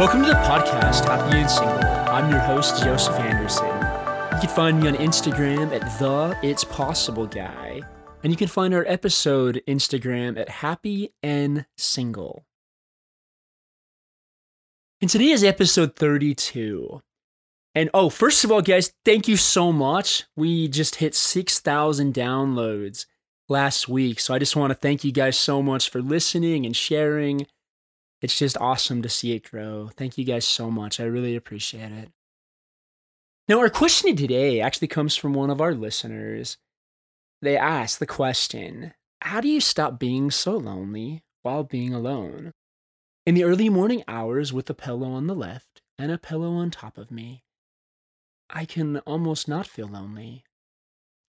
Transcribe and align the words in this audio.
Welcome 0.00 0.22
to 0.22 0.28
the 0.28 0.34
podcast, 0.36 1.04
Happy 1.04 1.40
and 1.40 1.50
Single. 1.50 1.76
I'm 1.76 2.30
your 2.30 2.40
host, 2.40 2.82
Joseph 2.82 3.16
Anderson. 3.16 3.66
You 3.66 4.40
can 4.40 4.48
find 4.48 4.80
me 4.80 4.88
on 4.88 4.94
Instagram 4.94 5.78
at 5.78 5.82
the 5.98 6.34
It's 6.42 6.64
Possible 6.64 7.26
Guy, 7.26 7.82
and 8.22 8.32
you 8.32 8.36
can 8.38 8.48
find 8.48 8.72
our 8.72 8.86
episode 8.86 9.60
Instagram 9.68 10.40
at 10.40 10.48
Happy 10.48 11.12
and 11.22 11.66
Single. 11.76 12.46
And 15.02 15.10
today 15.10 15.32
is 15.32 15.44
episode 15.44 15.96
32. 15.96 17.02
And 17.74 17.90
oh, 17.92 18.08
first 18.08 18.42
of 18.42 18.50
all, 18.50 18.62
guys, 18.62 18.94
thank 19.04 19.28
you 19.28 19.36
so 19.36 19.70
much. 19.70 20.24
We 20.34 20.66
just 20.66 20.94
hit 20.94 21.14
6,000 21.14 22.14
downloads 22.14 23.04
last 23.50 23.86
week. 23.86 24.18
So 24.18 24.32
I 24.32 24.38
just 24.38 24.56
want 24.56 24.70
to 24.70 24.76
thank 24.76 25.04
you 25.04 25.12
guys 25.12 25.38
so 25.38 25.62
much 25.62 25.90
for 25.90 26.00
listening 26.00 26.64
and 26.64 26.74
sharing 26.74 27.46
it's 28.22 28.38
just 28.38 28.58
awesome 28.58 29.02
to 29.02 29.08
see 29.08 29.32
it 29.32 29.50
grow. 29.50 29.90
Thank 29.96 30.18
you 30.18 30.24
guys 30.24 30.46
so 30.46 30.70
much. 30.70 31.00
I 31.00 31.04
really 31.04 31.36
appreciate 31.36 31.92
it. 31.92 32.10
Now, 33.48 33.58
our 33.60 33.70
question 33.70 34.14
today 34.14 34.60
actually 34.60 34.88
comes 34.88 35.16
from 35.16 35.32
one 35.32 35.50
of 35.50 35.60
our 35.60 35.74
listeners. 35.74 36.58
They 37.42 37.56
asked 37.56 37.98
the 37.98 38.06
question 38.06 38.94
How 39.22 39.40
do 39.40 39.48
you 39.48 39.60
stop 39.60 39.98
being 39.98 40.30
so 40.30 40.56
lonely 40.56 41.24
while 41.42 41.64
being 41.64 41.94
alone? 41.94 42.52
In 43.26 43.34
the 43.34 43.44
early 43.44 43.68
morning 43.68 44.04
hours, 44.06 44.52
with 44.52 44.68
a 44.70 44.74
pillow 44.74 45.10
on 45.12 45.26
the 45.26 45.34
left 45.34 45.82
and 45.98 46.12
a 46.12 46.18
pillow 46.18 46.52
on 46.52 46.70
top 46.70 46.98
of 46.98 47.10
me, 47.10 47.42
I 48.48 48.64
can 48.64 48.98
almost 49.00 49.48
not 49.48 49.66
feel 49.66 49.88
lonely. 49.88 50.44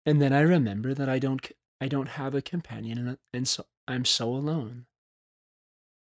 And 0.06 0.20
then 0.20 0.32
I 0.32 0.40
remember 0.40 0.94
that 0.94 1.08
I 1.08 1.18
don't, 1.18 1.50
I 1.80 1.88
don't 1.88 2.08
have 2.10 2.34
a 2.34 2.42
companion 2.42 3.18
and 3.32 3.48
so 3.48 3.66
I'm 3.88 4.04
so 4.04 4.28
alone. 4.28 4.86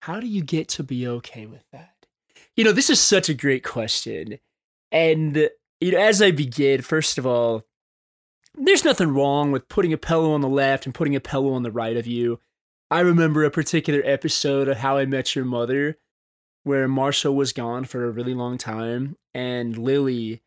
How 0.00 0.20
do 0.20 0.26
you 0.26 0.42
get 0.42 0.68
to 0.70 0.82
be 0.82 1.06
okay 1.06 1.46
with 1.46 1.64
that? 1.72 1.94
You 2.56 2.64
know, 2.64 2.72
this 2.72 2.90
is 2.90 3.00
such 3.00 3.28
a 3.28 3.34
great 3.34 3.64
question. 3.64 4.38
And 4.90 5.48
you 5.80 5.92
know, 5.92 5.98
as 5.98 6.20
I 6.20 6.30
begin, 6.30 6.82
first 6.82 7.18
of 7.18 7.26
all, 7.26 7.64
there's 8.54 8.84
nothing 8.84 9.14
wrong 9.14 9.52
with 9.52 9.68
putting 9.68 9.92
a 9.92 9.98
pillow 9.98 10.32
on 10.32 10.40
the 10.40 10.48
left 10.48 10.84
and 10.84 10.94
putting 10.94 11.14
a 11.14 11.20
pillow 11.20 11.52
on 11.52 11.62
the 11.62 11.70
right 11.70 11.96
of 11.96 12.06
you. 12.06 12.40
I 12.90 13.00
remember 13.00 13.44
a 13.44 13.50
particular 13.50 14.02
episode 14.04 14.68
of 14.68 14.78
How 14.78 14.96
I 14.96 15.06
Met 15.06 15.34
Your 15.34 15.44
Mother 15.44 15.98
where 16.64 16.88
Marshall 16.88 17.34
was 17.34 17.52
gone 17.52 17.84
for 17.84 18.04
a 18.04 18.10
really 18.10 18.34
long 18.34 18.58
time 18.58 19.16
and 19.32 19.78
Lily, 19.78 20.42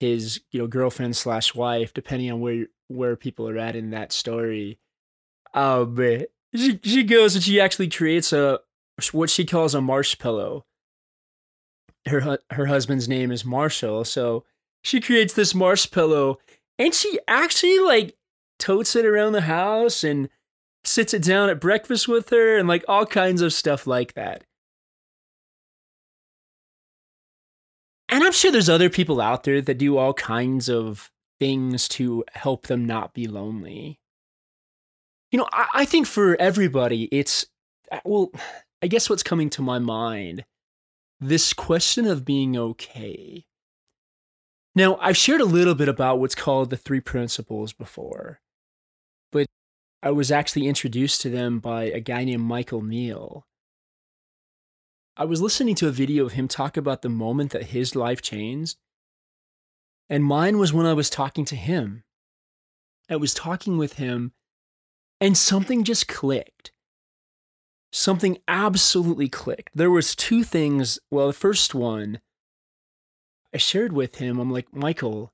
his, 0.00 0.40
you 0.50 0.58
know, 0.58 0.66
girlfriend 0.66 1.16
slash 1.16 1.54
wife, 1.54 1.94
depending 1.94 2.30
on 2.30 2.40
where 2.40 2.66
where 2.88 3.16
people 3.16 3.48
are 3.48 3.56
at 3.56 3.76
in 3.76 3.90
that 3.90 4.12
story, 4.12 4.78
um, 5.54 5.96
she 6.54 6.78
she 6.82 7.02
goes 7.02 7.34
and 7.34 7.42
she 7.42 7.60
actually 7.60 7.88
creates 7.88 8.32
a 8.32 8.60
what 9.12 9.30
she 9.30 9.44
calls 9.44 9.74
a 9.74 9.80
marsh 9.80 10.18
pillow. 10.18 10.64
Her 12.06 12.38
her 12.50 12.66
husband's 12.66 13.08
name 13.08 13.32
is 13.32 13.44
Marshall, 13.44 14.04
so 14.04 14.44
she 14.82 15.00
creates 15.00 15.32
this 15.34 15.54
marsh 15.54 15.90
pillow, 15.90 16.38
and 16.78 16.92
she 16.94 17.18
actually 17.26 17.78
like 17.78 18.16
totes 18.58 18.94
it 18.94 19.06
around 19.06 19.32
the 19.32 19.42
house 19.42 20.04
and 20.04 20.28
sits 20.84 21.14
it 21.14 21.22
down 21.22 21.48
at 21.48 21.60
breakfast 21.60 22.06
with 22.06 22.28
her, 22.30 22.58
and 22.58 22.68
like 22.68 22.84
all 22.86 23.06
kinds 23.06 23.40
of 23.40 23.52
stuff 23.52 23.86
like 23.86 24.14
that. 24.14 24.44
And 28.10 28.22
I'm 28.22 28.32
sure 28.32 28.52
there's 28.52 28.68
other 28.68 28.90
people 28.90 29.20
out 29.20 29.44
there 29.44 29.60
that 29.62 29.78
do 29.78 29.96
all 29.96 30.14
kinds 30.14 30.68
of 30.68 31.10
things 31.40 31.88
to 31.88 32.24
help 32.32 32.66
them 32.66 32.84
not 32.84 33.14
be 33.14 33.26
lonely. 33.26 33.98
You 35.32 35.38
know, 35.38 35.48
I, 35.52 35.66
I 35.74 35.84
think 35.84 36.06
for 36.06 36.36
everybody, 36.40 37.04
it's 37.04 37.46
uh, 37.90 38.00
well, 38.04 38.30
I 38.84 38.86
guess 38.86 39.08
what's 39.08 39.22
coming 39.22 39.48
to 39.48 39.62
my 39.62 39.78
mind 39.78 40.44
this 41.18 41.54
question 41.54 42.06
of 42.06 42.26
being 42.26 42.54
okay. 42.54 43.46
Now, 44.74 44.98
I've 45.00 45.16
shared 45.16 45.40
a 45.40 45.46
little 45.46 45.74
bit 45.74 45.88
about 45.88 46.20
what's 46.20 46.34
called 46.34 46.68
the 46.68 46.76
three 46.76 47.00
principles 47.00 47.72
before, 47.72 48.42
but 49.32 49.46
I 50.02 50.10
was 50.10 50.30
actually 50.30 50.68
introduced 50.68 51.22
to 51.22 51.30
them 51.30 51.60
by 51.60 51.84
a 51.84 51.98
guy 51.98 52.24
named 52.24 52.42
Michael 52.42 52.82
Neill. 52.82 53.46
I 55.16 55.24
was 55.24 55.40
listening 55.40 55.76
to 55.76 55.88
a 55.88 55.90
video 55.90 56.26
of 56.26 56.32
him 56.32 56.46
talk 56.46 56.76
about 56.76 57.00
the 57.00 57.08
moment 57.08 57.52
that 57.52 57.68
his 57.68 57.96
life 57.96 58.20
changed, 58.20 58.76
and 60.10 60.22
mine 60.22 60.58
was 60.58 60.74
when 60.74 60.84
I 60.84 60.92
was 60.92 61.08
talking 61.08 61.46
to 61.46 61.56
him. 61.56 62.04
I 63.08 63.16
was 63.16 63.32
talking 63.32 63.78
with 63.78 63.94
him, 63.94 64.34
and 65.22 65.38
something 65.38 65.84
just 65.84 66.06
clicked 66.06 66.73
something 67.94 68.38
absolutely 68.48 69.28
clicked. 69.28 69.70
There 69.74 69.90
was 69.90 70.16
two 70.16 70.42
things. 70.42 70.98
Well, 71.10 71.28
the 71.28 71.32
first 71.32 71.74
one 71.74 72.20
I 73.54 73.58
shared 73.58 73.92
with 73.92 74.16
him, 74.16 74.40
I'm 74.40 74.50
like, 74.50 74.72
"Michael, 74.74 75.32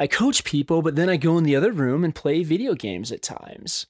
I 0.00 0.08
coach 0.08 0.42
people, 0.42 0.82
but 0.82 0.96
then 0.96 1.08
I 1.08 1.16
go 1.16 1.38
in 1.38 1.44
the 1.44 1.54
other 1.54 1.70
room 1.70 2.02
and 2.02 2.14
play 2.14 2.42
video 2.42 2.74
games 2.74 3.12
at 3.12 3.22
times." 3.22 3.86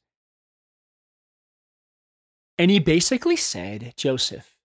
And 2.59 2.71
he 2.71 2.79
basically 2.79 3.37
said, 3.37 3.95
"Joseph, 3.97 4.59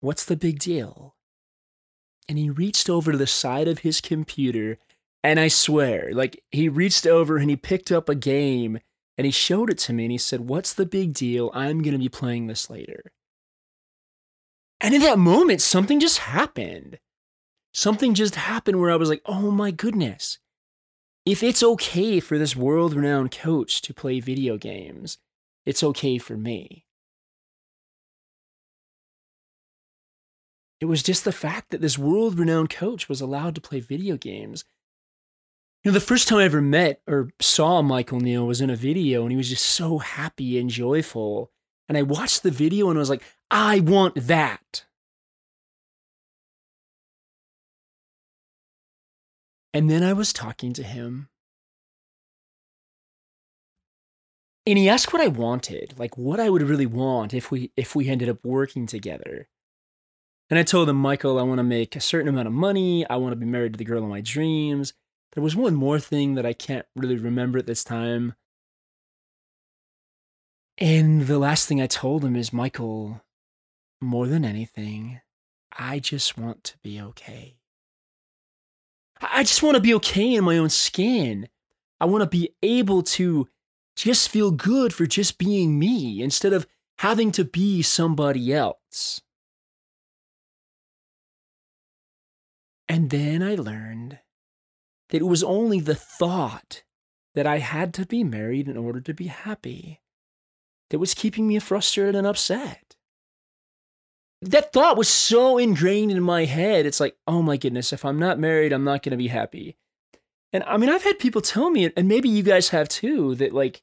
what's 0.00 0.24
the 0.24 0.36
big 0.36 0.58
deal?" 0.58 1.14
And 2.28 2.38
he 2.38 2.48
reached 2.50 2.88
over 2.88 3.12
to 3.12 3.18
the 3.18 3.26
side 3.26 3.68
of 3.68 3.80
his 3.80 4.00
computer, 4.00 4.78
and 5.22 5.38
I 5.38 5.48
swear, 5.48 6.12
like 6.14 6.42
he 6.50 6.68
reached 6.70 7.06
over 7.06 7.36
and 7.36 7.50
he 7.50 7.56
picked 7.56 7.92
up 7.92 8.08
a 8.08 8.14
game 8.14 8.80
and 9.18 9.24
he 9.24 9.30
showed 9.30 9.70
it 9.70 9.78
to 9.78 9.92
me 9.92 10.04
and 10.04 10.12
he 10.12 10.18
said, 10.18 10.48
What's 10.48 10.74
the 10.74 10.86
big 10.86 11.12
deal? 11.14 11.50
I'm 11.54 11.82
going 11.82 11.92
to 11.92 11.98
be 11.98 12.08
playing 12.08 12.46
this 12.46 12.68
later. 12.68 13.12
And 14.80 14.94
in 14.94 15.00
that 15.02 15.18
moment, 15.18 15.62
something 15.62 16.00
just 16.00 16.18
happened. 16.18 16.98
Something 17.72 18.14
just 18.14 18.34
happened 18.34 18.80
where 18.80 18.90
I 18.90 18.96
was 18.96 19.08
like, 19.08 19.22
Oh 19.24 19.50
my 19.50 19.70
goodness. 19.70 20.38
If 21.24 21.42
it's 21.42 21.62
okay 21.62 22.20
for 22.20 22.38
this 22.38 22.54
world 22.54 22.94
renowned 22.94 23.32
coach 23.32 23.82
to 23.82 23.94
play 23.94 24.20
video 24.20 24.56
games, 24.56 25.18
it's 25.64 25.82
okay 25.82 26.18
for 26.18 26.36
me. 26.36 26.84
It 30.78 30.84
was 30.84 31.02
just 31.02 31.24
the 31.24 31.32
fact 31.32 31.70
that 31.70 31.80
this 31.80 31.98
world 31.98 32.38
renowned 32.38 32.70
coach 32.70 33.08
was 33.08 33.20
allowed 33.20 33.54
to 33.54 33.60
play 33.60 33.80
video 33.80 34.16
games 34.16 34.64
you 35.86 35.92
know, 35.92 35.94
the 35.94 36.04
first 36.04 36.26
time 36.26 36.38
I 36.38 36.44
ever 36.44 36.60
met 36.60 37.00
or 37.06 37.30
saw 37.40 37.80
Michael 37.80 38.18
Neill 38.18 38.44
was 38.44 38.60
in 38.60 38.70
a 38.70 38.74
video 38.74 39.22
and 39.22 39.30
he 39.30 39.36
was 39.36 39.48
just 39.48 39.64
so 39.64 39.98
happy 39.98 40.58
and 40.58 40.68
joyful. 40.68 41.52
And 41.88 41.96
I 41.96 42.02
watched 42.02 42.42
the 42.42 42.50
video 42.50 42.90
and 42.90 42.98
I 42.98 43.00
was 43.00 43.08
like, 43.08 43.22
I 43.52 43.78
want 43.78 44.16
that. 44.26 44.84
And 49.72 49.88
then 49.88 50.02
I 50.02 50.12
was 50.12 50.32
talking 50.32 50.72
to 50.72 50.82
him. 50.82 51.28
And 54.66 54.78
he 54.78 54.88
asked 54.88 55.12
what 55.12 55.22
I 55.22 55.28
wanted, 55.28 55.94
like 55.96 56.18
what 56.18 56.40
I 56.40 56.50
would 56.50 56.62
really 56.62 56.86
want 56.86 57.32
if 57.32 57.52
we 57.52 57.70
if 57.76 57.94
we 57.94 58.08
ended 58.08 58.28
up 58.28 58.44
working 58.44 58.88
together. 58.88 59.48
And 60.50 60.58
I 60.58 60.64
told 60.64 60.88
him, 60.88 60.96
Michael, 60.96 61.38
I 61.38 61.42
want 61.42 61.58
to 61.58 61.62
make 61.62 61.94
a 61.94 62.00
certain 62.00 62.26
amount 62.26 62.48
of 62.48 62.54
money. 62.54 63.08
I 63.08 63.18
want 63.18 63.30
to 63.30 63.36
be 63.36 63.46
married 63.46 63.74
to 63.74 63.78
the 63.78 63.84
girl 63.84 64.02
of 64.02 64.10
my 64.10 64.20
dreams. 64.20 64.92
There 65.36 65.42
was 65.42 65.54
one 65.54 65.74
more 65.74 66.00
thing 66.00 66.34
that 66.36 66.46
I 66.46 66.54
can't 66.54 66.86
really 66.96 67.18
remember 67.18 67.58
at 67.58 67.66
this 67.66 67.84
time. 67.84 68.32
And 70.78 71.26
the 71.26 71.38
last 71.38 71.68
thing 71.68 71.78
I 71.78 71.86
told 71.86 72.24
him 72.24 72.34
is 72.34 72.54
Michael, 72.54 73.20
more 74.00 74.26
than 74.28 74.46
anything, 74.46 75.20
I 75.78 75.98
just 75.98 76.38
want 76.38 76.64
to 76.64 76.78
be 76.78 77.02
okay. 77.02 77.58
I 79.20 79.42
just 79.42 79.62
want 79.62 79.74
to 79.74 79.82
be 79.82 79.92
okay 79.96 80.34
in 80.36 80.44
my 80.44 80.56
own 80.56 80.70
skin. 80.70 81.48
I 82.00 82.06
want 82.06 82.22
to 82.22 82.30
be 82.30 82.54
able 82.62 83.02
to 83.02 83.46
just 83.94 84.30
feel 84.30 84.50
good 84.50 84.94
for 84.94 85.04
just 85.04 85.36
being 85.36 85.78
me 85.78 86.22
instead 86.22 86.54
of 86.54 86.66
having 87.00 87.30
to 87.32 87.44
be 87.44 87.82
somebody 87.82 88.54
else. 88.54 89.20
And 92.88 93.10
then 93.10 93.42
I 93.42 93.56
learned 93.56 94.20
that 95.10 95.18
it 95.18 95.26
was 95.26 95.42
only 95.42 95.80
the 95.80 95.94
thought 95.94 96.82
that 97.34 97.46
I 97.46 97.58
had 97.58 97.94
to 97.94 98.06
be 98.06 98.24
married 98.24 98.68
in 98.68 98.76
order 98.76 99.00
to 99.00 99.14
be 99.14 99.26
happy 99.26 100.00
that 100.90 100.98
was 100.98 101.14
keeping 101.14 101.46
me 101.46 101.58
frustrated 101.58 102.14
and 102.14 102.26
upset. 102.26 102.96
That 104.42 104.72
thought 104.72 104.96
was 104.96 105.08
so 105.08 105.58
ingrained 105.58 106.12
in 106.12 106.22
my 106.22 106.44
head. 106.44 106.86
It's 106.86 107.00
like, 107.00 107.16
oh 107.26 107.42
my 107.42 107.56
goodness, 107.56 107.92
if 107.92 108.04
I'm 108.04 108.18
not 108.18 108.38
married, 108.38 108.72
I'm 108.72 108.84
not 108.84 109.02
going 109.02 109.10
to 109.12 109.16
be 109.16 109.28
happy. 109.28 109.76
And 110.52 110.62
I 110.64 110.76
mean, 110.76 110.90
I've 110.90 111.02
had 111.02 111.18
people 111.18 111.40
tell 111.40 111.70
me, 111.70 111.90
and 111.96 112.08
maybe 112.08 112.28
you 112.28 112.42
guys 112.42 112.70
have 112.70 112.88
too, 112.88 113.34
that 113.36 113.52
like, 113.52 113.82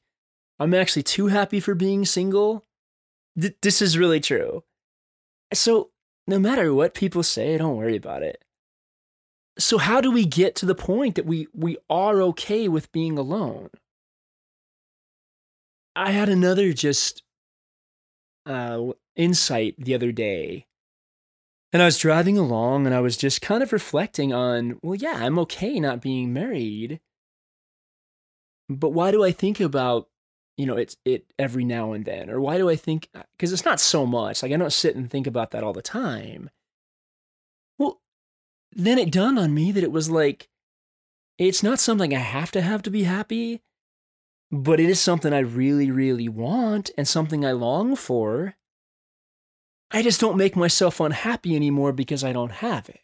I'm 0.58 0.74
actually 0.74 1.02
too 1.02 1.28
happy 1.28 1.60
for 1.60 1.74
being 1.74 2.04
single. 2.04 2.64
Th- 3.40 3.56
this 3.62 3.82
is 3.82 3.98
really 3.98 4.20
true. 4.20 4.64
So, 5.52 5.90
no 6.26 6.38
matter 6.38 6.72
what 6.72 6.94
people 6.94 7.22
say, 7.22 7.58
don't 7.58 7.76
worry 7.76 7.96
about 7.96 8.22
it 8.22 8.42
so 9.58 9.78
how 9.78 10.00
do 10.00 10.10
we 10.10 10.24
get 10.24 10.54
to 10.56 10.66
the 10.66 10.74
point 10.74 11.14
that 11.14 11.26
we 11.26 11.46
we 11.54 11.76
are 11.88 12.20
okay 12.22 12.68
with 12.68 12.90
being 12.92 13.18
alone 13.18 13.70
i 15.96 16.10
had 16.10 16.28
another 16.28 16.72
just 16.72 17.22
uh 18.46 18.80
insight 19.16 19.74
the 19.78 19.94
other 19.94 20.12
day 20.12 20.66
And 21.72 21.82
I 21.82 21.86
was 21.86 21.98
driving 21.98 22.38
along 22.38 22.86
and 22.86 22.94
I 22.94 23.00
was 23.00 23.16
just 23.16 23.42
kind 23.42 23.60
of 23.62 23.72
reflecting 23.72 24.32
on, 24.32 24.78
well, 24.80 24.94
yeah, 24.94 25.16
I'm 25.26 25.40
okay 25.40 25.80
not 25.80 26.00
being 26.00 26.32
married. 26.32 27.00
But 28.68 28.90
why 28.90 29.10
do 29.10 29.24
I 29.24 29.32
think 29.32 29.58
about, 29.60 30.08
you 30.56 30.66
know, 30.66 30.76
it's 30.76 30.96
it 31.04 31.32
every 31.36 31.64
now 31.64 31.92
and 31.92 32.04
then? 32.04 32.30
Or 32.30 32.40
why 32.40 32.58
do 32.58 32.68
I 32.70 32.76
think 32.76 33.08
because 33.36 33.52
it's 33.52 33.64
not 33.64 33.80
so 33.80 34.06
much. 34.06 34.42
Like 34.42 34.52
I 34.52 34.56
don't 34.56 34.72
sit 34.72 34.94
and 34.96 35.10
think 35.10 35.26
about 35.26 35.50
that 35.50 35.64
all 35.64 35.72
the 35.72 35.82
time. 35.82 36.48
Then 38.74 38.98
it 38.98 39.12
dawned 39.12 39.38
on 39.38 39.54
me 39.54 39.70
that 39.72 39.84
it 39.84 39.92
was 39.92 40.10
like 40.10 40.48
it's 41.38 41.62
not 41.62 41.78
something 41.78 42.14
I 42.14 42.18
have 42.18 42.50
to 42.52 42.60
have 42.60 42.82
to 42.82 42.90
be 42.90 43.04
happy, 43.04 43.62
but 44.50 44.80
it 44.80 44.90
is 44.90 45.00
something 45.00 45.32
I 45.32 45.40
really, 45.40 45.90
really 45.90 46.28
want 46.28 46.90
and 46.96 47.06
something 47.06 47.44
I 47.44 47.52
long 47.52 47.96
for. 47.96 48.54
I 49.90 50.02
just 50.02 50.20
don't 50.20 50.36
make 50.36 50.56
myself 50.56 51.00
unhappy 51.00 51.54
anymore 51.54 51.92
because 51.92 52.24
I 52.24 52.32
don't 52.32 52.52
have 52.52 52.88
it. 52.88 53.00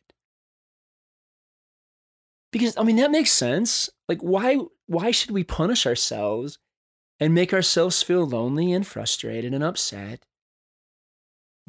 Because 2.52 2.76
I 2.76 2.82
mean 2.82 2.96
that 2.96 3.12
makes 3.12 3.31
sense. 3.31 3.90
Like 4.08 4.20
why 4.20 4.58
why 4.87 5.12
should 5.12 5.31
we 5.31 5.44
punish 5.44 5.87
ourselves 5.87 6.58
and 7.20 7.32
make 7.32 7.52
ourselves 7.52 8.02
feel 8.02 8.26
lonely 8.26 8.72
and 8.72 8.84
frustrated 8.84 9.55
and 9.55 9.62
upset 9.62 10.25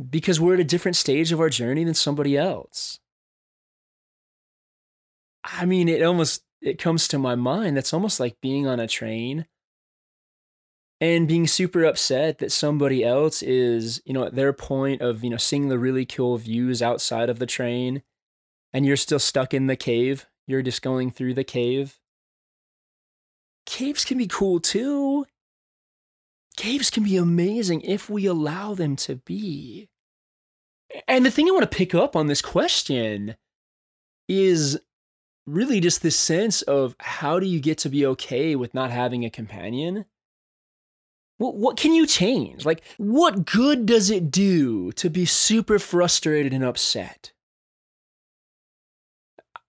because 0.09 0.39
we're 0.39 0.55
at 0.55 0.59
a 0.59 0.63
different 0.63 0.95
stage 0.95 1.31
of 1.31 1.39
our 1.39 1.49
journey 1.49 1.83
than 1.83 1.93
somebody 1.93 2.35
else? 2.35 2.99
I 5.43 5.65
mean, 5.65 5.89
it 5.89 6.03
almost 6.03 6.43
it 6.61 6.77
comes 6.77 7.07
to 7.09 7.17
my 7.17 7.35
mind 7.35 7.75
that's 7.75 7.93
almost 7.93 8.19
like 8.19 8.39
being 8.41 8.67
on 8.67 8.79
a 8.79 8.87
train 8.87 9.47
and 10.99 11.27
being 11.27 11.47
super 11.47 11.83
upset 11.83 12.37
that 12.37 12.51
somebody 12.51 13.03
else 13.03 13.41
is, 13.41 14.01
you 14.05 14.13
know, 14.13 14.25
at 14.25 14.35
their 14.35 14.53
point 14.53 15.01
of, 15.01 15.23
you 15.23 15.31
know, 15.31 15.37
seeing 15.37 15.69
the 15.69 15.79
really 15.79 16.05
cool 16.05 16.37
views 16.37 16.81
outside 16.81 17.29
of 17.29 17.39
the 17.39 17.47
train 17.47 18.03
and 18.71 18.85
you're 18.85 18.95
still 18.95 19.19
stuck 19.19 19.53
in 19.53 19.65
the 19.65 19.75
cave. 19.75 20.27
You're 20.45 20.61
just 20.61 20.83
going 20.83 21.09
through 21.09 21.33
the 21.33 21.43
cave. 21.43 21.99
Caves 23.65 24.05
can 24.05 24.19
be 24.19 24.27
cool 24.27 24.59
too. 24.59 25.25
Caves 26.57 26.91
can 26.91 27.03
be 27.03 27.17
amazing 27.17 27.81
if 27.81 28.09
we 28.09 28.27
allow 28.27 28.75
them 28.75 28.95
to 28.97 29.15
be. 29.15 29.89
And 31.07 31.25
the 31.25 31.31
thing 31.31 31.47
I 31.47 31.51
want 31.51 31.63
to 31.63 31.77
pick 31.77 31.95
up 31.95 32.15
on 32.15 32.27
this 32.27 32.41
question 32.41 33.35
is 34.27 34.79
really 35.45 35.79
just 35.79 36.01
this 36.01 36.17
sense 36.17 36.61
of 36.61 36.95
how 36.99 37.39
do 37.39 37.47
you 37.47 37.59
get 37.59 37.77
to 37.79 37.89
be 37.89 38.05
okay 38.05 38.55
with 38.55 38.73
not 38.73 38.91
having 38.91 39.25
a 39.25 39.29
companion? 39.29 40.05
What, 41.37 41.55
what 41.55 41.77
can 41.77 41.93
you 41.93 42.05
change? 42.05 42.65
Like, 42.65 42.83
what 42.97 43.45
good 43.45 43.85
does 43.85 44.09
it 44.09 44.29
do 44.29 44.91
to 44.93 45.09
be 45.09 45.25
super 45.25 45.79
frustrated 45.79 46.53
and 46.53 46.63
upset? 46.63 47.31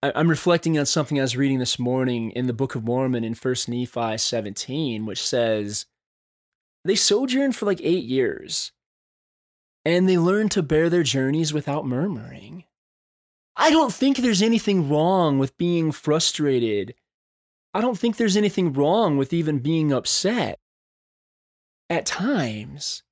I'm 0.03 0.29
reflecting 0.29 0.79
on 0.79 0.87
something 0.87 1.19
I 1.19 1.23
was 1.23 1.37
reading 1.37 1.61
this 1.61 1.79
morning 1.79 2.33
in 2.33 2.49
the 2.49 2.53
Book 2.53 2.75
of 2.75 2.83
Mormon 2.83 3.23
in 3.23 3.35
1 3.35 3.55
Nephi 3.69 4.19
17, 4.19 5.07
which 5.07 5.23
says, 5.23 5.87
They 6.85 6.97
sojourned 6.97 7.55
for 7.55 7.67
like 7.67 7.81
eight 7.83 8.05
years, 8.05 8.73
and 9.85 10.09
they 10.09 10.19
learned 10.19 10.51
to 10.53 10.63
bear 10.63 10.91
their 10.91 11.05
journeys 11.05 11.53
without 11.53 11.87
murmuring. 11.87 12.65
I 13.57 13.71
don't 13.71 13.93
think 13.93 14.17
there's 14.17 14.43
anything 14.43 14.89
wrong 14.89 15.39
with 15.39 15.59
being 15.59 15.93
frustrated. 15.93 16.95
I 17.75 17.81
don't 17.81 17.99
think 17.99 18.17
there's 18.17 18.37
anything 18.37 18.73
wrong 18.73 19.17
with 19.17 19.33
even 19.33 19.59
being 19.59 19.93
upset 19.93 20.59
at 21.91 22.07
times. 22.07 23.03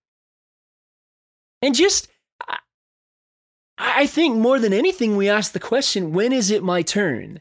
And 1.62 1.74
just, 1.74 2.08
I 3.76 4.06
think 4.06 4.36
more 4.36 4.58
than 4.58 4.72
anything, 4.72 5.16
we 5.16 5.28
ask 5.28 5.52
the 5.52 5.60
question 5.60 6.12
when 6.12 6.32
is 6.32 6.50
it 6.50 6.62
my 6.62 6.82
turn? 6.82 7.40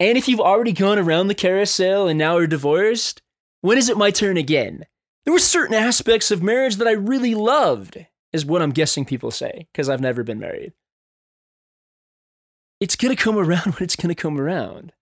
And 0.00 0.18
if 0.18 0.28
you've 0.28 0.40
already 0.40 0.72
gone 0.72 0.98
around 0.98 1.28
the 1.28 1.34
carousel 1.34 2.08
and 2.08 2.18
now 2.18 2.36
are 2.36 2.46
divorced, 2.46 3.22
when 3.60 3.78
is 3.78 3.88
it 3.88 3.98
my 3.98 4.10
turn 4.10 4.36
again? 4.36 4.86
There 5.24 5.32
were 5.32 5.38
certain 5.38 5.74
aspects 5.74 6.30
of 6.30 6.42
marriage 6.42 6.76
that 6.76 6.88
I 6.88 6.92
really 6.92 7.34
loved, 7.34 8.04
is 8.32 8.44
what 8.44 8.60
I'm 8.60 8.72
guessing 8.72 9.04
people 9.04 9.30
say, 9.30 9.68
because 9.72 9.88
I've 9.88 10.00
never 10.00 10.22
been 10.22 10.38
married 10.38 10.72
it's 12.80 12.96
going 12.96 13.14
to 13.14 13.22
come 13.22 13.38
around 13.38 13.64
when 13.74 13.82
it's 13.84 13.96
going 13.96 14.14
to 14.14 14.20
come 14.20 14.38
around. 14.38 14.92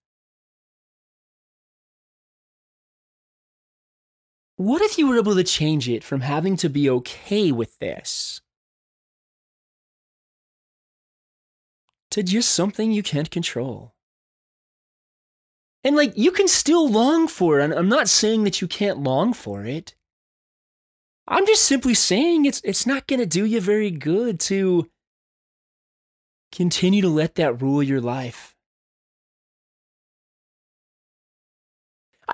What 4.57 4.83
if 4.83 4.97
you 4.97 5.09
were 5.09 5.19
able 5.19 5.35
to 5.35 5.43
change 5.43 5.89
it 5.89 6.05
from 6.05 6.21
having 6.21 6.57
to 6.59 6.69
be 6.69 6.89
okay 6.89 7.51
with 7.51 7.79
this 7.81 8.41
to 12.11 12.23
just 12.23 12.53
something 12.53 12.93
you 12.93 13.03
can't 13.03 13.31
control? 13.31 13.95
And 15.83 15.97
like, 15.97 16.13
you 16.17 16.31
can 16.31 16.47
still 16.47 16.89
long 16.89 17.27
for 17.27 17.59
it. 17.59 17.73
I'm 17.73 17.89
not 17.89 18.09
saying 18.09 18.45
that 18.45 18.61
you 18.61 18.69
can't 18.69 19.03
long 19.03 19.33
for 19.33 19.65
it. 19.65 19.97
I'm 21.27 21.47
just 21.47 21.65
simply 21.65 21.95
saying 21.95 22.45
it's, 22.45 22.61
it's 22.63 22.87
not 22.87 23.09
going 23.09 23.21
to 23.21 23.27
do 23.27 23.45
you 23.45 23.61
very 23.61 23.91
good 23.91 24.39
to 24.41 24.89
Continue 26.53 27.01
to 27.01 27.09
let 27.09 27.37
that 27.37 27.63
rule 27.63 27.83
your 27.83 28.01
life. 28.01 28.55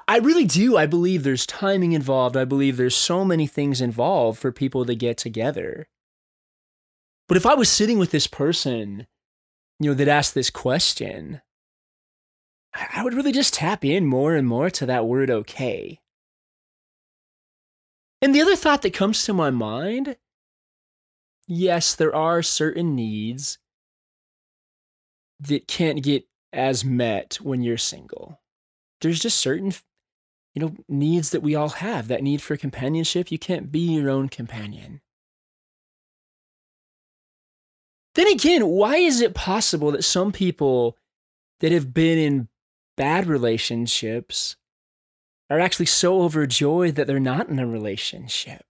I 0.06 0.18
really 0.18 0.44
do. 0.44 0.76
I 0.76 0.86
believe 0.86 1.22
there's 1.22 1.46
timing 1.46 1.92
involved. 1.92 2.36
I 2.36 2.44
believe 2.44 2.76
there's 2.76 2.96
so 2.96 3.24
many 3.24 3.46
things 3.46 3.80
involved 3.80 4.38
for 4.38 4.52
people 4.52 4.84
to 4.84 4.94
get 4.94 5.16
together. 5.16 5.88
But 7.28 7.36
if 7.36 7.46
I 7.46 7.54
was 7.54 7.68
sitting 7.68 7.98
with 7.98 8.10
this 8.10 8.26
person, 8.26 9.06
you 9.78 9.90
know, 9.90 9.94
that 9.94 10.08
asked 10.08 10.34
this 10.34 10.50
question, 10.50 11.40
I 12.74 13.02
would 13.04 13.14
really 13.14 13.32
just 13.32 13.54
tap 13.54 13.84
in 13.84 14.06
more 14.06 14.34
and 14.34 14.46
more 14.46 14.70
to 14.70 14.86
that 14.86 15.06
word 15.06 15.30
okay. 15.30 16.00
And 18.20 18.34
the 18.34 18.40
other 18.40 18.56
thought 18.56 18.82
that 18.82 18.92
comes 18.92 19.24
to 19.24 19.32
my 19.32 19.50
mind 19.50 20.16
yes, 21.46 21.94
there 21.94 22.14
are 22.14 22.42
certain 22.42 22.94
needs 22.94 23.58
that 25.40 25.68
can't 25.68 26.02
get 26.02 26.24
as 26.52 26.84
met 26.84 27.38
when 27.42 27.62
you're 27.62 27.78
single. 27.78 28.40
There's 29.00 29.20
just 29.20 29.38
certain 29.38 29.72
you 30.54 30.62
know 30.62 30.74
needs 30.88 31.30
that 31.30 31.42
we 31.42 31.54
all 31.54 31.68
have. 31.68 32.08
That 32.08 32.22
need 32.22 32.42
for 32.42 32.56
companionship, 32.56 33.30
you 33.30 33.38
can't 33.38 33.70
be 33.70 33.80
your 33.80 34.10
own 34.10 34.28
companion. 34.28 35.00
Then 38.14 38.26
again, 38.26 38.66
why 38.66 38.96
is 38.96 39.20
it 39.20 39.34
possible 39.34 39.92
that 39.92 40.02
some 40.02 40.32
people 40.32 40.96
that 41.60 41.70
have 41.70 41.94
been 41.94 42.18
in 42.18 42.48
bad 42.96 43.26
relationships 43.26 44.56
are 45.48 45.60
actually 45.60 45.86
so 45.86 46.22
overjoyed 46.22 46.96
that 46.96 47.06
they're 47.06 47.20
not 47.20 47.48
in 47.48 47.60
a 47.60 47.66
relationship? 47.66 48.64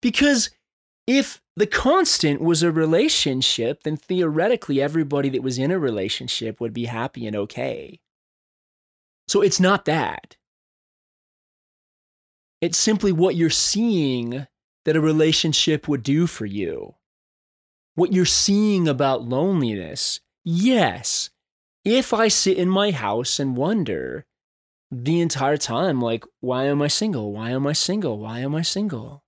Because 0.00 0.48
if 1.06 1.40
the 1.56 1.66
constant 1.66 2.40
was 2.40 2.62
a 2.62 2.72
relationship, 2.72 3.82
then 3.82 3.96
theoretically 3.96 4.80
everybody 4.80 5.28
that 5.30 5.42
was 5.42 5.58
in 5.58 5.70
a 5.70 5.78
relationship 5.78 6.60
would 6.60 6.72
be 6.72 6.86
happy 6.86 7.26
and 7.26 7.36
okay. 7.36 8.00
So 9.28 9.42
it's 9.42 9.60
not 9.60 9.84
that. 9.86 10.36
It's 12.60 12.78
simply 12.78 13.12
what 13.12 13.34
you're 13.34 13.50
seeing 13.50 14.46
that 14.84 14.96
a 14.96 15.00
relationship 15.00 15.88
would 15.88 16.02
do 16.02 16.26
for 16.26 16.46
you. 16.46 16.94
What 17.94 18.12
you're 18.12 18.24
seeing 18.24 18.88
about 18.88 19.22
loneliness. 19.22 20.20
Yes, 20.44 21.30
if 21.84 22.12
I 22.12 22.28
sit 22.28 22.56
in 22.56 22.68
my 22.68 22.90
house 22.90 23.38
and 23.40 23.56
wonder 23.56 24.24
the 24.90 25.20
entire 25.20 25.56
time, 25.56 26.00
like, 26.00 26.24
why 26.40 26.64
am 26.64 26.80
I 26.82 26.88
single? 26.88 27.32
Why 27.32 27.50
am 27.50 27.66
I 27.66 27.72
single? 27.72 28.18
Why 28.18 28.40
am 28.40 28.54
I 28.54 28.62
single? 28.62 29.21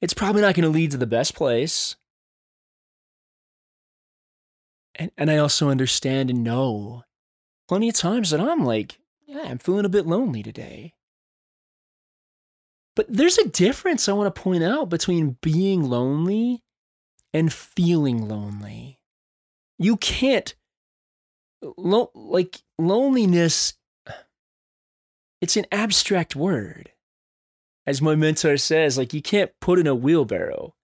It's 0.00 0.14
probably 0.14 0.42
not 0.42 0.54
going 0.54 0.64
to 0.64 0.70
lead 0.70 0.92
to 0.92 0.96
the 0.96 1.06
best 1.06 1.34
place. 1.34 1.96
And, 4.94 5.10
and 5.16 5.30
I 5.30 5.36
also 5.38 5.68
understand 5.68 6.30
and 6.30 6.42
know 6.42 7.04
plenty 7.68 7.88
of 7.88 7.94
times 7.94 8.30
that 8.30 8.40
I'm 8.40 8.64
like, 8.64 8.98
yeah, 9.26 9.42
I'm 9.44 9.58
feeling 9.58 9.84
a 9.84 9.90
bit 9.90 10.06
lonely 10.06 10.42
today. 10.42 10.94
But 12.96 13.06
there's 13.08 13.38
a 13.38 13.48
difference 13.48 14.08
I 14.08 14.12
want 14.12 14.34
to 14.34 14.40
point 14.40 14.64
out 14.64 14.88
between 14.88 15.36
being 15.40 15.84
lonely 15.84 16.62
and 17.32 17.52
feeling 17.52 18.28
lonely. 18.28 18.98
You 19.78 19.96
can't, 19.96 20.54
lo- 21.62 22.10
like, 22.14 22.60
loneliness, 22.78 23.74
it's 25.40 25.56
an 25.56 25.66
abstract 25.70 26.34
word 26.34 26.90
as 27.90 28.00
my 28.00 28.14
mentor 28.14 28.56
says, 28.56 28.96
like 28.96 29.12
you 29.12 29.20
can't 29.20 29.50
put 29.60 29.78
in 29.78 29.86
a 29.86 29.94
wheelbarrow. 29.94 30.74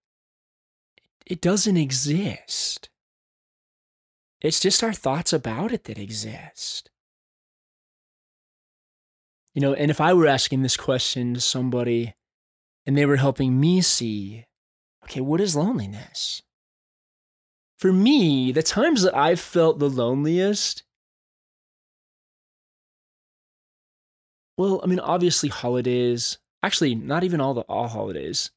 It 1.27 1.41
doesn't 1.41 1.77
exist. 1.77 2.89
It's 4.41 4.61
just 4.61 4.85
our 4.85 4.93
thoughts 4.93 5.33
about 5.33 5.73
it 5.73 5.85
that 5.85 5.99
exist. 5.99 6.91
You 9.55 9.63
know, 9.63 9.73
and 9.73 9.91
if 9.91 10.01
I 10.01 10.13
were 10.13 10.27
asking 10.27 10.63
this 10.63 10.77
question 10.77 11.33
to 11.33 11.41
somebody 11.41 12.15
and 12.85 12.97
they 12.97 13.07
were 13.07 13.17
helping 13.17 13.59
me 13.59 13.81
see, 13.81 14.45
okay, 15.05 15.23
what 15.23 15.41
is 15.41 15.57
loneliness? 15.57 16.43
for 17.77 17.93
me, 17.93 18.53
the 18.53 18.63
times 18.63 19.03
that 19.03 19.17
I've 19.17 19.41
felt 19.41 19.79
the 19.79 19.91
loneliest, 19.91 20.83
well, 24.57 24.81
I 24.83 24.87
mean, 24.87 25.01
obviously 25.01 25.51
holidays. 25.51 26.39
Actually, 26.67 26.97
not 26.97 27.23
even 27.23 27.41
all 27.41 27.55
the 27.55 27.61
all 27.63 27.87
holidays. 27.87 28.51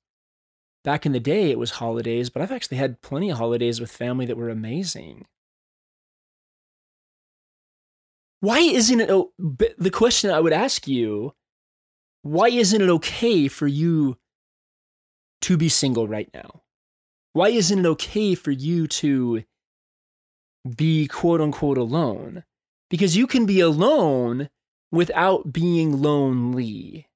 Back 0.83 1.05
in 1.05 1.11
the 1.11 1.19
day, 1.19 1.51
it 1.51 1.59
was 1.59 1.69
holidays, 1.69 2.31
but 2.31 2.41
I've 2.41 2.51
actually 2.51 2.77
had 2.77 3.03
plenty 3.03 3.29
of 3.29 3.37
holidays 3.37 3.79
with 3.79 3.91
family 3.91 4.25
that 4.25 4.35
were 4.35 4.49
amazing. 4.49 5.27
Why 8.39 8.61
isn't 8.61 9.01
it 9.01 9.09
the 9.77 9.91
question 9.91 10.31
I 10.31 10.39
would 10.39 10.53
ask 10.53 10.87
you? 10.87 11.35
Why 12.23 12.49
isn't 12.49 12.81
it 12.81 12.89
okay 12.89 13.47
for 13.47 13.67
you 13.67 14.17
to 15.41 15.55
be 15.55 15.69
single 15.69 16.07
right 16.07 16.31
now? 16.33 16.63
Why 17.33 17.49
isn't 17.49 17.77
it 17.77 17.85
okay 17.85 18.33
for 18.33 18.49
you 18.49 18.87
to 18.87 19.43
be 20.75 21.07
quote 21.07 21.41
unquote 21.41 21.77
alone? 21.77 22.43
Because 22.89 23.15
you 23.15 23.27
can 23.27 23.45
be 23.45 23.59
alone 23.59 24.49
without 24.91 25.53
being 25.53 26.01
lonely. 26.01 27.08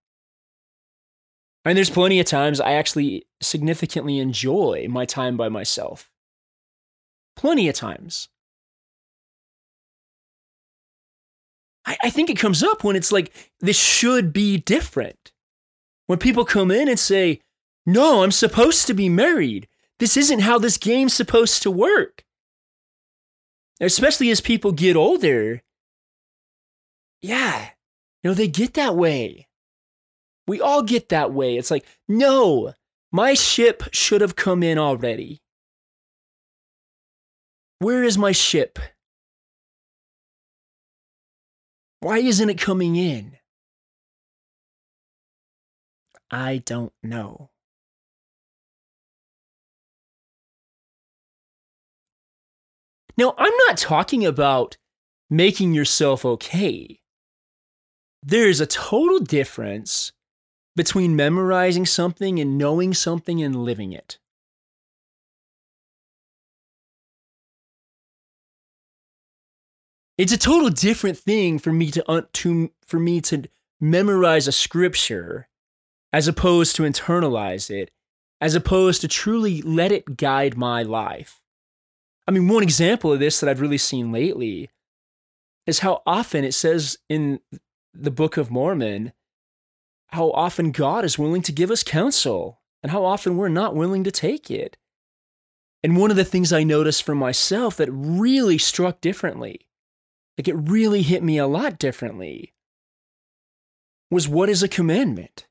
And 1.65 1.77
there's 1.77 1.89
plenty 1.89 2.20
of 2.20 2.25
times 2.25 2.60
I 2.60 2.74
actually 2.74 3.25
significantly 3.41 4.20
enjoy 4.20 4.88
my 4.89 5.05
time 5.05 5.38
by 5.38 5.50
myself. 5.50 6.12
Plenty 7.36 7.70
of 7.70 7.75
times. 7.75 8.27
I, 11.86 11.98
I 12.03 12.10
think 12.10 12.29
it 12.29 12.38
comes 12.38 12.63
up 12.63 12.84
when 12.84 12.96
it's 12.96 13.12
like, 13.12 13.34
this 13.60 13.77
should 13.79 14.34
be 14.34 14.58
different. 14.58 15.32
When 16.08 16.20
people 16.20 16.46
come 16.46 16.70
in 16.70 16.89
and 16.89 17.00
say, 17.00 17.39
no, 17.86 18.24
I'm 18.24 18.32
supposed 18.32 18.88
to 18.88 18.93
be 18.93 19.10
married. 19.10 19.67
This 20.00 20.17
isn't 20.17 20.39
how 20.39 20.60
this 20.60 20.77
game's 20.77 21.13
supposed 21.13 21.62
to 21.63 21.72
work. 21.72 22.25
Especially 23.79 24.29
as 24.29 24.41
people 24.41 24.72
get 24.72 24.96
older. 24.96 25.62
Yeah, 27.22 27.70
you 28.22 28.29
know, 28.29 28.34
they 28.34 28.48
get 28.48 28.74
that 28.74 28.96
way. 28.96 29.48
We 30.47 30.59
all 30.62 30.83
get 30.83 31.09
that 31.09 31.31
way. 31.31 31.57
It's 31.57 31.71
like, 31.71 31.85
no, 32.07 32.73
my 33.12 33.33
ship 33.33 33.83
should 33.91 34.21
have 34.21 34.35
come 34.35 34.63
in 34.63 34.77
already. 34.77 35.41
Where 37.79 38.03
is 38.03 38.17
my 38.17 38.31
ship? 38.31 38.79
Why 42.00 42.17
isn't 42.19 42.50
it 42.50 42.57
coming 42.57 42.95
in? 42.95 43.38
I 46.29 46.57
don't 46.57 46.93
know. 47.01 47.51
Now, 53.15 53.35
I'm 53.38 53.53
not 53.67 53.77
talking 53.77 54.25
about 54.25 54.77
making 55.29 55.73
yourself 55.73 56.25
okay. 56.25 57.00
There's 58.23 58.59
a 58.59 58.65
total 58.65 59.19
difference 59.19 60.12
between 60.75 61.15
memorizing 61.15 61.86
something 61.86 62.39
and 62.39 62.58
knowing 62.58 62.94
something 62.94 63.42
and 63.42 63.56
living 63.56 63.92
it. 63.92 64.18
It's 70.18 70.32
a 70.32 70.38
total 70.38 70.70
different 70.70 71.18
thing 71.18 71.58
for 71.58 71.74
me 71.74 71.89
to, 71.92 72.27
to 72.34 72.72
for 72.86 73.00
me 73.00 73.20
to 73.22 73.44
memorize 73.82 74.48
a 74.48 74.51
scripture 74.51 75.48
as 76.12 76.27
opposed 76.27 76.75
to 76.75 76.84
internalize 76.84 77.72
it, 77.72 77.89
as 78.39 78.53
opposed 78.53 79.01
to 79.01 79.08
truly 79.08 79.62
let 79.63 79.92
it 79.92 80.15
guide 80.15 80.56
my 80.56 80.84
life. 80.84 81.42
I 82.27 82.32
mean, 82.32 82.48
one 82.48 82.63
example 82.63 83.12
of 83.12 83.20
this 83.20 83.39
that 83.39 83.50
I've 83.50 83.62
really 83.62 83.80
seen 83.80 84.12
lately 84.12 84.70
is 85.65 85.80
how 85.80 86.03
often 86.06 86.44
it 86.44 86.53
says 86.53 87.00
in 87.10 87.39
the 87.94 88.12
Book 88.12 88.38
of 88.38 88.51
Mormon 88.51 89.13
how 90.13 90.29
often 90.32 90.72
God 90.72 91.03
is 91.05 91.17
willing 91.17 91.41
to 91.41 91.51
give 91.51 91.72
us 91.72 91.82
counsel 91.82 92.62
and 92.84 92.91
how 92.91 93.03
often 93.03 93.36
we're 93.36 93.50
not 93.50 93.75
willing 93.75 94.03
to 94.03 94.12
take 94.12 94.51
it. 94.51 94.77
And 95.82 95.98
one 95.98 96.12
of 96.12 96.17
the 96.17 96.24
things 96.24 96.53
I 96.53 96.63
noticed 96.63 97.01
for 97.01 97.15
myself 97.15 97.75
that 97.77 97.89
really 97.91 98.60
struck 98.60 99.01
differently, 99.01 99.67
like 100.38 100.48
it 100.48 100.53
really 100.53 101.01
hit 101.01 101.24
me 101.24 101.39
a 101.39 101.48
lot 101.48 101.79
differently, 101.79 102.53
was 104.12 104.29
what 104.29 104.50
is 104.50 104.62
a 104.62 104.67
commandment? 104.67 105.48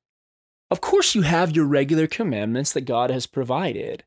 Of 0.70 0.80
course, 0.80 1.16
you 1.16 1.22
have 1.22 1.56
your 1.56 1.66
regular 1.66 2.06
commandments 2.06 2.72
that 2.72 2.82
God 2.82 3.10
has 3.10 3.26
provided. 3.26 4.04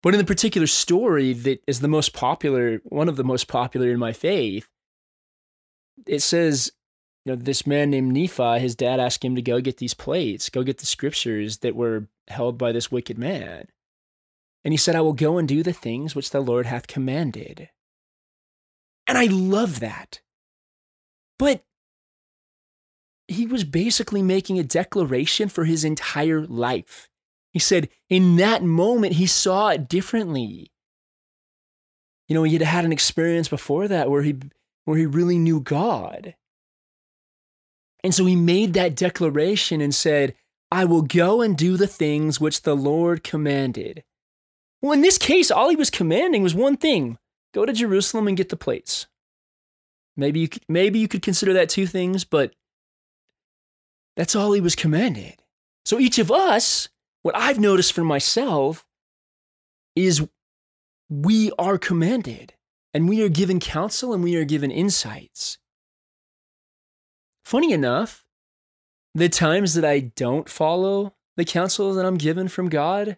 But 0.00 0.14
in 0.14 0.18
the 0.18 0.24
particular 0.24 0.68
story 0.68 1.32
that 1.32 1.60
is 1.66 1.80
the 1.80 1.88
most 1.88 2.12
popular, 2.12 2.80
one 2.84 3.08
of 3.08 3.16
the 3.16 3.24
most 3.24 3.48
popular 3.48 3.90
in 3.90 3.98
my 3.98 4.12
faith, 4.12 4.68
it 6.06 6.20
says, 6.20 6.70
you 7.24 7.32
know, 7.32 7.36
this 7.36 7.66
man 7.66 7.90
named 7.90 8.12
Nephi, 8.12 8.58
his 8.58 8.74
dad 8.74 8.98
asked 8.98 9.24
him 9.24 9.36
to 9.36 9.42
go 9.42 9.60
get 9.60 9.76
these 9.76 9.94
plates, 9.94 10.50
go 10.50 10.62
get 10.62 10.78
the 10.78 10.86
scriptures 10.86 11.58
that 11.58 11.76
were 11.76 12.08
held 12.28 12.58
by 12.58 12.72
this 12.72 12.90
wicked 12.90 13.16
man. 13.16 13.66
And 14.64 14.72
he 14.72 14.78
said, 14.78 14.96
I 14.96 15.00
will 15.00 15.12
go 15.12 15.38
and 15.38 15.46
do 15.46 15.62
the 15.62 15.72
things 15.72 16.14
which 16.14 16.30
the 16.30 16.40
Lord 16.40 16.66
hath 16.66 16.86
commanded. 16.86 17.68
And 19.06 19.18
I 19.18 19.26
love 19.26 19.80
that. 19.80 20.20
But 21.38 21.64
he 23.28 23.46
was 23.46 23.64
basically 23.64 24.22
making 24.22 24.58
a 24.58 24.64
declaration 24.64 25.48
for 25.48 25.64
his 25.64 25.84
entire 25.84 26.44
life. 26.46 27.08
He 27.52 27.58
said 27.58 27.88
in 28.08 28.36
that 28.36 28.62
moment, 28.62 29.14
he 29.14 29.26
saw 29.26 29.68
it 29.68 29.88
differently. 29.88 30.72
You 32.28 32.34
know, 32.34 32.42
he 32.44 32.52
had 32.54 32.62
had 32.62 32.84
an 32.84 32.92
experience 32.92 33.48
before 33.48 33.88
that 33.88 34.10
where 34.10 34.22
he, 34.22 34.36
where 34.84 34.96
he 34.96 35.06
really 35.06 35.38
knew 35.38 35.60
God. 35.60 36.34
And 38.04 38.14
so 38.14 38.24
he 38.24 38.36
made 38.36 38.74
that 38.74 38.96
declaration 38.96 39.80
and 39.80 39.94
said, 39.94 40.34
I 40.70 40.84
will 40.84 41.02
go 41.02 41.40
and 41.40 41.56
do 41.56 41.76
the 41.76 41.86
things 41.86 42.40
which 42.40 42.62
the 42.62 42.74
Lord 42.74 43.22
commanded. 43.22 44.02
Well, 44.80 44.92
in 44.92 45.02
this 45.02 45.18
case, 45.18 45.50
all 45.50 45.68
he 45.68 45.76
was 45.76 45.90
commanding 45.90 46.42
was 46.42 46.54
one 46.54 46.76
thing 46.76 47.18
go 47.54 47.66
to 47.66 47.72
Jerusalem 47.72 48.28
and 48.28 48.36
get 48.36 48.48
the 48.48 48.56
plates. 48.56 49.06
Maybe 50.16 50.40
you, 50.40 50.48
could, 50.48 50.62
maybe 50.68 50.98
you 50.98 51.08
could 51.08 51.22
consider 51.22 51.52
that 51.52 51.68
two 51.68 51.86
things, 51.86 52.24
but 52.24 52.54
that's 54.16 54.34
all 54.34 54.52
he 54.52 54.60
was 54.60 54.74
commanded. 54.74 55.36
So 55.84 55.98
each 55.98 56.18
of 56.18 56.30
us 56.30 56.88
what 57.22 57.36
I've 57.36 57.60
noticed 57.60 57.92
for 57.92 58.04
myself 58.04 58.84
is 59.94 60.26
we 61.08 61.52
are 61.58 61.78
commanded 61.78 62.54
and 62.92 63.08
we 63.08 63.22
are 63.22 63.28
given 63.28 63.60
counsel 63.60 64.12
and 64.12 64.22
we 64.22 64.36
are 64.36 64.44
given 64.44 64.70
insights. 64.70 65.58
Funny 67.44 67.72
enough, 67.72 68.24
the 69.14 69.28
times 69.28 69.74
that 69.74 69.84
I 69.84 70.00
don't 70.00 70.48
follow 70.48 71.14
the 71.36 71.44
counsel 71.44 71.94
that 71.94 72.06
I'm 72.06 72.16
given 72.16 72.48
from 72.48 72.68
God 72.68 73.16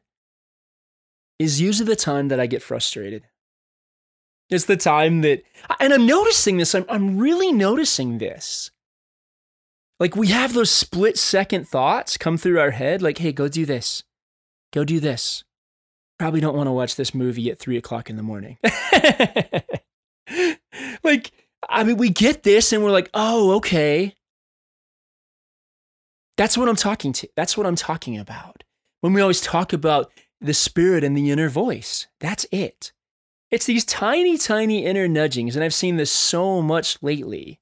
is 1.39 1.61
usually 1.61 1.89
the 1.89 1.97
time 1.97 2.29
that 2.29 2.41
I 2.41 2.47
get 2.47 2.63
frustrated. 2.63 3.25
It's 4.51 4.67
the 4.67 4.77
time 4.77 5.23
that, 5.23 5.43
and 5.81 5.93
I'm 5.93 6.07
noticing 6.07 6.59
this, 6.59 6.75
I'm, 6.75 6.85
I'm 6.89 7.19
really 7.19 7.53
noticing 7.53 8.19
this. 8.19 8.71
Like 10.01 10.17
we 10.17 10.29
have 10.29 10.55
those 10.55 10.71
split 10.71 11.19
second 11.19 11.69
thoughts 11.69 12.17
come 12.17 12.37
through 12.37 12.61
our 12.61 12.73
head, 12.73 13.03
like, 13.03 13.19
hey, 13.19 13.33
go 13.33 13.49
do 13.49 13.65
this. 13.65 14.03
Go 14.73 14.85
do 14.85 15.01
this. 15.01 15.45
Probably 16.19 16.41
don't 16.41 16.57
want 16.57 16.67
to 16.67 16.73
watch 16.73 16.97
this 16.97 17.15
movie 17.15 17.51
at 17.51 17.59
three 17.59 17.77
o'clock 17.77 18.11
in 18.11 18.17
the 18.17 18.23
morning. 18.23 18.59
like, 21.05 21.33
I 21.75 21.85
mean, 21.85 21.97
we 21.97 22.11
get 22.11 22.43
this 22.43 22.73
and 22.73 22.83
we're 22.83 22.91
like, 22.91 23.11
oh, 23.15 23.53
okay. 23.57 24.15
That's 26.37 26.57
what 26.57 26.69
I'm 26.69 26.77
talking 26.77 27.13
to. 27.15 27.29
That's 27.37 27.57
what 27.57 27.67
I'm 27.67 27.77
talking 27.77 28.19
about. 28.19 28.65
When 29.01 29.13
we 29.13 29.21
always 29.21 29.41
talk 29.41 29.73
about 29.73 30.11
the 30.41 30.55
spirit 30.55 31.05
and 31.05 31.17
the 31.17 31.31
inner 31.31 31.49
voice, 31.49 32.07
that's 32.21 32.47
it. 32.51 32.93
It's 33.51 33.67
these 33.67 33.85
tiny, 33.85 34.39
tiny 34.39 34.85
inner 34.85 35.07
nudgings. 35.07 35.55
And 35.55 35.65
I've 35.65 35.75
seen 35.75 35.97
this 35.97 36.11
so 36.11 36.63
much 36.63 37.03
lately. 37.03 37.61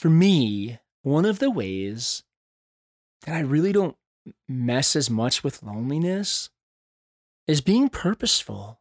for 0.00 0.08
me, 0.08 0.78
one 1.02 1.26
of 1.26 1.40
the 1.40 1.50
ways 1.50 2.22
that 3.26 3.34
I 3.34 3.40
really 3.40 3.70
don't 3.70 3.96
mess 4.48 4.96
as 4.96 5.10
much 5.10 5.44
with 5.44 5.62
loneliness 5.62 6.48
is 7.46 7.60
being 7.60 7.90
purposeful. 7.90 8.79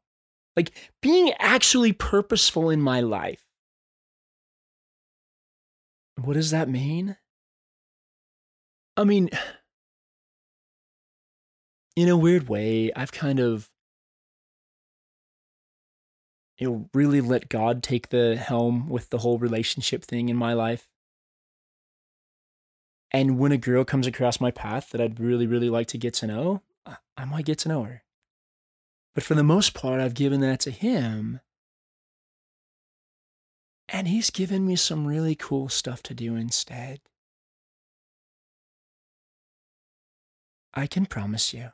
Like 0.60 0.92
being 1.02 1.32
actually 1.40 1.94
purposeful 1.94 2.70
in 2.70 2.82
my 2.82 3.00
life. 3.00 3.46
What 6.22 6.34
does 6.34 6.52
that 6.52 6.68
mean? 6.68 7.16
I 8.98 9.06
mean, 9.06 9.30
in 11.96 12.10
a 12.10 12.18
weird 12.18 12.50
way, 12.50 12.92
I've 12.94 13.14
kind 13.14 13.40
of 13.40 13.70
you 16.58 16.70
know, 16.70 16.90
really 16.94 17.22
let 17.22 17.48
God 17.48 17.82
take 17.82 18.10
the 18.10 18.36
helm 18.36 18.90
with 18.90 19.12
the 19.12 19.20
whole 19.20 19.38
relationship 19.40 20.04
thing 20.04 20.28
in 20.28 20.36
my 20.36 20.52
life. 20.52 20.90
And 23.14 23.40
when 23.40 23.54
a 23.54 23.58
girl 23.58 23.86
comes 23.86 24.08
across 24.08 24.42
my 24.42 24.52
path 24.52 24.90
that 24.90 25.00
I'd 25.00 25.22
really, 25.22 25.48
really 25.48 25.70
like 25.70 25.88
to 25.88 25.98
get 25.98 26.16
to 26.16 26.28
know, 26.28 26.64
I 27.16 27.24
might 27.24 27.46
get 27.46 27.60
to 27.60 27.70
know 27.70 27.84
her. 27.84 28.04
But 29.20 29.26
for 29.26 29.36
the 29.36 29.44
most 29.44 29.74
part, 29.74 30.00
I've 30.00 30.14
given 30.14 30.40
that 30.40 30.62
to 30.62 30.72
him. 30.72 31.42
And 33.90 34.08
he's 34.08 34.30
given 34.30 34.66
me 34.66 34.78
some 34.78 35.06
really 35.06 35.36
cool 35.36 35.68
stuff 35.68 36.02
to 36.04 36.14
do 36.14 36.38
instead. 36.38 37.02
I 40.74 40.88
can 40.88 41.06
promise 41.06 41.54
you, 41.54 41.72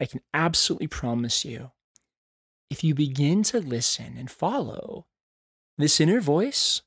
I 0.00 0.06
can 0.06 0.22
absolutely 0.32 0.86
promise 0.86 1.44
you, 1.44 1.72
if 2.70 2.82
you 2.82 2.94
begin 2.94 3.42
to 3.42 3.60
listen 3.60 4.16
and 4.16 4.30
follow 4.30 5.04
this 5.76 6.00
inner 6.00 6.22
voice 6.22 6.80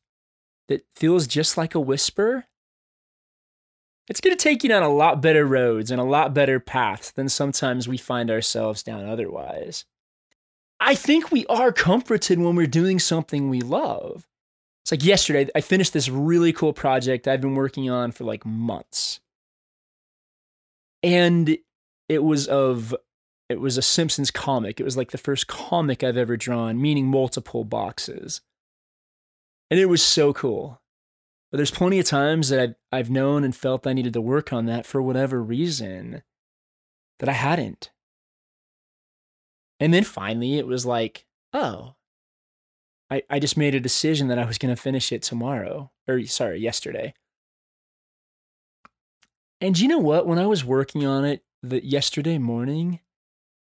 that 0.67 0.88
feels 0.95 1.27
just 1.27 1.57
like 1.57 1.75
a 1.75 1.79
whisper, 1.79 2.47
it's 4.09 4.19
going 4.19 4.35
to 4.35 4.43
take 4.43 4.63
you 4.63 4.69
down 4.69 4.81
a 4.81 4.89
lot 4.89 5.21
better 5.21 5.45
roads 5.45 5.91
and 5.91 6.01
a 6.01 6.05
lot 6.05 6.33
better 6.33 6.59
paths 6.59 7.11
than 7.11 7.29
sometimes 7.29 7.87
we 7.87 7.97
find 7.97 8.31
ourselves 8.31 8.81
down 8.81 9.07
otherwise. 9.07 9.85
I 10.79 10.95
think 10.95 11.31
we 11.31 11.45
are 11.45 11.71
comforted 11.71 12.39
when 12.39 12.55
we're 12.55 12.65
doing 12.65 12.97
something 12.97 13.49
we 13.49 13.61
love. 13.61 14.27
It's 14.81 14.91
like 14.91 15.03
yesterday, 15.03 15.47
I 15.53 15.61
finished 15.61 15.93
this 15.93 16.09
really 16.09 16.51
cool 16.51 16.73
project 16.73 17.27
I've 17.27 17.41
been 17.41 17.53
working 17.53 17.89
on 17.89 18.11
for 18.11 18.23
like 18.23 18.45
months. 18.45 19.19
And 21.03 21.57
it 22.07 22.23
was 22.23 22.47
of 22.47 22.95
it 23.49 23.59
was 23.59 23.77
a 23.77 23.81
Simpsons 23.81 24.31
comic. 24.31 24.79
It 24.79 24.83
was 24.83 24.97
like 24.97 25.11
the 25.11 25.17
first 25.17 25.47
comic 25.47 26.03
I've 26.03 26.17
ever 26.17 26.37
drawn, 26.37 26.81
meaning 26.81 27.07
multiple 27.07 27.63
boxes. 27.63 28.41
And 29.69 29.79
it 29.79 29.87
was 29.87 30.01
so 30.01 30.33
cool. 30.33 30.78
But 31.51 31.58
there's 31.58 31.72
plenty 31.72 32.00
of 32.00 32.06
times 32.06 32.50
that 32.50 32.60
I've, 32.60 32.75
I've 32.91 33.10
known 33.10 33.44
and 33.44 33.56
felt 33.56 33.88
I 33.88 33.94
needed 33.94 34.13
to 34.13 34.22
work 34.22 34.53
on 34.53 34.65
that 34.65 34.86
for 34.86 35.01
whatever 35.01 35.41
reason 35.41 36.22
that 37.20 37.29
I 37.29 37.34
hadn't. 37.34 37.91
And 39.79 39.94
then 39.94 40.03
finally, 40.03 40.58
it 40.58 40.68
was 40.68 40.86
like, 40.86 41.25
oh, 41.53 41.96
I, 43.10 43.24
I 43.29 43.39
just 43.39 43.58
made 43.58 43.74
a 43.74 43.79
decision 43.79 44.27
that 44.27 44.38
I 44.38 44.46
was 44.46 44.58
going 44.58 44.75
to 44.75 44.82
finish 44.82 45.12
it 45.12 45.24
tomorrow, 45.24 45.91
or 46.08 46.24
sorry, 46.25 46.60
yesterday. 46.60 47.13
And 49.62 49.77
you 49.79 49.88
know 49.88 49.98
what? 49.98 50.27
When 50.27 50.38
I 50.39 50.46
was 50.46 50.63
working 50.63 51.06
on 51.06 51.25
it 51.25 51.44
the 51.63 51.84
yesterday 51.84 52.38
morning, 52.38 53.00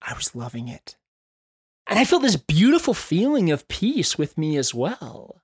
I 0.02 0.14
was 0.14 0.36
loving 0.36 0.68
it. 0.68 0.96
And 1.88 2.00
I 2.00 2.06
felt 2.06 2.24
this 2.24 2.38
beautiful 2.38 2.94
feeling 2.94 3.52
of 3.52 3.68
peace 3.68 4.18
with 4.18 4.38
me 4.38 4.58
as 4.58 4.74
well. 4.74 5.42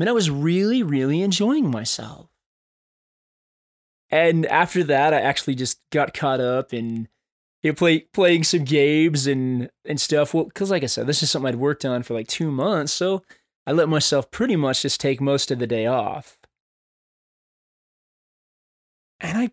Mean, 0.00 0.08
I 0.08 0.12
was 0.12 0.30
really, 0.30 0.82
really 0.82 1.20
enjoying 1.20 1.70
myself. 1.70 2.30
And 4.08 4.46
after 4.46 4.82
that, 4.84 5.12
I 5.12 5.20
actually 5.20 5.56
just 5.56 5.78
got 5.90 6.14
caught 6.14 6.40
up 6.40 6.72
in 6.72 7.06
you 7.62 7.70
know, 7.70 7.74
play, 7.74 8.00
playing 8.14 8.44
some 8.44 8.64
games 8.64 9.26
and, 9.26 9.68
and 9.84 10.00
stuff. 10.00 10.32
Well, 10.32 10.44
because 10.44 10.70
like 10.70 10.82
I 10.82 10.86
said, 10.86 11.06
this 11.06 11.22
is 11.22 11.30
something 11.30 11.50
I'd 11.50 11.56
worked 11.56 11.84
on 11.84 12.02
for 12.02 12.14
like 12.14 12.28
two 12.28 12.50
months. 12.50 12.94
So 12.94 13.22
I 13.66 13.72
let 13.72 13.90
myself 13.90 14.30
pretty 14.30 14.56
much 14.56 14.80
just 14.80 15.02
take 15.02 15.20
most 15.20 15.50
of 15.50 15.58
the 15.58 15.66
day 15.66 15.84
off. 15.84 16.38
And 19.20 19.36
I 19.36 19.50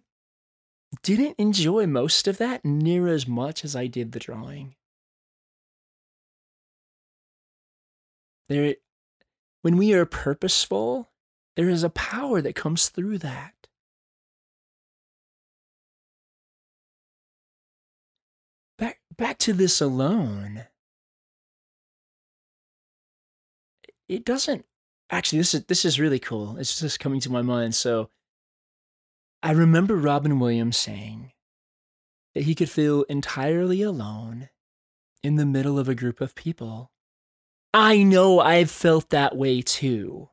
didn't 1.03 1.35
enjoy 1.37 1.87
most 1.87 2.25
of 2.25 2.37
that 2.37 2.63
near 2.63 3.09
as 3.09 3.27
much 3.27 3.65
as 3.65 3.75
I 3.75 3.87
did 3.87 4.13
the 4.13 4.19
drawing. 4.19 4.75
There, 8.47 8.75
when 9.61 9.77
we 9.77 9.93
are 9.93 10.05
purposeful, 10.05 11.11
there 11.55 11.69
is 11.69 11.83
a 11.83 11.89
power 11.89 12.41
that 12.41 12.55
comes 12.55 12.89
through 12.89 13.17
that. 13.19 13.53
Back, 18.77 18.99
back 19.17 19.37
to 19.39 19.53
this 19.53 19.81
alone. 19.81 20.65
It 24.07 24.23
doesn't 24.23 24.65
actually 25.09 25.39
this 25.39 25.53
is 25.53 25.65
this 25.65 25.85
is 25.85 25.99
really 25.99 26.19
cool. 26.19 26.57
It's 26.57 26.79
just 26.79 26.99
coming 26.99 27.19
to 27.21 27.31
my 27.31 27.41
mind. 27.41 27.75
So 27.75 28.09
I 29.43 29.51
remember 29.51 29.95
Robin 29.95 30.39
Williams 30.39 30.77
saying 30.77 31.31
that 32.33 32.43
he 32.43 32.55
could 32.55 32.69
feel 32.69 33.03
entirely 33.03 33.81
alone 33.81 34.49
in 35.23 35.35
the 35.35 35.45
middle 35.45 35.79
of 35.79 35.89
a 35.89 35.95
group 35.95 36.21
of 36.21 36.35
people. 36.35 36.91
I 37.73 38.03
know 38.03 38.39
I've 38.39 38.71
felt 38.71 39.09
that 39.09 39.35
way 39.35 39.61
too. 39.61 40.29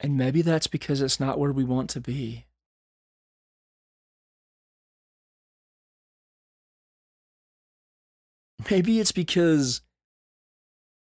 And 0.00 0.18
maybe 0.18 0.42
that's 0.42 0.66
because 0.66 1.00
it's 1.00 1.18
not 1.18 1.38
where 1.38 1.52
we 1.52 1.64
want 1.64 1.88
to 1.90 2.00
be. 2.00 2.44
Maybe 8.70 9.00
it's 9.00 9.12
because 9.12 9.80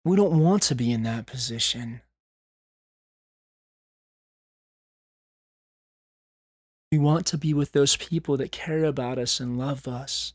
we 0.04 0.16
don't 0.16 0.40
want 0.40 0.64
to 0.64 0.76
be 0.76 0.92
in 0.92 1.04
that 1.04 1.26
position. 1.26 2.02
We 6.92 6.98
want 6.98 7.26
to 7.28 7.38
be 7.38 7.54
with 7.54 7.72
those 7.72 7.96
people 7.96 8.36
that 8.38 8.52
care 8.52 8.84
about 8.84 9.18
us 9.18 9.40
and 9.40 9.58
love 9.58 9.88
us 9.88 10.34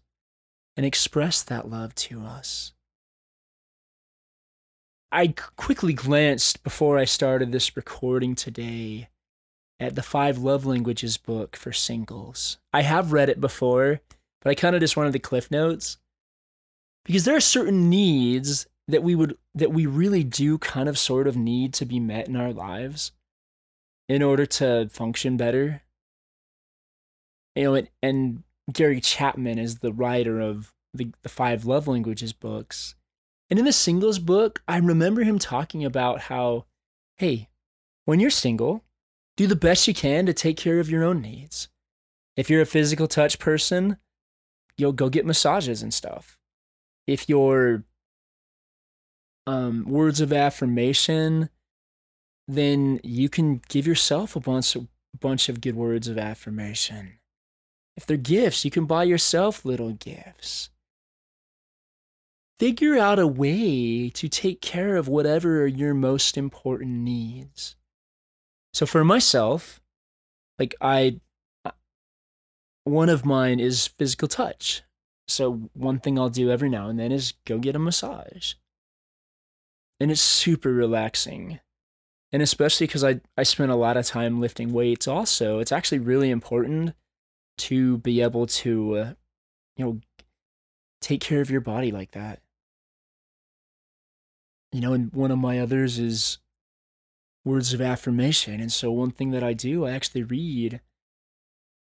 and 0.77 0.85
express 0.85 1.43
that 1.43 1.71
love 1.71 1.95
to 1.95 2.23
us. 2.23 2.73
I 5.11 5.29
quickly 5.57 5.93
glanced 5.93 6.63
before 6.63 6.99
I 6.99 7.05
started 7.05 7.53
this 7.53 7.77
recording 7.77 8.35
today 8.35 9.09
at 9.81 9.95
the 9.95 10.03
Five 10.03 10.39
Love 10.39 10.67
Languages 10.67 11.17
book 11.17 11.57
for 11.57 11.73
singles. 11.73 12.59
I 12.73 12.83
have 12.83 13.13
read 13.13 13.29
it 13.29 13.41
before, 13.41 14.01
but 14.43 14.51
I 14.51 14.55
kind 14.55 14.75
of 14.75 14.81
just 14.81 14.97
wanted 14.97 15.13
the 15.13 15.19
cliff 15.19 15.51
notes 15.51 15.99
because 17.05 17.25
there 17.25 17.37
are 17.37 17.41
certain 17.41 17.89
needs 17.89 18.67
that 18.89 19.03
we 19.03 19.15
would 19.15 19.37
that 19.55 19.73
we 19.73 19.87
really 19.87 20.23
do 20.23 20.59
kind 20.59 20.89
of 20.89 20.99
sort 20.99 21.27
of 21.27 21.37
need 21.37 21.73
to 21.75 21.87
be 21.87 21.99
met 21.99 22.29
in 22.29 22.37
our 22.37 22.53
lives 22.53 23.13
in 24.09 24.23
order 24.23 24.47
to 24.47 24.89
function 24.91 25.37
better 25.37 25.83
you 27.57 27.65
know, 27.65 27.75
and, 27.75 27.89
and 28.03 28.43
Gary 28.73 29.01
Chapman 29.01 29.59
is 29.59 29.79
the 29.79 29.93
writer 29.93 30.41
of 30.41 30.73
the, 30.93 31.13
the 31.23 31.29
Five 31.29 31.65
Love 31.65 31.87
Languages 31.87 32.33
books. 32.33 32.95
And 33.49 33.59
in 33.59 33.65
the 33.65 33.73
singles 33.73 34.19
book, 34.19 34.63
I 34.67 34.79
remember 34.79 35.23
him 35.23 35.39
talking 35.39 35.85
about 35.85 36.23
how, 36.23 36.67
hey, 37.17 37.49
when 38.05 38.19
you're 38.19 38.31
single, 38.31 38.85
do 39.37 39.47
the 39.47 39.55
best 39.55 39.87
you 39.87 39.95
can 39.95 40.27
to 40.27 40.33
take 40.33 40.57
care 40.57 40.81
of 40.81 40.91
your 40.91 41.05
own 41.05 41.21
needs. 41.21 41.69
If 42.37 42.51
you're 42.51 42.63
a 42.63 42.67
physical 42.67 43.07
touch 43.07 43.39
person, 43.39 43.99
you'll 44.77 44.93
go 44.93 45.09
get 45.09 45.27
massages 45.27 45.83
and 45.83 45.95
stuff. 45.95 46.39
If 47.07 47.29
you're 47.29 47.85
um, 49.47 49.85
words 49.87 50.21
of 50.21 50.33
affirmation, 50.33 51.51
then 52.49 53.01
you 53.05 53.29
can 53.29 53.63
give 53.69 53.87
yourself 53.87 54.35
a 54.35 54.41
bunch 54.41 54.75
of, 54.75 54.89
bunch 55.21 55.49
of 55.49 55.61
good 55.61 55.77
words 55.77 56.09
of 56.09 56.19
affirmation. 56.19 57.19
If 57.97 58.05
they're 58.05 58.17
gifts, 58.17 58.65
you 58.65 58.71
can 58.71 58.85
buy 58.85 59.05
yourself 59.05 59.65
little 59.65 59.93
gifts. 59.93 60.71
Figure 62.59 62.97
out 62.97 63.19
a 63.19 63.27
way 63.27 64.11
to 64.11 64.29
take 64.29 64.61
care 64.61 64.97
of 64.97 65.09
whatever 65.09 65.63
are 65.63 65.67
your 65.67 65.95
most 65.95 66.37
important 66.37 66.91
needs. 66.91 67.77
So 68.73 68.87
for 68.87 69.05
myself, 69.05 69.81
like 70.59 70.75
I, 70.81 71.21
one 72.85 73.09
of 73.09 73.25
mine 73.25 73.61
is 73.61 73.87
physical 73.87 74.29
touch. 74.29 74.83
So 75.29 75.71
one 75.75 75.99
thing 75.99 76.19
I'll 76.19 76.29
do 76.29 76.51
every 76.51 76.69
now 76.69 76.89
and 76.89 76.99
then 76.99 77.13
is 77.13 77.35
go 77.45 77.59
get 77.59 77.77
a 77.77 77.79
massage. 77.79 78.55
And 79.99 80.11
it's 80.11 80.21
super 80.21 80.73
relaxing. 80.73 81.61
And 82.33 82.43
especially 82.43 82.87
because 82.87 83.05
I, 83.05 83.21
I 83.37 83.43
spend 83.43 83.71
a 83.71 83.77
lot 83.77 83.97
of 83.97 84.07
time 84.07 84.41
lifting 84.41 84.73
weights 84.73 85.09
also, 85.09 85.59
it's 85.59 85.73
actually 85.73 85.99
really 85.99 86.31
important 86.31 86.95
to 87.59 87.99
be 87.99 88.21
able 88.21 88.47
to, 88.47 88.97
uh, 88.97 89.13
you 89.77 89.85
know, 89.85 90.01
take 91.01 91.21
care 91.21 91.41
of 91.41 91.51
your 91.51 91.61
body 91.61 91.91
like 91.91 92.13
that. 92.13 92.41
You 94.73 94.81
know, 94.81 94.93
and 94.93 95.13
one 95.13 95.31
of 95.31 95.39
my 95.39 95.59
others 95.59 95.99
is 95.99 96.39
words 97.45 97.73
of 97.73 97.81
affirmation. 97.81 98.61
And 98.61 98.73
so 98.73 98.91
one 98.91 99.11
thing 99.11 99.31
that 99.31 99.43
I 99.43 99.53
do, 99.53 99.87
I 99.87 99.93
actually 99.93 100.25
read 100.25 100.81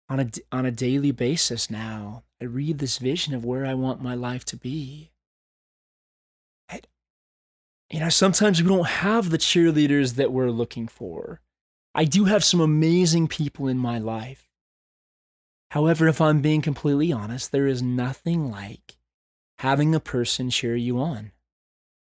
on 0.09 0.21
a 0.21 0.31
on 0.53 0.67
a 0.67 0.71
daily 0.71 1.13
basis 1.13 1.71
now. 1.71 2.25
I 2.41 2.45
read 2.45 2.79
this 2.79 2.99
vision 2.99 3.35
of 3.35 3.45
where 3.45 3.65
I 3.65 3.75
want 3.75 4.03
my 4.03 4.15
life 4.15 4.45
to 4.47 4.57
be. 4.57 5.13
And, 6.69 6.87
you 7.89 8.01
know, 8.01 8.09
sometimes 8.09 8.63
we 8.63 8.69
don't 8.69 8.87
have 8.87 9.31
the 9.31 9.39
cheerleaders 9.39 10.17
that 10.17 10.33
we're 10.33 10.51
looking 10.51 10.89
for. 10.89 11.41
I 11.95 12.05
do 12.05 12.25
have 12.25 12.45
some 12.45 12.61
amazing 12.61 13.29
people 13.29 13.69
in 13.69 13.79
my 13.79 13.99
life. 13.99 14.51
However, 15.75 16.07
if 16.07 16.21
I'm 16.21 16.41
being 16.41 16.63
completely 16.63 17.13
honest, 17.13 17.51
there 17.51 17.67
is 17.67 17.83
nothing 17.83 18.49
like 18.49 18.97
having 19.59 19.93
a 19.93 19.99
person 19.99 20.49
cheer 20.49 20.77
you 20.77 21.01
on. 21.01 21.33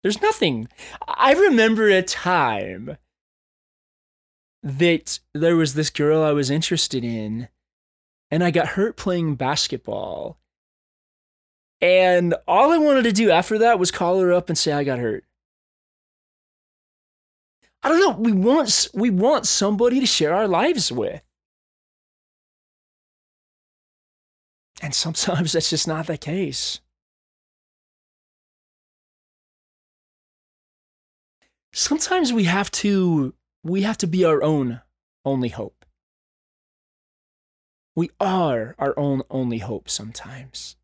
There's 0.01 0.21
nothing. 0.21 0.67
I 1.07 1.31
remember 1.31 1.87
a 1.87 2.01
time 2.01 2.97
that 4.61 5.19
there 5.33 5.55
was 5.55 5.75
this 5.75 5.89
girl 5.89 6.21
I 6.23 6.33
was 6.33 6.49
interested 6.49 7.05
in, 7.05 7.47
and 8.29 8.43
I 8.43 8.51
got 8.51 8.67
hurt 8.67 8.97
playing 8.97 9.35
basketball. 9.35 10.39
And 11.79 12.35
all 12.45 12.69
I 12.69 12.77
wanted 12.77 13.03
to 13.03 13.13
do 13.13 13.31
after 13.31 13.57
that 13.59 13.79
was 13.79 13.91
call 13.91 14.19
her 14.19 14.33
up 14.33 14.49
and 14.49 14.57
say 14.57 14.73
I 14.73 14.83
got 14.83 14.99
hurt. 14.99 15.23
I 17.81 17.87
don't 17.87 18.01
know. 18.01 18.17
We 18.21 18.33
want 18.33 18.89
we 18.93 19.09
want 19.09 19.47
somebody 19.47 20.01
to 20.01 20.05
share 20.05 20.35
our 20.35 20.49
lives 20.49 20.91
with. 20.91 21.23
And 24.83 24.93
sometimes 24.93 25.53
that's 25.53 25.69
just 25.69 25.87
not 25.87 26.07
the 26.07 26.17
case. 26.17 26.81
Sometimes 31.71 32.33
we 32.33 32.43
have 32.43 32.69
to 32.71 33.33
we 33.63 33.83
have 33.83 33.97
to 33.99 34.07
be 34.07 34.25
our 34.25 34.43
own 34.43 34.81
only 35.23 35.47
hope. 35.47 35.85
We 37.95 38.09
are 38.19 38.75
our 38.77 38.93
own 38.99 39.21
only 39.31 39.59
hope 39.59 39.89
sometimes. 39.89 40.75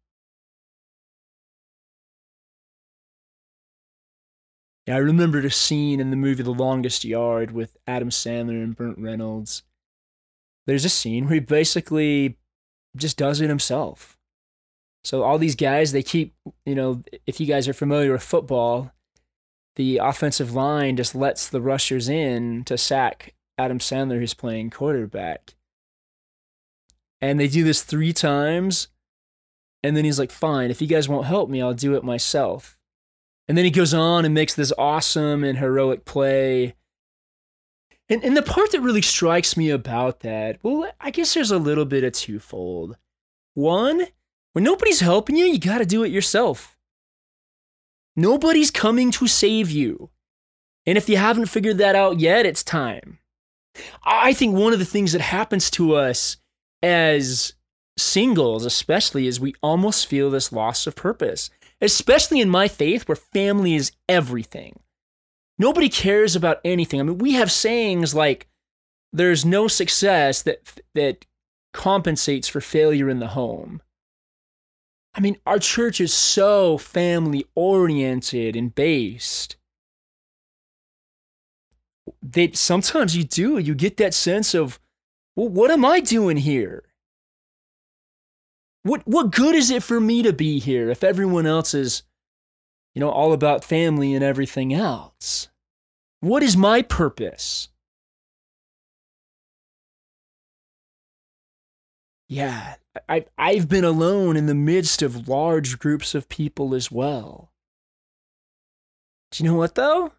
Yeah, 4.87 4.95
I 4.95 4.99
remember 4.99 5.41
the 5.41 5.51
scene 5.51 5.99
in 5.99 6.09
the 6.09 6.15
movie 6.15 6.41
The 6.41 6.51
Longest 6.51 7.03
Yard 7.03 7.51
with 7.51 7.75
Adam 7.85 8.09
Sandler 8.09 8.63
and 8.63 8.75
Burt 8.75 8.97
Reynolds. 8.97 9.63
There's 10.65 10.85
a 10.85 10.89
scene 10.89 11.25
where 11.25 11.33
he 11.35 11.39
basically 11.41 12.37
just 12.95 13.17
does 13.17 13.41
it 13.41 13.49
himself. 13.49 14.17
So 15.03 15.23
all 15.23 15.37
these 15.37 15.55
guys, 15.55 15.91
they 15.91 16.03
keep, 16.03 16.35
you 16.65 16.75
know, 16.75 17.03
if 17.25 17.39
you 17.39 17.45
guys 17.45 17.67
are 17.67 17.73
familiar 17.73 18.11
with 18.11 18.23
football, 18.23 18.91
the 19.75 19.97
offensive 19.97 20.53
line 20.53 20.97
just 20.97 21.15
lets 21.15 21.47
the 21.47 21.61
rushers 21.61 22.09
in 22.09 22.63
to 22.65 22.77
sack 22.77 23.33
Adam 23.57 23.79
Sandler, 23.79 24.19
who's 24.19 24.33
playing 24.33 24.69
quarterback. 24.71 25.55
And 27.21 27.39
they 27.39 27.47
do 27.47 27.63
this 27.63 27.83
three 27.83 28.13
times. 28.13 28.89
And 29.83 29.95
then 29.95 30.03
he's 30.03 30.19
like, 30.19 30.31
fine, 30.31 30.71
if 30.71 30.81
you 30.81 30.87
guys 30.87 31.07
won't 31.07 31.27
help 31.27 31.49
me, 31.49 31.61
I'll 31.61 31.73
do 31.73 31.95
it 31.95 32.03
myself. 32.03 32.77
And 33.47 33.57
then 33.57 33.65
he 33.65 33.71
goes 33.71 33.93
on 33.93 34.25
and 34.25 34.33
makes 34.33 34.53
this 34.53 34.73
awesome 34.77 35.43
and 35.43 35.57
heroic 35.57 36.05
play. 36.05 36.75
And, 38.09 38.23
and 38.23 38.35
the 38.35 38.41
part 38.41 38.71
that 38.71 38.81
really 38.81 39.01
strikes 39.01 39.55
me 39.55 39.69
about 39.69 40.21
that, 40.21 40.57
well, 40.63 40.91
I 40.99 41.11
guess 41.11 41.33
there's 41.33 41.51
a 41.51 41.59
little 41.59 41.85
bit 41.85 42.03
of 42.03 42.13
twofold. 42.13 42.97
One, 43.53 44.07
when 44.53 44.63
nobody's 44.63 45.01
helping 45.01 45.35
you, 45.35 45.45
you 45.45 45.59
got 45.59 45.77
to 45.77 45.85
do 45.85 46.03
it 46.03 46.11
yourself. 46.11 46.77
Nobody's 48.15 48.71
coming 48.71 49.11
to 49.11 49.27
save 49.27 49.69
you. 49.69 50.09
And 50.85 50.97
if 50.97 51.07
you 51.07 51.17
haven't 51.17 51.45
figured 51.45 51.77
that 51.77 51.95
out 51.95 52.19
yet, 52.19 52.45
it's 52.45 52.63
time. 52.63 53.19
I 54.03 54.33
think 54.33 54.55
one 54.55 54.73
of 54.73 54.79
the 54.79 54.85
things 54.85 55.11
that 55.11 55.21
happens 55.21 55.69
to 55.71 55.93
us 55.93 56.37
as 56.81 57.53
singles, 57.97 58.65
especially, 58.65 59.27
is 59.27 59.39
we 59.39 59.53
almost 59.61 60.07
feel 60.07 60.31
this 60.31 60.51
loss 60.51 60.87
of 60.87 60.95
purpose 60.95 61.51
especially 61.81 62.41
in 62.41 62.49
my 62.49 62.67
faith 62.67 63.07
where 63.07 63.15
family 63.15 63.75
is 63.75 63.91
everything. 64.07 64.79
Nobody 65.59 65.89
cares 65.89 66.37
about 66.37 66.61
anything. 66.63 67.01
I 67.01 67.03
mean, 67.03 67.17
we 67.17 67.33
have 67.33 67.51
sayings 67.51 68.15
like 68.15 68.47
there's 69.11 69.45
no 69.45 69.67
success 69.67 70.41
that 70.43 70.81
that 70.95 71.25
compensates 71.73 72.47
for 72.47 72.61
failure 72.61 73.09
in 73.09 73.19
the 73.19 73.27
home. 73.27 73.81
I 75.13 75.19
mean, 75.19 75.37
our 75.45 75.59
church 75.59 75.99
is 75.99 76.13
so 76.13 76.77
family 76.77 77.45
oriented 77.55 78.55
and 78.55 78.73
based 78.73 79.57
that 82.21 82.55
sometimes 82.55 83.15
you 83.15 83.23
do, 83.23 83.57
you 83.57 83.75
get 83.75 83.97
that 83.97 84.13
sense 84.13 84.53
of, 84.53 84.79
well, 85.35 85.49
what 85.49 85.71
am 85.71 85.83
I 85.83 85.99
doing 85.99 86.37
here? 86.37 86.83
What 88.83 89.05
what 89.05 89.31
good 89.31 89.55
is 89.55 89.69
it 89.69 89.83
for 89.83 89.99
me 89.99 90.23
to 90.23 90.31
be 90.31 90.59
here 90.59 90.89
if 90.89 91.03
everyone 91.03 91.45
else 91.45 91.73
is 91.73 92.03
you 92.93 92.99
know 92.99 93.09
all 93.09 93.33
about 93.33 93.63
family 93.63 94.13
and 94.13 94.23
everything 94.23 94.73
else? 94.73 95.49
What 96.21 96.43
is 96.43 96.57
my 96.57 96.81
purpose? 96.81 97.69
Yeah, 102.27 102.75
I, 103.07 103.25
I've 103.37 103.67
been 103.67 103.83
alone 103.83 104.37
in 104.37 104.45
the 104.45 104.53
midst 104.53 105.01
of 105.01 105.27
large 105.27 105.79
groups 105.79 106.13
of 106.13 106.29
people 106.29 106.75
as 106.75 106.91
well. 106.91 107.51
Do 109.31 109.43
you 109.43 109.49
know 109.49 109.55
what, 109.55 109.75
though? 109.75 110.13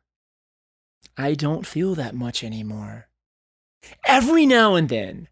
I 1.16 1.34
don't 1.34 1.66
feel 1.66 1.94
that 1.94 2.14
much 2.14 2.42
anymore. 2.42 3.08
Every 4.04 4.44
now 4.44 4.74
and 4.74 4.88
then, 4.88 5.28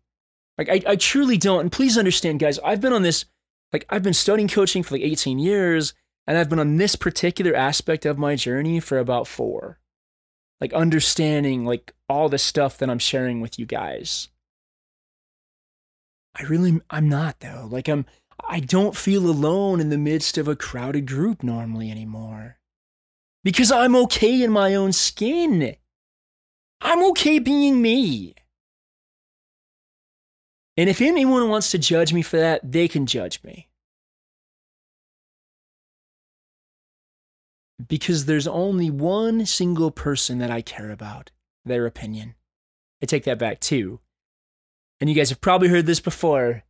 like 0.56 0.68
I, 0.68 0.82
I 0.86 0.96
truly 0.96 1.36
don't. 1.36 1.60
And 1.60 1.72
please 1.72 1.98
understand, 1.98 2.40
guys, 2.40 2.58
I've 2.60 2.80
been 2.80 2.92
on 2.92 3.02
this, 3.02 3.24
like 3.72 3.84
I've 3.90 4.02
been 4.02 4.14
studying 4.14 4.48
coaching 4.48 4.82
for 4.82 4.94
like 4.94 5.04
18 5.04 5.38
years, 5.38 5.94
and 6.28 6.36
I've 6.36 6.50
been 6.50 6.58
on 6.58 6.76
this 6.76 6.94
particular 6.94 7.56
aspect 7.56 8.04
of 8.04 8.18
my 8.18 8.36
journey 8.36 8.80
for 8.80 8.98
about 8.98 9.26
four. 9.26 9.80
Like 10.60 10.74
understanding 10.74 11.64
like 11.64 11.94
all 12.06 12.28
the 12.28 12.36
stuff 12.36 12.76
that 12.78 12.90
I'm 12.90 12.98
sharing 12.98 13.40
with 13.40 13.58
you 13.58 13.64
guys. 13.64 14.28
I 16.36 16.42
really 16.42 16.82
I'm 16.90 17.08
not 17.08 17.40
though. 17.40 17.66
Like 17.70 17.88
I'm 17.88 18.04
I 18.46 18.60
don't 18.60 18.94
feel 18.94 19.26
alone 19.26 19.80
in 19.80 19.88
the 19.88 19.96
midst 19.96 20.36
of 20.36 20.48
a 20.48 20.54
crowded 20.54 21.06
group 21.06 21.42
normally 21.42 21.90
anymore. 21.90 22.58
Because 23.42 23.72
I'm 23.72 23.96
okay 23.96 24.42
in 24.42 24.50
my 24.50 24.74
own 24.74 24.92
skin. 24.92 25.76
I'm 26.82 27.02
okay 27.10 27.38
being 27.38 27.80
me. 27.80 28.34
And 30.76 30.90
if 30.90 31.00
anyone 31.00 31.48
wants 31.48 31.70
to 31.70 31.78
judge 31.78 32.12
me 32.12 32.20
for 32.20 32.36
that, 32.36 32.70
they 32.70 32.86
can 32.86 33.06
judge 33.06 33.42
me. 33.42 33.67
Because 37.86 38.24
there's 38.24 38.48
only 38.48 38.90
one 38.90 39.46
single 39.46 39.90
person 39.90 40.38
that 40.38 40.50
I 40.50 40.62
care 40.62 40.90
about, 40.90 41.30
their 41.64 41.86
opinion. 41.86 42.34
I 43.02 43.06
take 43.06 43.24
that 43.24 43.38
back 43.38 43.60
too. 43.60 44.00
And 45.00 45.08
you 45.08 45.14
guys 45.14 45.30
have 45.30 45.40
probably 45.40 45.68
heard 45.68 45.86
this 45.86 46.00
before, 46.00 46.64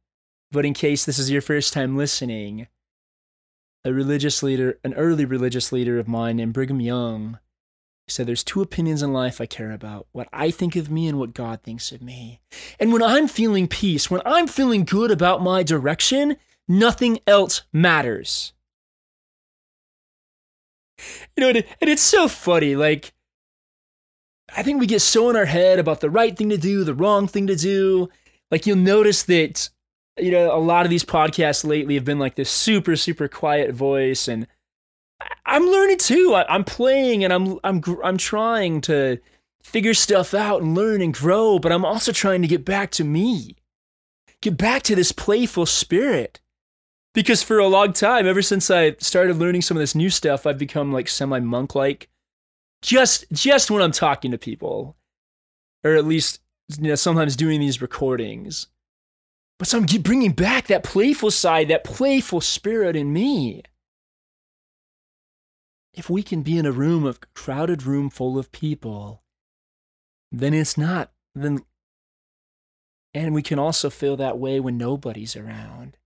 but 0.53 0.67
in 0.67 0.75
case 0.75 1.05
this 1.05 1.19
is 1.19 1.31
your 1.31 1.41
first 1.41 1.73
time 1.73 1.97
listening, 1.97 2.67
a 3.85 3.93
religious 3.93 4.43
leader, 4.43 4.79
an 4.85 4.93
early 4.95 5.25
religious 5.25 5.73
leader 5.73 5.99
of 5.99 6.09
mine 6.09 6.37
named 6.37 6.53
Brigham 6.53 6.81
Young, 6.81 7.39
said, 8.07 8.27
There's 8.27 8.45
two 8.45 8.61
opinions 8.61 9.03
in 9.03 9.13
life 9.13 9.41
I 9.41 9.47
care 9.47 9.73
about 9.73 10.07
what 10.13 10.29
I 10.33 10.51
think 10.51 10.77
of 10.77 10.91
me 10.91 11.09
and 11.09 11.19
what 11.19 11.35
God 11.35 11.63
thinks 11.63 11.93
of 11.93 12.03
me. 12.03 12.41
And 12.79 12.93
when 12.93 13.03
I'm 13.03 13.29
feeling 13.29 13.69
peace, 13.69 14.11
when 14.11 14.23
I'm 14.25 14.47
feeling 14.47 14.85
good 14.85 15.11
about 15.11 15.43
my 15.43 15.63
direction, 15.63 16.37
nothing 16.67 17.19
else 17.27 17.63
matters. 17.73 18.53
You 21.37 21.45
know, 21.45 21.49
and 21.49 21.91
it's 21.91 22.03
so 22.03 22.27
funny. 22.27 22.75
Like, 22.75 23.13
I 24.57 24.63
think 24.63 24.81
we 24.81 24.87
get 24.87 25.01
so 25.01 25.31
in 25.31 25.37
our 25.37 25.45
head 25.45 25.79
about 25.79 26.01
the 26.01 26.11
right 26.11 26.37
thing 26.37 26.49
to 26.49 26.59
do, 26.59 26.85
the 26.85 26.95
wrong 26.95 27.29
thing 27.29 27.47
to 27.47 27.57
do. 27.57 28.09
Like, 28.51 28.67
you'll 28.67 28.77
notice 28.77 29.23
that, 29.25 29.69
you 30.19 30.31
know, 30.31 30.55
a 30.55 30.59
lot 30.59 30.87
of 30.87 30.91
these 30.91 31.05
podcasts 31.05 31.65
lately 31.65 31.95
have 31.95 32.05
been 32.05 32.19
like 32.19 32.35
this 32.35 32.51
super, 32.51 32.97
super 32.97 33.29
quiet 33.29 33.73
voice 33.73 34.27
and 34.27 34.47
I'm 35.47 35.67
learning 35.67 35.99
too. 35.99 36.35
I, 36.35 36.55
am 36.55 36.65
playing 36.65 37.25
and 37.25 37.33
I'm 37.33 37.59
I'm 37.65 37.83
I'm 38.05 38.19
trying 38.19 38.81
to 38.83 39.19
figure 39.63 39.95
stuff 39.95 40.35
out 40.35 40.63
and 40.63 40.75
learn 40.75 41.03
and 41.03 41.13
grow, 41.13 41.59
but 41.59 41.73
I'm 41.73 41.85
also 41.85 42.13
trying 42.13 42.43
to 42.43 42.49
get 42.49 42.65
back 42.65 42.91
to 42.93 43.05
me. 43.05 43.57
Get 44.41 44.57
back 44.57 44.83
to 44.85 44.95
this 44.95 45.13
playful 45.13 45.67
spirit. 45.67 46.41
Because 47.19 47.43
for 47.43 47.59
a 47.59 47.67
long 47.67 47.93
time, 47.93 48.29
ever 48.29 48.43
since 48.43 48.71
I 48.71 48.95
started 49.01 49.39
learning 49.39 49.63
some 49.63 49.77
of 49.77 49.81
this 49.81 49.97
new 49.97 50.09
stuff, 50.09 50.47
I've 50.47 50.57
become 50.57 50.93
like 50.93 51.09
semi 51.09 51.41
monk 51.41 51.75
like. 51.75 52.09
Just 52.81 53.25
just 53.33 53.73
when 53.73 53.83
I'm 53.83 53.91
talking 53.91 54.31
to 54.31 54.39
people, 54.39 54.97
or 55.83 55.97
at 55.97 56.05
least 56.05 56.39
you 56.81 56.87
know 56.87 56.95
sometimes 56.95 57.35
doing 57.35 57.59
these 57.59 57.83
recordings. 57.83 58.69
But 59.59 59.67
so 59.67 59.79
I'm 59.79 59.87
bringing 60.03 60.31
back 60.31 60.69
that 60.69 60.85
playful 60.85 61.33
side, 61.33 61.67
that 61.67 61.83
playful 61.83 62.41
spirit 62.41 62.95
in 62.95 63.13
me 63.13 63.65
if 65.93 66.09
we 66.09 66.23
can 66.23 66.43
be 66.43 66.57
in 66.57 66.67
a 66.67 66.71
room 66.71 67.05
of 67.05 67.19
crowded 67.35 67.83
room 67.83 68.11
full 68.11 68.39
of 68.39 68.53
people, 68.53 69.25
then 70.31 70.55
it's 70.55 70.79
not 70.79 71.11
then 71.35 71.65
and 73.13 73.35
we 73.35 73.43
can 73.43 73.59
also 73.59 73.91
feel 73.91 74.17
that 74.17 74.39
way 74.39 74.61
when 74.61 74.79
nobody's 74.79 75.35
around. 75.35 75.98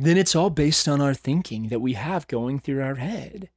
Then 0.00 0.16
it's 0.16 0.36
all 0.36 0.50
based 0.50 0.86
on 0.86 1.00
our 1.00 1.12
thinking 1.12 1.70
that 1.70 1.80
we 1.80 1.94
have 1.94 2.28
going 2.28 2.60
through 2.60 2.82
our 2.82 2.94
head. 2.94 3.50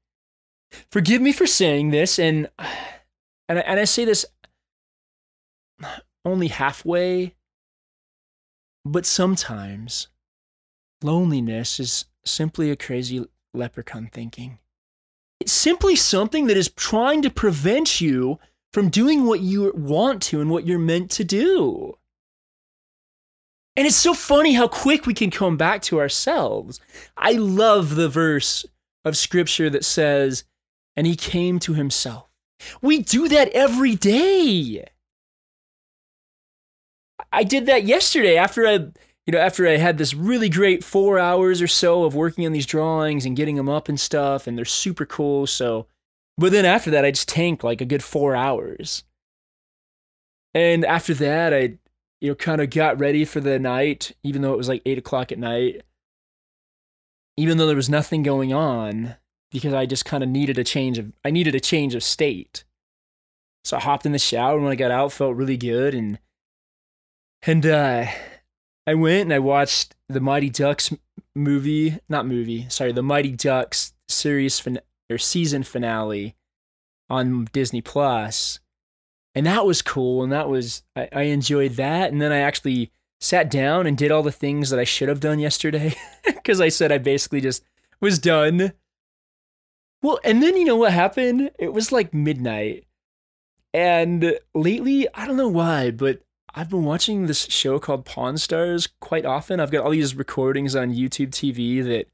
Forgive 0.90 1.22
me 1.22 1.32
for 1.32 1.46
saying 1.46 1.92
this, 1.92 2.18
and 2.18 2.50
and 3.48 3.60
I, 3.60 3.62
and 3.62 3.80
I 3.80 3.84
say 3.84 4.06
this 4.06 4.26
only 6.26 6.48
halfway, 6.48 7.36
but 8.84 9.06
sometimes 9.06 10.08
loneliness 11.04 11.80
is 11.80 12.06
simply 12.26 12.72
a 12.72 12.76
crazy 12.76 13.24
leprechaun 13.54 14.10
thinking. 14.12 14.58
It's 15.40 15.52
simply 15.52 15.96
something 15.96 16.48
that 16.48 16.58
is 16.58 16.70
trying 16.70 17.22
to 17.22 17.30
prevent 17.30 18.02
you 18.02 18.40
from 18.74 18.90
doing 18.90 19.26
what 19.26 19.42
you 19.42 19.72
want 19.76 20.24
to 20.24 20.42
and 20.42 20.50
what 20.50 20.66
you're 20.66 20.80
meant 20.80 21.12
to 21.12 21.24
do. 21.24 21.98
And 23.76 23.88
it's 23.88 23.96
so 23.96 24.14
funny 24.14 24.54
how 24.54 24.68
quick 24.68 25.06
we 25.06 25.14
can 25.14 25.32
come 25.32 25.56
back 25.56 25.82
to 25.84 26.00
ourselves. 26.00 26.80
I 27.18 27.34
love 27.34 27.96
the 27.96 28.10
verse 28.10 28.66
of 29.06 29.16
scripture 29.16 29.70
that 29.70 29.86
says, 29.86 30.44
and 30.96 31.08
he 31.08 31.16
came 31.16 31.58
to 31.60 31.74
himself. 31.74 32.28
We 32.82 33.00
do 33.00 33.28
that 33.30 33.50
every 33.50 33.96
day. 33.96 34.86
I 37.32 37.44
did 37.44 37.66
that 37.68 37.86
yesterday 37.86 38.36
after 38.36 38.68
I, 38.68 38.74
you 39.26 39.32
know, 39.32 39.40
after 39.40 39.66
I 39.66 39.78
had 39.78 39.98
this 39.98 40.14
really 40.14 40.50
great 40.50 40.84
four 40.84 41.18
hours 41.18 41.62
or 41.62 41.68
so 41.68 42.04
of 42.04 42.14
working 42.14 42.46
on 42.46 42.52
these 42.52 42.66
drawings 42.66 43.26
and 43.26 43.38
getting 43.38 43.56
them 43.56 43.70
up 43.70 43.88
and 43.88 44.00
stuff, 44.00 44.48
and 44.48 44.58
they're 44.58 44.66
super 44.66 45.06
cool. 45.06 45.48
So, 45.48 45.88
but 46.38 46.52
then 46.52 46.66
after 46.66 46.92
that, 46.92 47.06
I 47.06 47.12
just 47.12 47.30
tanked 47.30 47.64
like 47.64 47.80
a 47.80 47.86
good 47.86 48.04
four 48.04 48.36
hours. 48.36 49.04
And 50.54 50.84
after 50.84 51.14
that, 51.16 51.54
I, 51.54 51.78
you 52.22 52.30
know, 52.30 52.36
kind 52.36 52.62
of 52.62 52.70
got 52.70 53.00
ready 53.00 53.26
for 53.26 53.42
the 53.42 53.60
night, 53.60 54.14
even 54.24 54.42
though 54.42 54.54
it 54.54 54.58
was 54.58 54.70
like 54.70 54.84
eight 54.86 55.00
o'clock 55.00 55.32
at 55.32 55.40
night. 55.40 55.82
Even 57.36 57.58
though 57.58 57.66
there 57.66 57.76
was 57.76 57.90
nothing 57.90 58.22
going 58.24 58.54
on, 58.54 59.16
because 59.52 59.74
I 59.74 59.86
just 59.88 60.06
kind 60.06 60.24
of 60.24 60.30
needed 60.30 60.60
a 60.60 60.64
change 60.64 61.00
of, 61.00 61.12
I 61.26 61.32
needed 61.32 61.56
a 61.56 61.60
change 61.60 61.96
of 61.96 62.04
state. 62.04 62.64
So 63.64 63.78
I 63.78 63.80
hopped 63.80 64.06
in 64.06 64.12
the 64.12 64.20
shower, 64.20 64.56
and 64.56 64.64
when 64.64 64.72
I 64.72 64.76
got 64.76 64.92
out, 64.92 65.12
felt 65.12 65.36
really 65.36 65.58
good, 65.58 65.94
and 65.94 66.20
and 67.44 67.66
uh, 67.66 68.06
I 68.86 68.94
went 68.94 69.24
and 69.24 69.34
I 69.34 69.40
watched 69.40 69.96
the 70.08 70.20
Mighty 70.20 70.50
Ducks 70.50 70.94
movie, 71.36 71.98
not 72.08 72.28
movie, 72.28 72.68
sorry, 72.70 72.92
the 72.92 73.02
Mighty 73.02 73.32
Ducks 73.32 73.94
series 74.08 74.60
fin- 74.60 74.82
or 75.10 75.18
season 75.18 75.64
finale 75.64 76.36
on 77.10 77.48
Disney 77.52 77.82
Plus 77.82 78.60
and 79.36 79.46
that 79.46 79.66
was 79.66 79.82
cool 79.82 80.24
and 80.24 80.32
that 80.32 80.50
was 80.50 80.84
I, 80.96 81.10
I, 81.14 81.22
enjoyed 81.24 81.74
that 81.74 82.12
and 82.12 82.22
then 82.22 82.32
i 82.32 82.40
actually 82.40 82.92
sat 83.20 83.50
down 83.50 83.88
and 83.88 83.98
did 83.98 84.12
all 84.12 84.24
the 84.24 84.32
things 84.32 84.70
that 84.70 84.80
i 84.80 84.84
should 84.84 85.10
have 85.10 85.20
done 85.20 85.40
yesterday 85.40 85.96
because 86.26 86.60
i 86.60 86.70
said 86.70 86.92
i 86.92 86.98
basically 86.98 87.42
just 87.42 87.64
was 88.02 88.20
done. 88.20 88.74
Well 90.02 90.20
and 90.24 90.42
then 90.42 90.58
you 90.58 90.66
know 90.66 90.76
what 90.76 90.92
happened? 90.92 91.52
It 91.60 91.72
was 91.72 91.92
like 91.92 92.14
midnight 92.14 92.86
and 93.74 94.38
lately 94.54 95.08
i 95.14 95.26
don't 95.26 95.38
know 95.38 95.48
why 95.48 95.92
but 95.92 96.22
i've 96.54 96.70
been 96.70 96.84
watching 96.84 97.26
this 97.26 97.46
show 97.46 97.80
called 97.80 98.06
pawn 98.06 98.38
stars 98.38 98.90
quite 99.00 99.26
often. 99.26 99.60
I've 99.60 99.72
got 99.72 99.86
all 99.86 99.92
these 99.92 100.16
recordings 100.16 100.76
on 100.76 100.94
youtube 100.94 101.30
tv 101.30 101.84
that 101.86 102.08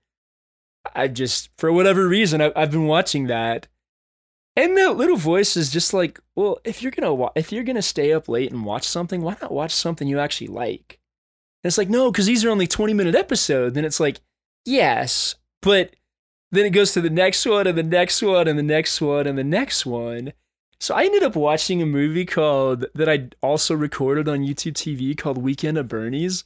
i 0.96 1.08
just 1.08 1.50
for 1.58 1.72
whatever 1.72 2.08
reason 2.08 2.42
i've 2.42 2.72
been 2.72 2.86
watching 2.86 3.28
that 3.28 3.68
and 4.58 4.76
that 4.76 4.98
little 4.98 5.16
voice 5.18 5.56
is 5.56 5.72
just 5.72 5.94
like, 5.94 6.20
well, 6.36 6.60
if 6.66 6.82
you're 6.82 6.92
gonna 6.92 7.14
wa- 7.14 7.32
if 7.36 7.52
you're 7.52 7.64
gonna 7.64 7.82
stay 7.82 8.12
up 8.12 8.28
late 8.28 8.52
and 8.52 8.66
watch 8.66 8.84
something, 8.86 9.22
why 9.22 9.38
not 9.42 9.52
watch 9.52 9.72
something 9.72 10.08
you 10.08 10.20
actually 10.20 10.48
like? 10.48 11.00
And 11.64 11.70
it's 11.70 11.78
like, 11.78 11.90
no, 11.90 12.12
because 12.12 12.26
these 12.26 12.44
are 12.44 12.50
only 12.50 12.68
20 12.68 12.94
minute 12.94 13.16
episodes. 13.16 13.76
Then 13.76 13.86
it's 13.86 14.00
like, 14.00 14.20
yes, 14.66 15.36
but 15.62 15.96
then 16.52 16.66
it 16.66 16.72
goes 16.72 16.92
to 16.94 17.02
the 17.02 17.10
next 17.10 17.46
one 17.46 17.68
and 17.68 17.78
the 17.78 17.84
next 17.84 18.22
one 18.22 18.48
and 18.48 18.58
the 18.58 18.64
next 18.64 19.00
one 19.00 19.28
and 19.28 19.38
the 19.38 19.44
next 19.44 19.86
one. 19.86 20.34
So 20.80 20.96
I 20.96 21.06
ended 21.06 21.24
up 21.24 21.36
watching 21.36 21.82
a 21.82 21.86
movie 21.86 22.26
called 22.26 22.86
that 22.94 23.10
I 23.10 23.30
also 23.42 23.76
recorded 23.76 24.28
on 24.28 24.40
YouTube 24.40 24.74
TV 24.74 25.16
called 25.18 25.38
Weekend 25.38 25.78
at 25.78 25.88
Bernie's. 25.88 26.44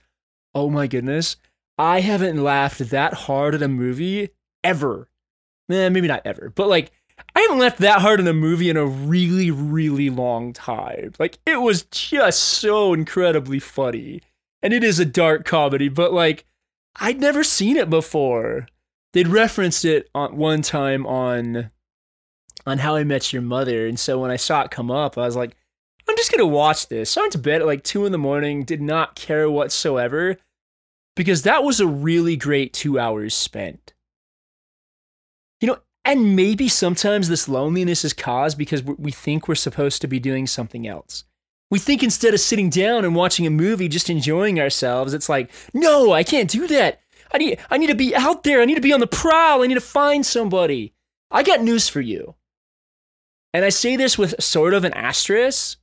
Oh 0.54 0.70
my 0.70 0.88
goodness. 0.88 1.38
I 1.78 2.02
haven't 2.02 2.44
laughed 2.44 2.80
that 2.90 3.14
hard 3.14 3.56
at 3.56 3.62
a 3.62 3.68
movie 3.68 4.30
ever. 4.64 5.10
Eh, 5.70 5.90
maybe 5.90 6.08
not 6.08 6.22
ever, 6.26 6.52
but 6.54 6.68
like 6.68 6.92
I 7.36 7.42
haven't 7.42 7.60
laughed 7.60 7.80
that 7.80 8.02
hard 8.02 8.20
in 8.20 8.28
a 8.28 8.34
movie 8.34 8.70
in 8.70 8.78
a 8.78 8.86
really, 8.86 9.52
really 9.52 10.10
long 10.10 10.54
time. 10.54 11.14
Like, 11.20 11.40
it 11.46 11.62
was 11.62 11.84
just 11.84 12.40
so 12.40 12.94
incredibly 12.94 13.60
funny. 13.60 14.22
And 14.62 14.74
it 14.74 14.84
is 14.84 15.00
a 15.00 15.06
dark 15.06 15.46
comedy, 15.46 15.90
but 15.90 16.14
like, 16.14 16.46
I'd 16.96 17.20
never 17.20 17.44
seen 17.44 17.78
it 17.78 17.90
before. 17.90 18.68
They'd 19.14 19.28
referenced 19.28 19.86
it 19.86 20.10
on 20.14 20.38
one 20.38 20.62
time 20.62 21.06
on 21.06 21.72
on 22.66 22.78
How 22.78 22.96
I 22.96 23.04
Met 23.04 23.34
Your 23.34 23.42
Mother, 23.42 23.88
and 23.88 24.00
so 24.00 24.20
when 24.20 24.30
I 24.30 24.36
saw 24.36 24.62
it 24.62 24.72
come 24.72 24.92
up, 24.92 25.18
I 25.18 25.22
was 25.22 25.36
like, 25.36 25.56
I'm 26.08 26.16
just 26.16 26.32
gonna 26.32 26.46
watch 26.46 26.88
this. 26.90 27.12
So 27.12 27.22
I 27.22 27.24
went 27.24 27.32
to 27.34 27.40
bed 27.40 27.62
at 27.62 27.68
like 27.68 27.84
two 27.84 28.06
in 28.06 28.12
the 28.12 28.18
morning, 28.18 28.64
did 28.64 28.82
not 28.82 29.16
care 29.16 29.50
whatsoever, 29.50 30.38
because 31.16 31.42
that 31.44 31.64
was 31.64 31.80
a 31.80 31.88
really 31.88 32.38
great 32.38 32.72
two 32.74 33.00
hours 33.00 33.34
spent. 33.34 33.94
You 35.60 35.70
know, 35.70 35.78
and 36.04 36.36
maybe 36.36 36.68
sometimes 36.68 37.30
this 37.30 37.48
loneliness 37.48 38.04
is 38.04 38.14
caused 38.14 38.58
because 38.58 38.84
we 38.84 39.12
think 39.12 39.48
we're 39.48 39.56
supposed 39.56 40.02
to 40.02 40.08
be 40.08 40.20
doing 40.20 40.48
something 40.48 40.88
else. 40.88 41.26
We 41.70 41.80
think 41.80 42.04
instead 42.04 42.34
of 42.34 42.40
sitting 42.40 42.70
down 42.70 43.06
and 43.06 43.16
watching 43.16 43.46
a 43.46 43.52
movie, 43.52 43.88
just 43.88 44.10
enjoying 44.10 44.60
ourselves, 44.60 45.14
it's 45.14 45.30
like, 45.30 45.52
no, 45.74 46.12
I 46.12 46.24
can't 46.24 46.50
do 46.50 46.68
that. 46.68 47.00
I 47.34 47.38
need, 47.38 47.60
I 47.70 47.78
need 47.78 47.88
to 47.88 47.96
be 47.96 48.16
out 48.16 48.44
there. 48.44 48.62
I 48.62 48.66
need 48.66 48.76
to 48.76 48.82
be 48.82 48.92
on 48.92 49.00
the 49.00 49.08
prowl. 49.08 49.62
I 49.62 49.68
need 49.68 49.76
to 49.76 49.82
find 49.82 50.26
somebody. 50.26 50.94
I 51.30 51.44
got 51.44 51.62
news 51.62 51.88
for 51.88 52.02
you. 52.02 52.36
And 53.54 53.64
I 53.64 53.70
say 53.70 53.96
this 53.96 54.18
with 54.18 54.42
sort 54.44 54.74
of 54.74 54.84
an 54.84 54.94
asterisk. 54.94 55.78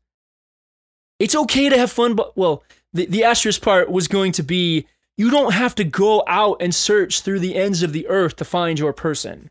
It's 1.19 1.35
okay 1.35 1.69
to 1.69 1.79
have 1.79 1.91
fun, 1.91 2.15
but, 2.15 2.37
well, 2.37 2.65
the, 2.93 3.07
the 3.07 3.25
asterisk 3.25 3.63
part 3.63 3.91
was 3.91 4.09
going 4.09 4.33
to 4.33 4.43
be 4.43 4.87
you 5.17 5.31
don't 5.31 5.53
have 5.53 5.75
to 5.77 5.85
go 5.85 6.23
out 6.27 6.59
and 6.61 6.75
search 6.75 7.23
through 7.23 7.41
the 7.41 7.57
ends 7.57 7.83
of 7.83 7.93
the 7.93 8.07
earth 8.09 8.37
to 8.37 8.45
find 8.45 8.79
your 8.79 8.93
person. 8.93 9.51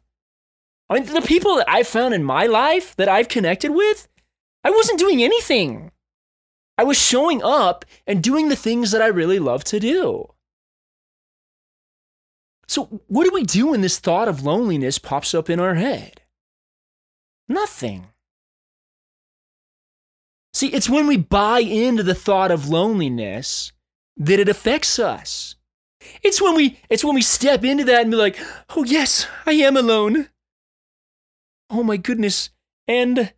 I 0.90 0.94
mean, 0.94 1.06
the 1.06 1.22
people 1.22 1.56
that 1.58 1.70
I've 1.70 1.88
found 1.88 2.14
in 2.14 2.24
my 2.24 2.46
life 2.46 2.96
that 2.96 3.10
I've 3.10 3.28
connected 3.28 3.72
with, 3.72 4.08
I 4.64 4.70
wasn't 4.70 5.00
doing 5.00 5.22
anything. 5.22 5.92
I 6.78 6.84
was 6.84 6.98
showing 6.98 7.42
up 7.44 7.86
and 8.06 8.24
doing 8.24 8.50
the 8.50 8.56
things 8.56 8.92
that 8.92 9.02
I 9.02 9.08
really 9.08 9.40
love 9.40 9.64
to 9.66 9.80
do. 9.80 10.34
So, 12.68 13.02
what 13.08 13.24
do 13.24 13.32
we 13.34 13.44
do 13.44 13.68
when 13.68 13.82
this 13.82 14.00
thought 14.00 14.28
of 14.28 14.44
loneliness 14.44 15.00
pops 15.00 15.34
up 15.34 15.50
in 15.50 15.60
our 15.60 15.76
head? 15.76 16.22
Nothing. 17.48 18.08
See, 20.54 20.68
it's 20.68 20.90
when 20.90 21.08
we 21.08 21.18
buy 21.18 21.60
into 21.60 22.04
the 22.04 22.16
thought 22.16 22.52
of 22.52 22.68
loneliness 22.68 23.72
that 24.18 24.40
it 24.40 24.50
affects 24.50 25.00
us. 25.00 25.56
It's 26.24 26.42
when 26.42 26.56
we 26.56 26.80
it's 26.90 27.04
when 27.04 27.16
we 27.16 27.22
step 27.22 27.64
into 27.64 27.84
that 27.86 28.02
and 28.02 28.12
be 28.12 28.18
like, 28.18 28.40
"Oh 28.76 28.84
yes, 28.84 29.28
I 29.46 29.54
am 29.54 29.78
alone 29.78 30.30
oh 31.70 31.84
my 31.84 31.98
goodness. 31.98 32.50
And 32.88 33.34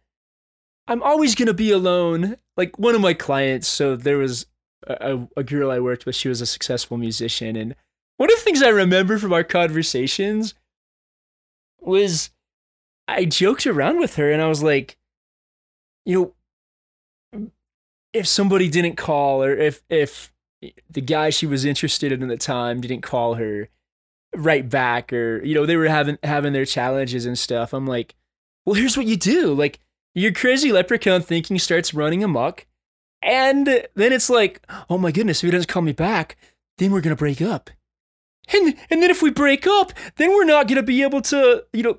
I'm 0.88 1.04
always 1.04 1.36
going 1.36 1.48
to 1.48 1.54
be 1.54 1.72
alone. 1.72 2.38
Like 2.58 2.78
one 2.78 2.96
of 2.96 3.02
my 3.02 3.14
clients, 3.14 3.68
so 3.68 3.96
there 3.96 4.18
was 4.18 4.46
a, 4.88 5.28
a, 5.38 5.44
girl 5.44 5.72
I 5.72 5.80
worked 5.80 6.06
with, 6.06 6.16
she 6.16 6.30
was 6.30 6.42
a 6.42 6.46
successful 6.46 6.98
musician. 6.98 7.56
And 7.56 7.76
one 8.18 8.30
of 8.30 8.38
the 8.38 8.44
things 8.44 8.62
I 8.62 8.70
remember 8.70 9.18
from 9.18 9.34
our 9.34 9.44
conversations 9.44 10.54
was 11.80 12.32
I 13.08 13.26
joked 13.26 13.66
around 13.66 14.00
with 14.00 14.16
her 14.16 14.32
and 14.32 14.42
I 14.42 14.48
was 14.48 14.64
like, 14.64 14.98
you 16.06 16.36
know, 17.34 17.52
if 18.12 18.28
somebody 18.28 18.68
didn't 18.70 18.96
call 18.96 19.44
or 19.44 19.54
if, 19.54 19.82
if, 19.90 20.32
the 20.90 21.02
guy 21.02 21.30
she 21.30 21.46
was 21.46 21.64
interested 21.64 22.12
in 22.12 22.22
at 22.22 22.28
the 22.28 22.38
time 22.38 22.82
didn't 22.82 23.02
call 23.02 23.36
her 23.36 23.70
right 24.36 24.68
back 24.70 25.12
or 25.12 25.44
you 25.44 25.56
know 25.56 25.66
they 25.66 25.78
were 25.78 25.88
having 25.88 26.18
having 26.22 26.54
their 26.54 26.66
challenges 26.66 27.26
and 27.26 27.40
stuff 27.40 27.74
i'm 27.74 27.88
like 27.88 28.14
well, 28.70 28.80
here's 28.80 28.96
what 28.96 29.08
you 29.08 29.18
do. 29.18 29.52
Like, 29.52 29.80
your 30.14 30.32
crazy 30.32 30.72
leprechaun 30.72 31.24
thinking 31.24 31.58
starts 31.58 31.92
running 31.92 32.24
amok. 32.24 32.68
And 33.20 33.66
then 33.96 34.14
it's 34.14 34.30
like, 34.30 34.64
oh 34.92 35.00
my 35.00 35.12
goodness, 35.12 35.44
if 35.44 35.48
he 35.48 35.52
doesn't 35.52 35.68
call 35.68 35.82
me 35.82 35.92
back, 35.92 36.38
then 36.78 36.92
we're 36.92 37.02
going 37.02 37.16
to 37.16 37.20
break 37.20 37.42
up. 37.42 37.72
And, 38.54 38.76
and 38.92 39.02
then 39.02 39.10
if 39.10 39.24
we 39.24 39.32
break 39.32 39.66
up, 39.66 39.92
then 40.18 40.30
we're 40.30 40.46
not 40.46 40.68
going 40.68 40.76
to 40.76 40.84
be 40.84 41.02
able 41.02 41.22
to, 41.24 41.66
you 41.74 41.82
know, 41.82 41.98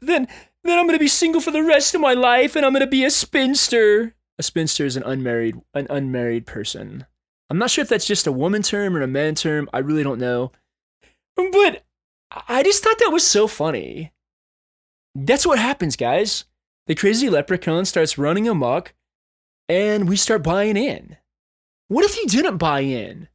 then, 0.00 0.26
then 0.64 0.78
I'm 0.78 0.86
going 0.86 0.98
to 0.98 1.02
be 1.02 1.06
single 1.06 1.42
for 1.42 1.50
the 1.50 1.62
rest 1.62 1.94
of 1.94 2.00
my 2.00 2.14
life 2.14 2.56
and 2.56 2.64
I'm 2.64 2.72
going 2.72 2.80
to 2.80 2.86
be 2.86 3.04
a 3.04 3.10
spinster. 3.10 4.14
A 4.38 4.42
spinster 4.42 4.86
is 4.86 4.96
an 4.96 5.02
unmarried, 5.02 5.60
an 5.74 5.86
unmarried 5.90 6.46
person. 6.46 7.04
I'm 7.50 7.58
not 7.58 7.70
sure 7.70 7.82
if 7.82 7.90
that's 7.90 8.06
just 8.06 8.26
a 8.26 8.32
woman 8.32 8.62
term 8.62 8.96
or 8.96 9.02
a 9.02 9.06
man 9.06 9.34
term. 9.34 9.68
I 9.74 9.80
really 9.80 10.02
don't 10.02 10.18
know. 10.18 10.50
But 11.36 11.84
I 12.48 12.62
just 12.62 12.82
thought 12.82 12.98
that 13.00 13.12
was 13.12 13.26
so 13.26 13.46
funny. 13.46 14.12
That's 15.18 15.46
what 15.46 15.58
happens, 15.58 15.96
guys. 15.96 16.44
The 16.88 16.94
crazy 16.94 17.30
leprechaun 17.30 17.86
starts 17.86 18.18
running 18.18 18.46
amok 18.46 18.92
and 19.66 20.08
we 20.08 20.16
start 20.16 20.42
buying 20.42 20.76
in. 20.76 21.16
What 21.88 22.04
if 22.04 22.16
you 22.18 22.26
didn't 22.26 22.58
buy 22.58 22.80
in? 22.80 23.28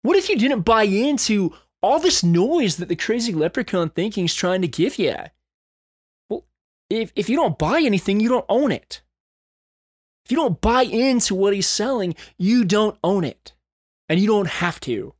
What 0.00 0.16
if 0.16 0.30
you 0.30 0.38
didn't 0.38 0.62
buy 0.62 0.84
into 0.84 1.52
all 1.82 1.98
this 1.98 2.24
noise 2.24 2.78
that 2.78 2.88
the 2.88 2.96
crazy 2.96 3.34
leprechaun 3.34 3.90
thinking 3.90 4.24
is 4.24 4.34
trying 4.34 4.62
to 4.62 4.68
give 4.68 4.98
you? 4.98 5.14
Well, 6.30 6.46
if, 6.88 7.12
if 7.14 7.28
you 7.28 7.36
don't 7.36 7.58
buy 7.58 7.82
anything, 7.82 8.18
you 8.20 8.30
don't 8.30 8.46
own 8.48 8.72
it. 8.72 9.02
If 10.24 10.30
you 10.30 10.38
don't 10.38 10.60
buy 10.60 10.82
into 10.84 11.34
what 11.34 11.52
he's 11.52 11.66
selling, 11.66 12.14
you 12.38 12.64
don't 12.64 12.98
own 13.04 13.24
it. 13.24 13.52
And 14.08 14.18
you 14.18 14.26
don't 14.26 14.48
have 14.48 14.80
to. 14.80 15.14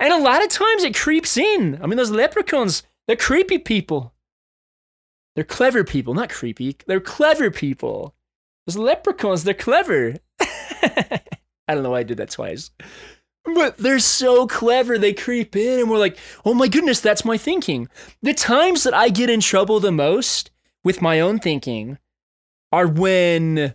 And 0.00 0.12
a 0.12 0.18
lot 0.18 0.42
of 0.42 0.48
times 0.48 0.82
it 0.82 0.96
creeps 0.96 1.36
in. 1.36 1.78
I 1.80 1.86
mean, 1.86 1.98
those 1.98 2.10
leprechauns, 2.10 2.82
they're 3.06 3.16
creepy 3.16 3.58
people. 3.58 4.13
They're 5.34 5.44
clever 5.44 5.84
people, 5.84 6.14
not 6.14 6.30
creepy. 6.30 6.76
They're 6.86 7.00
clever 7.00 7.50
people. 7.50 8.14
Those 8.66 8.76
leprechauns, 8.76 9.44
they're 9.44 9.54
clever. 9.54 10.14
I 10.40 11.20
don't 11.68 11.82
know 11.82 11.90
why 11.90 12.00
I 12.00 12.04
did 12.04 12.18
that 12.18 12.30
twice. 12.30 12.70
But 13.44 13.76
they're 13.76 13.98
so 13.98 14.46
clever. 14.46 14.96
They 14.96 15.12
creep 15.12 15.54
in 15.54 15.80
and 15.80 15.90
we're 15.90 15.98
like, 15.98 16.18
oh 16.44 16.54
my 16.54 16.68
goodness, 16.68 17.00
that's 17.00 17.24
my 17.24 17.36
thinking. 17.36 17.88
The 18.22 18.32
times 18.32 18.84
that 18.84 18.94
I 18.94 19.10
get 19.10 19.28
in 19.28 19.40
trouble 19.40 19.80
the 19.80 19.92
most 19.92 20.50
with 20.82 21.02
my 21.02 21.20
own 21.20 21.38
thinking 21.38 21.98
are 22.72 22.86
when 22.86 23.74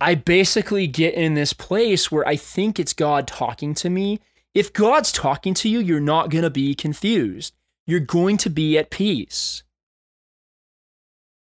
I 0.00 0.14
basically 0.14 0.86
get 0.86 1.14
in 1.14 1.34
this 1.34 1.52
place 1.52 2.10
where 2.10 2.26
I 2.26 2.36
think 2.36 2.78
it's 2.78 2.92
God 2.92 3.26
talking 3.26 3.74
to 3.74 3.90
me. 3.90 4.20
If 4.54 4.72
God's 4.72 5.12
talking 5.12 5.54
to 5.54 5.68
you, 5.68 5.80
you're 5.80 6.00
not 6.00 6.30
going 6.30 6.44
to 6.44 6.50
be 6.50 6.74
confused. 6.74 7.54
You're 7.86 8.00
going 8.00 8.36
to 8.38 8.50
be 8.50 8.78
at 8.78 8.90
peace. 8.90 9.62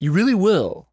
You 0.03 0.11
really 0.11 0.35
will. 0.35 0.89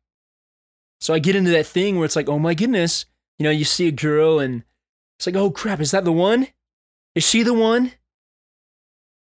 So 1.02 1.16
I 1.16 1.20
get 1.20 1.36
into 1.36 1.50
that 1.50 1.66
thing 1.66 1.96
where 1.96 2.06
it's 2.06 2.16
like, 2.16 2.30
oh 2.30 2.38
my 2.38 2.54
goodness, 2.54 3.08
you 3.40 3.44
know, 3.44 3.50
you 3.50 3.66
see 3.66 3.88
a 3.88 3.92
girl 3.92 4.38
and 4.38 4.64
it's 5.18 5.26
like, 5.26 5.36
oh 5.36 5.50
crap, 5.50 5.80
is 5.80 5.90
that 5.90 6.06
the 6.06 6.12
one? 6.12 6.50
Is 7.16 7.28
she 7.28 7.42
the 7.42 7.56
one? 7.56 7.94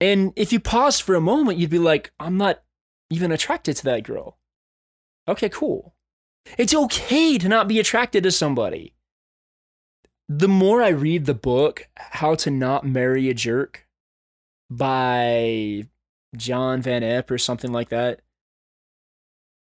And 0.01 0.33
if 0.35 0.51
you 0.51 0.59
pause 0.59 0.99
for 0.99 1.15
a 1.15 1.21
moment, 1.21 1.57
you'd 1.57 1.69
be 1.69 1.79
like, 1.79 2.11
I'm 2.19 2.35
not 2.35 2.63
even 3.09 3.31
attracted 3.31 3.77
to 3.77 3.85
that 3.85 4.03
girl. 4.03 4.37
Okay, 5.25 5.47
cool. 5.47 5.95
It's 6.57 6.75
okay 6.75 7.37
to 7.37 7.47
not 7.47 7.69
be 7.69 7.79
attracted 7.79 8.23
to 8.23 8.31
somebody. 8.31 8.93
The 10.27 10.49
more 10.49 10.83
I 10.83 10.89
read 10.89 11.27
the 11.27 11.33
book, 11.33 11.87
How 11.95 12.35
to 12.35 12.51
Not 12.51 12.85
Marry 12.85 13.29
a 13.29 13.33
Jerk 13.33 13.87
by 14.69 15.87
John 16.35 16.81
Van 16.81 17.03
Epp 17.03 17.31
or 17.31 17.37
something 17.37 17.71
like 17.71 17.87
that, 17.87 18.19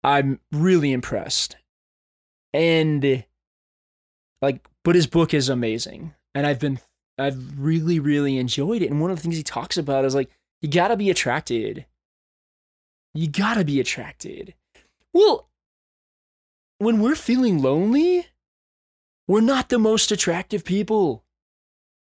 I'm 0.03 0.39
really 0.51 0.91
impressed. 0.91 1.55
And 2.53 3.25
like, 4.41 4.67
but 4.83 4.95
his 4.95 5.07
book 5.07 5.33
is 5.33 5.49
amazing 5.49 6.13
and 6.33 6.45
I've 6.45 6.59
been 6.59 6.79
I've 7.17 7.59
really 7.59 7.99
really 7.99 8.37
enjoyed 8.37 8.81
it. 8.81 8.91
And 8.91 9.01
one 9.01 9.09
of 9.09 9.17
the 9.17 9.23
things 9.23 9.37
he 9.37 9.43
talks 9.43 9.77
about 9.77 10.05
is 10.05 10.15
like 10.15 10.29
you 10.61 10.69
got 10.69 10.89
to 10.89 10.97
be 10.97 11.09
attracted. 11.09 11.85
You 13.13 13.27
got 13.27 13.55
to 13.55 13.65
be 13.65 13.79
attracted. 13.79 14.53
Well, 15.13 15.49
when 16.77 16.99
we're 16.99 17.15
feeling 17.15 17.61
lonely, 17.61 18.27
we're 19.27 19.41
not 19.41 19.69
the 19.69 19.79
most 19.79 20.11
attractive 20.11 20.63
people. 20.63 21.23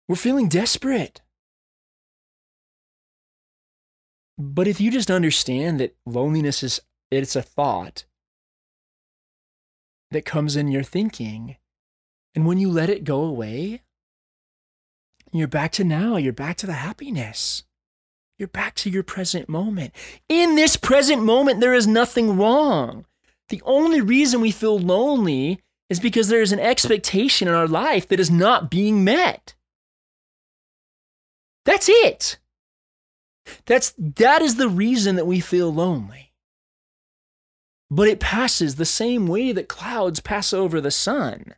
We're 0.09 0.16
feeling 0.16 0.48
desperate. 0.48 1.20
But 4.38 4.66
if 4.66 4.81
you 4.81 4.90
just 4.90 5.11
understand 5.11 5.78
that 5.81 5.94
loneliness 6.07 6.62
is 6.62 6.81
it's 7.18 7.37
a 7.37 7.42
thought 7.42 8.05
that 10.11 10.25
comes 10.25 10.57
in 10.57 10.68
your 10.68 10.83
thinking, 10.83 11.57
and 12.35 12.46
when 12.46 12.59
you 12.59 12.70
let 12.70 12.90
it 12.90 13.05
go 13.05 13.22
away, 13.22 13.83
you're 15.33 15.48
back 15.48 15.72
to 15.72 15.85
now. 15.85 16.16
You're 16.16 16.33
back 16.33 16.57
to 16.59 16.66
the 16.66 16.75
happiness. 16.75 17.64
You're 18.38 18.48
back 18.48 18.75
to 18.77 18.90
your 18.90 19.03
present 19.03 19.48
moment. 19.48 19.94
In 20.29 20.57
this 20.57 20.77
present 20.77 21.22
moment, 21.22 21.61
there 21.61 21.75
is 21.75 21.87
nothing 21.87 22.37
wrong. 22.37 23.07
The 23.48 23.62
only 23.64 24.01
reason 24.01 24.40
we 24.40 24.51
feel 24.51 24.79
lonely 24.79 25.61
is 25.88 26.01
because 26.01 26.29
there 26.29 26.42
is 26.42 26.53
an 26.53 26.59
expectation 26.59 27.48
in 27.48 27.55
our 27.55 27.68
life 27.68 28.09
that 28.09 28.20
is 28.20 28.31
not 28.31 28.70
being 28.70 29.05
met. 29.05 29.55
That's 31.64 31.88
it. 31.88 32.38
That's 33.66 33.94
that 33.98 34.42
is 34.42 34.57
the 34.57 34.68
reason 34.68 35.16
that 35.16 35.27
we 35.27 35.40
feel 35.40 35.72
lonely. 35.72 36.32
But 37.94 38.09
it 38.09 38.20
passes 38.20 38.76
the 38.76 38.87
same 38.87 39.26
way 39.26 39.52
that 39.52 39.68
clouds 39.68 40.20
pass 40.20 40.55
over 40.55 40.81
the 40.81 40.90
sun. 40.90 41.55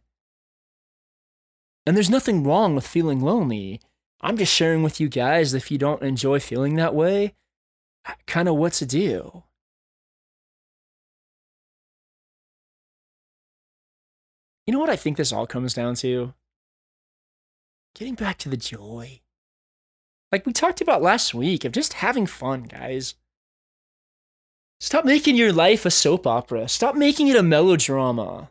And 1.87 1.95
there's 1.95 2.11
nothing 2.11 2.43
wrong 2.43 2.75
with 2.75 2.85
feeling 2.85 3.21
lonely. 3.21 3.81
I'm 4.21 4.37
just 4.37 4.53
sharing 4.53 4.83
with 4.83 4.99
you 4.99 5.09
guys 5.09 5.55
if 5.55 5.71
you 5.71 5.79
don't 5.79 6.03
enjoy 6.03 6.41
feeling 6.41 6.75
that 6.75 6.93
way, 6.93 7.35
kind 8.27 8.49
of 8.49 8.57
what 8.57 8.73
to 8.73 8.85
do. 8.85 9.45
You 14.67 14.73
know 14.73 14.81
what 14.81 14.91
I 14.91 14.97
think 14.97 15.17
this 15.17 15.33
all 15.33 15.47
comes 15.47 15.73
down 15.73 15.95
to? 15.97 16.35
Getting 17.95 18.17
back 18.17 18.39
to 18.39 18.49
the 18.49 18.57
joy. 18.57 19.21
Like 20.33 20.47
we 20.47 20.53
talked 20.53 20.81
about 20.81 21.01
last 21.01 21.33
week, 21.33 21.65
of 21.65 21.71
just 21.71 21.93
having 21.93 22.27
fun, 22.27 22.65
guys. 22.65 23.15
Stop 24.85 25.07
making 25.07 25.35
your 25.35 25.51
life 25.51 25.87
a 25.87 25.91
soap 25.91 26.27
opera. 26.27 26.69
Stop 26.69 26.95
making 26.95 27.29
it 27.29 27.37
a 27.37 27.43
melodrama. 27.43 28.51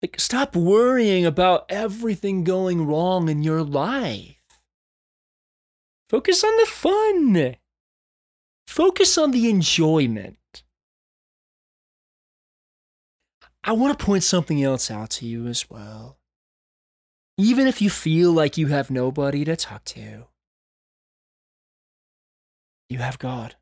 Like, 0.00 0.20
stop 0.20 0.54
worrying 0.54 1.26
about 1.26 1.66
everything 1.68 2.44
going 2.44 2.86
wrong 2.86 3.28
in 3.28 3.42
your 3.42 3.64
life. 3.64 4.36
Focus 6.08 6.44
on 6.44 6.56
the 6.58 6.66
fun. 6.66 7.56
Focus 8.68 9.18
on 9.18 9.32
the 9.32 9.50
enjoyment. 9.50 10.62
I 13.64 13.72
want 13.72 13.98
to 13.98 14.04
point 14.04 14.22
something 14.22 14.62
else 14.62 14.92
out 14.92 15.10
to 15.10 15.26
you 15.26 15.48
as 15.48 15.68
well. 15.68 16.18
Even 17.36 17.66
if 17.66 17.82
you 17.82 17.90
feel 17.90 18.30
like 18.30 18.56
you 18.56 18.68
have 18.68 18.92
nobody 18.92 19.44
to 19.44 19.56
talk 19.56 19.82
to, 19.86 20.26
you 22.88 22.98
have 22.98 23.18
God, 23.18 23.56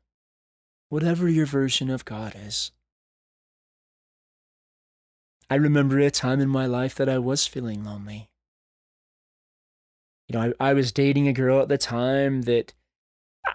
whatever 0.89 1.29
your 1.29 1.45
version 1.45 1.89
of 1.89 2.05
God 2.05 2.35
is. 2.35 2.71
I 5.49 5.55
remember 5.55 5.97
a 5.99 6.11
time 6.11 6.41
in 6.41 6.49
my 6.49 6.65
life 6.65 6.93
that 6.95 7.09
I 7.09 7.17
was 7.17 7.47
feeling 7.47 7.83
lonely. 7.83 8.29
You 10.27 10.37
know, 10.37 10.53
I, 10.59 10.69
I 10.69 10.73
was 10.73 10.91
dating 10.91 11.27
a 11.27 11.33
girl 11.33 11.61
at 11.61 11.69
the 11.69 11.77
time 11.77 12.43
that 12.43 12.73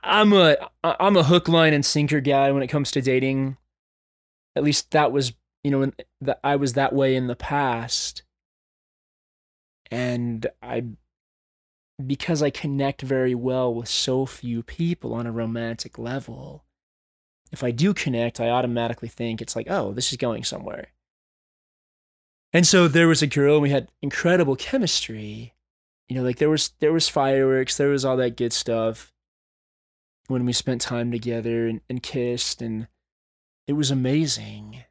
I'm 0.02 0.32
a 0.32 0.56
I'm 0.82 1.16
a 1.16 1.22
hook, 1.22 1.46
line, 1.48 1.72
and 1.72 1.84
sinker 1.84 2.20
guy 2.20 2.50
when 2.50 2.62
it 2.62 2.68
comes 2.68 2.90
to 2.92 3.00
dating. 3.00 3.56
At 4.56 4.64
least 4.64 4.90
that 4.90 5.12
was, 5.12 5.34
you 5.62 5.70
know, 5.70 5.92
that 6.20 6.40
I 6.42 6.56
was 6.56 6.72
that 6.72 6.92
way 6.92 7.14
in 7.14 7.28
the 7.28 7.36
past. 7.36 8.22
And 9.90 10.46
I 10.62 10.84
because 12.04 12.42
I 12.42 12.50
connect 12.50 13.02
very 13.02 13.36
well 13.36 13.72
with 13.72 13.88
so 13.88 14.26
few 14.26 14.64
people 14.64 15.14
on 15.14 15.28
a 15.28 15.32
romantic 15.32 15.96
level, 15.96 16.64
if 17.54 17.62
I 17.62 17.70
do 17.70 17.94
connect, 17.94 18.40
I 18.40 18.48
automatically 18.48 19.08
think 19.08 19.40
it's 19.40 19.54
like, 19.54 19.68
oh, 19.70 19.92
this 19.92 20.10
is 20.10 20.18
going 20.18 20.42
somewhere. 20.42 20.88
And 22.52 22.66
so 22.66 22.88
there 22.88 23.06
was 23.06 23.22
a 23.22 23.28
girl 23.28 23.54
and 23.54 23.62
we 23.62 23.70
had 23.70 23.92
incredible 24.02 24.56
chemistry. 24.56 25.54
You 26.08 26.16
know, 26.16 26.22
like 26.22 26.38
there 26.38 26.50
was 26.50 26.72
there 26.80 26.92
was 26.92 27.08
fireworks, 27.08 27.76
there 27.76 27.88
was 27.88 28.04
all 28.04 28.16
that 28.16 28.36
good 28.36 28.52
stuff 28.52 29.12
when 30.26 30.44
we 30.44 30.52
spent 30.52 30.80
time 30.80 31.12
together 31.12 31.68
and, 31.68 31.80
and 31.88 32.02
kissed 32.02 32.60
and 32.60 32.88
it 33.68 33.74
was 33.74 33.92
amazing. 33.92 34.82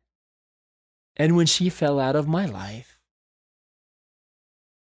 And 1.17 1.35
when 1.35 1.45
she 1.45 1.69
fell 1.69 1.99
out 1.99 2.15
of 2.15 2.29
my 2.29 2.45
life, 2.45 2.97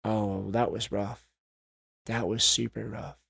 oh, 0.04 0.50
that 0.52 0.70
was 0.70 0.92
rough. 0.92 1.26
That 2.06 2.28
was 2.28 2.44
super 2.44 2.88
rough. 2.88 3.23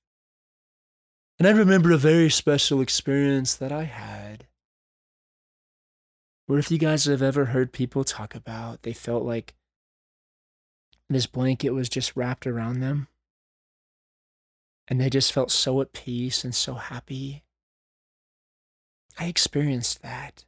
And 1.37 1.47
I 1.47 1.51
remember 1.51 1.91
a 1.91 1.97
very 1.97 2.29
special 2.29 2.81
experience 2.81 3.55
that 3.55 3.71
I 3.71 3.83
had 3.83 4.47
or 6.47 6.59
if 6.59 6.69
you 6.69 6.77
guys 6.77 7.05
have 7.05 7.21
ever 7.21 7.45
heard 7.45 7.71
people 7.73 8.03
talk 8.03 8.35
about 8.35 8.83
they 8.83 8.93
felt 8.93 9.23
like 9.23 9.55
this 11.09 11.27
blanket 11.27 11.71
was 11.71 11.89
just 11.89 12.15
wrapped 12.15 12.47
around 12.47 12.79
them 12.79 13.07
and 14.87 14.99
they 14.99 15.09
just 15.09 15.33
felt 15.33 15.51
so 15.51 15.81
at 15.81 15.93
peace 15.93 16.43
and 16.43 16.53
so 16.53 16.75
happy. 16.75 17.43
I 19.17 19.25
experienced 19.25 20.01
that. 20.01 20.45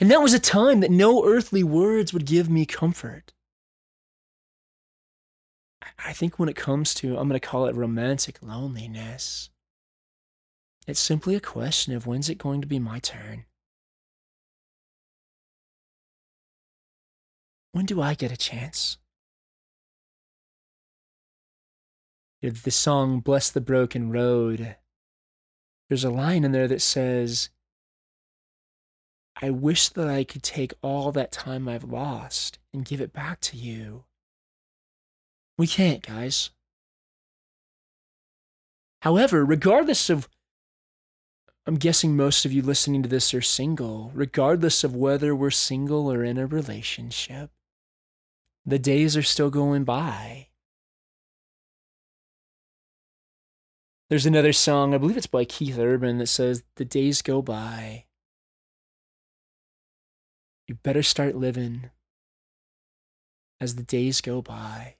And 0.00 0.10
that 0.10 0.22
was 0.22 0.34
a 0.34 0.38
time 0.38 0.80
that 0.80 0.90
no 0.90 1.24
earthly 1.24 1.62
words 1.62 2.12
would 2.12 2.24
give 2.24 2.48
me 2.48 2.64
comfort. 2.64 3.32
I 5.98 6.12
think 6.12 6.38
when 6.38 6.48
it 6.48 6.56
comes 6.56 6.94
to, 6.94 7.18
I'm 7.18 7.28
going 7.28 7.38
to 7.38 7.46
call 7.46 7.66
it 7.66 7.76
romantic 7.76 8.38
loneliness, 8.42 9.50
it's 10.86 11.00
simply 11.00 11.34
a 11.34 11.40
question 11.40 11.94
of 11.94 12.06
when's 12.06 12.28
it 12.28 12.38
going 12.38 12.60
to 12.60 12.66
be 12.66 12.78
my 12.78 12.98
turn? 12.98 13.44
When 17.72 17.86
do 17.86 18.02
I 18.02 18.14
get 18.14 18.32
a 18.32 18.36
chance? 18.36 18.98
The 22.42 22.70
song 22.70 23.20
Bless 23.20 23.50
the 23.50 23.60
Broken 23.60 24.10
Road, 24.10 24.76
there's 25.88 26.04
a 26.04 26.10
line 26.10 26.42
in 26.42 26.52
there 26.52 26.66
that 26.66 26.82
says, 26.82 27.50
I 29.40 29.50
wish 29.50 29.88
that 29.90 30.08
I 30.08 30.24
could 30.24 30.42
take 30.42 30.74
all 30.82 31.12
that 31.12 31.32
time 31.32 31.68
I've 31.68 31.84
lost 31.84 32.58
and 32.74 32.84
give 32.84 33.00
it 33.00 33.12
back 33.12 33.40
to 33.42 33.56
you. 33.56 34.04
We 35.56 35.66
can't, 35.66 36.02
guys. 36.02 36.50
However, 39.02 39.44
regardless 39.44 40.10
of 40.10 40.28
I'm 41.66 41.76
guessing 41.76 42.16
most 42.16 42.44
of 42.44 42.52
you 42.52 42.62
listening 42.62 43.02
to 43.02 43.08
this 43.08 43.32
are 43.34 43.40
single, 43.40 44.10
regardless 44.14 44.82
of 44.82 44.96
whether 44.96 45.34
we're 45.34 45.50
single 45.50 46.10
or 46.10 46.24
in 46.24 46.38
a 46.38 46.46
relationship 46.46 47.50
the 48.64 48.78
days 48.78 49.16
are 49.16 49.22
still 49.22 49.50
going 49.50 49.84
by. 49.84 50.48
There's 54.08 54.26
another 54.26 54.52
song, 54.52 54.94
I 54.94 54.98
believe 54.98 55.16
it's 55.16 55.26
by 55.26 55.44
Keith 55.44 55.78
Urban, 55.78 56.18
that 56.18 56.26
says, 56.26 56.62
The 56.76 56.84
days 56.84 57.22
go 57.22 57.40
by. 57.40 58.04
You 60.68 60.74
better 60.76 61.02
start 61.02 61.34
living 61.34 61.90
as 63.60 63.76
the 63.76 63.82
days 63.82 64.20
go 64.20 64.42
by. 64.42 64.96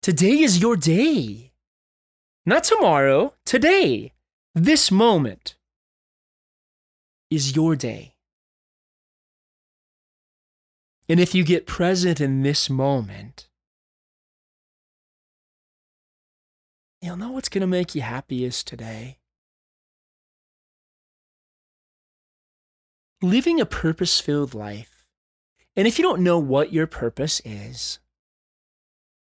Today 0.00 0.40
is 0.40 0.60
your 0.60 0.76
day. 0.76 1.52
Not 2.46 2.62
tomorrow, 2.62 3.34
today. 3.44 4.12
This 4.58 4.90
moment 4.90 5.56
is 7.30 7.54
your 7.54 7.76
day. 7.76 8.14
And 11.10 11.20
if 11.20 11.34
you 11.34 11.44
get 11.44 11.66
present 11.66 12.22
in 12.22 12.40
this 12.40 12.70
moment, 12.70 13.50
you'll 17.02 17.18
know 17.18 17.32
what's 17.32 17.50
going 17.50 17.60
to 17.60 17.66
make 17.66 17.94
you 17.94 18.00
happiest 18.00 18.66
today. 18.66 19.18
Living 23.20 23.60
a 23.60 23.66
purpose 23.66 24.20
filled 24.20 24.54
life. 24.54 25.04
And 25.76 25.86
if 25.86 25.98
you 25.98 26.02
don't 26.02 26.24
know 26.24 26.38
what 26.38 26.72
your 26.72 26.86
purpose 26.86 27.42
is, 27.44 27.98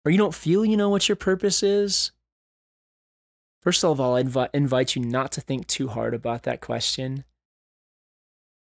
or 0.04 0.12
you 0.12 0.18
don't 0.18 0.36
feel 0.36 0.66
you 0.66 0.76
know 0.76 0.90
what 0.90 1.08
your 1.08 1.16
purpose 1.16 1.64
is, 1.64 2.12
first 3.64 3.84
of 3.84 4.00
all, 4.00 4.16
I 4.16 4.24
invi- 4.24 4.50
invite 4.54 4.96
you 4.96 5.02
not 5.02 5.32
to 5.34 5.42
think 5.42 5.68
too 5.68 5.88
hard 5.88 6.14
about 6.14 6.44
that 6.44 6.62
question. 6.62 7.24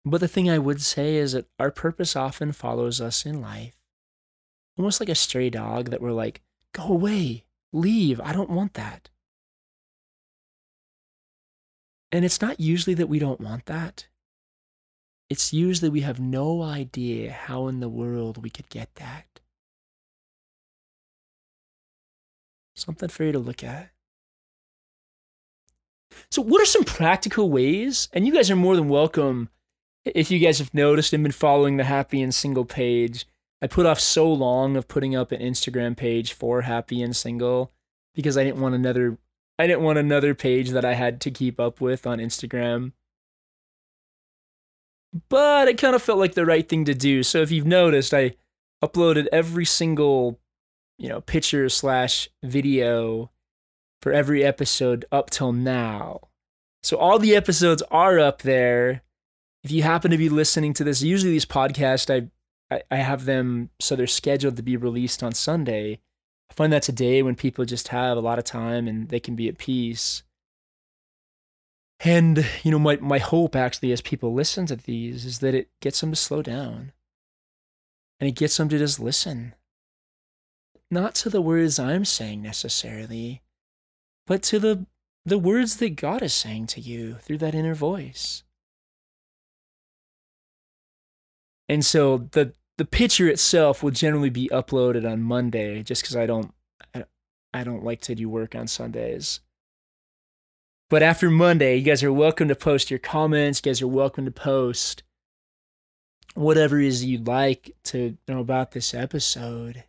But 0.04 0.22
the 0.22 0.28
thing 0.28 0.50
I 0.50 0.58
would 0.58 0.82
say 0.82 1.16
is 1.16 1.34
that 1.34 1.48
our 1.60 1.72
purpose 1.72 2.16
often 2.16 2.52
follows 2.52 3.00
us 3.00 3.26
in 3.26 3.42
life, 3.42 3.76
almost 4.78 5.00
like 5.00 5.10
a 5.10 5.16
stray 5.16 5.50
dog 5.50 5.92
that 5.92 6.02
we're 6.02 6.12
like, 6.12 6.42
go 6.74 6.88
away, 6.88 7.46
leave, 7.72 8.20
I 8.22 8.34
don't 8.34 8.50
want 8.50 8.74
that. 8.74 9.10
And 12.12 12.26
it's 12.26 12.42
not 12.42 12.60
usually 12.60 12.96
that 12.96 13.08
we 13.08 13.20
don't 13.20 13.42
want 13.42 13.68
that. 13.68 14.08
It's 15.30 15.54
usually 15.54 15.90
we 15.90 16.02
have 16.02 16.20
no 16.20 16.64
idea 16.64 17.32
how 17.32 17.68
in 17.68 17.82
the 17.82 17.90
world 17.90 18.42
we 18.42 18.50
could 18.50 18.68
get 18.70 18.96
that. 18.96 19.40
Something 22.76 23.10
for 23.10 23.26
you 23.26 23.32
to 23.34 23.40
look 23.40 23.64
at. 23.64 23.92
So, 26.32 26.42
what 26.42 26.62
are 26.62 26.66
some 26.66 26.84
practical 26.84 27.50
ways? 27.50 28.10
And 28.14 28.26
you 28.26 28.34
guys 28.34 28.50
are 28.52 28.56
more 28.56 28.76
than 28.76 28.90
welcome 28.90 29.50
if 30.06 30.32
you 30.32 30.40
guys 30.40 30.60
have 30.60 30.74
noticed 30.74 31.14
and 31.14 31.24
been 31.24 31.32
following 31.32 31.78
the 31.78 31.84
Happy 31.84 32.22
and 32.22 32.34
Single 32.34 32.66
page. 32.66 33.26
I 33.62 33.68
put 33.68 33.86
off 33.86 34.00
so 34.00 34.32
long 34.32 34.78
of 34.78 34.88
putting 34.88 35.16
up 35.16 35.32
an 35.32 35.42
Instagram 35.42 35.98
page 35.98 36.34
for 36.34 36.62
Happy 36.62 37.02
and 37.02 37.16
Single 37.16 37.72
because 38.16 38.38
I 38.38 38.44
didn't 38.44 38.62
want 38.62 38.76
another 38.76 39.18
I 39.58 39.68
didn't 39.68 39.84
want 39.84 40.00
another 40.00 40.34
page 40.34 40.70
that 40.70 40.86
I 40.86 40.94
had 40.94 41.20
to 41.22 41.32
keep 41.32 41.60
up 41.60 41.82
with 41.82 42.08
on 42.08 42.20
Instagram. 42.20 42.94
But 45.28 45.68
it 45.68 45.78
kind 45.78 45.96
of 45.96 46.02
felt 46.02 46.20
like 46.20 46.36
the 46.36 46.46
right 46.46 46.68
thing 46.68 46.86
to 46.86 46.94
do. 46.94 47.24
So 47.24 47.42
if 47.42 47.52
you've 47.52 47.66
noticed, 47.66 48.14
I 48.14 48.36
uploaded 48.84 49.28
every 49.32 49.66
single 49.66 50.40
you 51.00 51.08
know, 51.08 51.22
picture 51.22 51.68
slash 51.70 52.30
video 52.44 53.32
for 54.02 54.12
every 54.12 54.44
episode 54.44 55.06
up 55.12 55.30
till 55.30 55.52
now. 55.52 56.22
So 56.84 56.98
all 56.98 57.20
the 57.20 57.36
episodes 57.36 57.84
are 57.92 58.20
up 58.20 58.42
there. 58.42 59.04
If 59.64 59.72
you 59.72 59.84
happen 59.84 60.12
to 60.12 60.18
be 60.18 60.30
listening 60.30 60.74
to 60.76 60.84
this, 60.84 61.02
usually 61.02 61.32
these 61.32 61.46
podcasts, 61.46 62.30
I, 62.72 62.82
I, 62.90 62.98
have 62.98 63.26
them 63.26 63.70
so 63.80 63.96
they're 63.96 64.08
scheduled 64.08 64.56
to 64.56 64.64
be 64.64 64.78
released 64.78 65.22
on 65.22 65.34
Sunday. 65.34 66.00
I 66.50 66.54
find 66.54 66.72
that's 66.72 66.88
a 66.88 66.94
day 66.94 67.22
when 67.22 67.36
people 67.36 67.66
just 67.66 67.90
have 67.90 68.18
a 68.18 68.22
lot 68.22 68.40
of 68.40 68.46
time 68.46 68.88
and 68.88 69.10
they 69.10 69.20
can 69.20 69.36
be 69.36 69.50
at 69.50 69.58
peace. 69.58 70.24
And, 72.00 72.46
you 72.64 72.72
know, 72.72 72.80
my, 72.80 72.96
my 72.98 73.18
hope 73.18 73.58
actually 73.58 73.92
as 73.92 74.02
people 74.02 74.34
listen 74.34 74.66
to 74.68 74.78
these 74.78 75.26
is 75.26 75.40
that 75.40 75.54
it 75.54 75.70
gets 75.82 76.00
them 76.00 76.12
to 76.12 76.16
slow 76.16 76.42
down 76.42 76.94
and 78.22 78.30
it 78.30 78.36
gets 78.36 78.56
them 78.56 78.70
to 78.70 78.78
just 78.78 79.02
listen 79.02 79.54
not 80.92 81.16
to 81.16 81.30
the 81.30 81.42
words 81.42 81.78
I'm 81.78 82.06
saying 82.06 82.42
necessarily, 82.42 83.42
but 84.30 84.44
to 84.44 84.60
the, 84.60 84.86
the 85.26 85.40
words 85.40 85.78
that 85.78 85.96
God 85.96 86.22
is 86.22 86.36
saying 86.36 86.68
to 86.68 86.80
you 86.80 87.16
through 87.16 87.40
that 87.40 87.56
inner 87.56 87.74
voice. 87.74 88.44
And 91.68 91.84
so 91.84 92.30
the 92.32 92.54
the 92.78 92.86
picture 92.86 93.28
itself 93.28 93.84
will 93.84 93.92
generally 93.92 94.30
be 94.30 94.48
uploaded 94.54 95.10
on 95.10 95.22
Monday 95.22 95.84
just 95.84 96.04
cuz 96.04 96.16
I 96.16 96.26
don't 96.26 96.54
I 97.54 97.64
don't 97.64 97.84
like 97.84 98.02
to 98.02 98.16
do 98.16 98.30
work 98.30 98.56
on 98.56 98.68
Sundays. 98.68 99.42
But 100.90 101.04
after 101.04 101.30
Monday, 101.30 101.76
you 101.78 101.84
guys 101.84 102.04
are 102.04 102.14
welcome 102.14 102.48
to 102.48 102.56
post 102.56 102.90
your 102.90 103.00
comments. 103.00 103.60
You 103.60 103.70
guys 103.70 103.82
are 103.82 103.88
welcome 103.88 104.26
to 104.26 104.32
post 104.32 105.04
whatever 106.36 106.80
it 106.80 106.88
is 106.88 107.04
you'd 107.04 107.28
like 107.28 107.76
to 107.86 108.18
know 108.28 108.40
about 108.40 108.72
this 108.72 108.94
episode. 108.94 109.84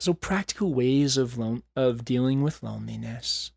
So, 0.00 0.14
practical 0.14 0.74
ways 0.74 1.16
of, 1.16 1.36
lon- 1.36 1.64
of 1.74 2.04
dealing 2.04 2.42
with 2.42 2.62
loneliness. 2.62 3.50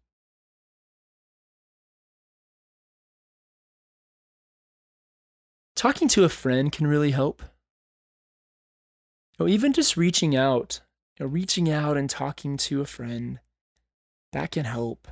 Talking 5.75 6.07
to 6.09 6.23
a 6.23 6.29
friend 6.29 6.71
can 6.71 6.87
really 6.87 7.11
help. 7.11 7.41
Or 9.39 9.47
even 9.47 9.73
just 9.73 9.97
reaching 9.97 10.35
out, 10.35 10.81
you 11.17 11.25
know, 11.25 11.31
reaching 11.31 11.71
out 11.71 11.97
and 11.97 12.09
talking 12.09 12.57
to 12.57 12.81
a 12.81 12.85
friend, 12.85 13.39
that 14.31 14.51
can 14.51 14.65
help. 14.65 15.07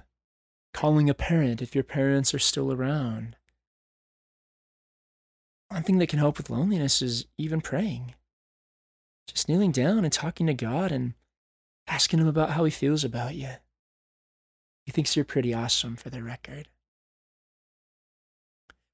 Calling 0.73 1.09
a 1.09 1.15
parent 1.15 1.61
if 1.61 1.73
your 1.73 1.83
parents 1.83 2.33
are 2.33 2.39
still 2.39 2.71
around. 2.71 3.35
One 5.69 5.83
thing 5.83 5.97
that 5.99 6.09
can 6.09 6.19
help 6.19 6.37
with 6.37 6.49
loneliness 6.49 7.01
is 7.01 7.25
even 7.37 7.61
praying. 7.61 8.13
Just 9.33 9.49
kneeling 9.49 9.71
down 9.71 10.03
and 10.03 10.11
talking 10.11 10.47
to 10.47 10.53
God 10.53 10.91
and 10.91 11.13
asking 11.87 12.19
him 12.19 12.27
about 12.27 12.51
how 12.51 12.63
he 12.63 12.71
feels 12.71 13.03
about 13.03 13.35
you. 13.35 13.49
He 14.85 14.91
thinks 14.91 15.15
you're 15.15 15.25
pretty 15.25 15.53
awesome 15.53 15.95
for 15.95 16.09
the 16.09 16.23
record. 16.23 16.67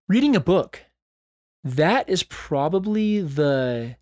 Reading 0.07 0.36
a 0.36 0.39
book. 0.39 0.83
That 1.63 2.09
is 2.09 2.23
probably 2.23 3.21
the 3.21 3.95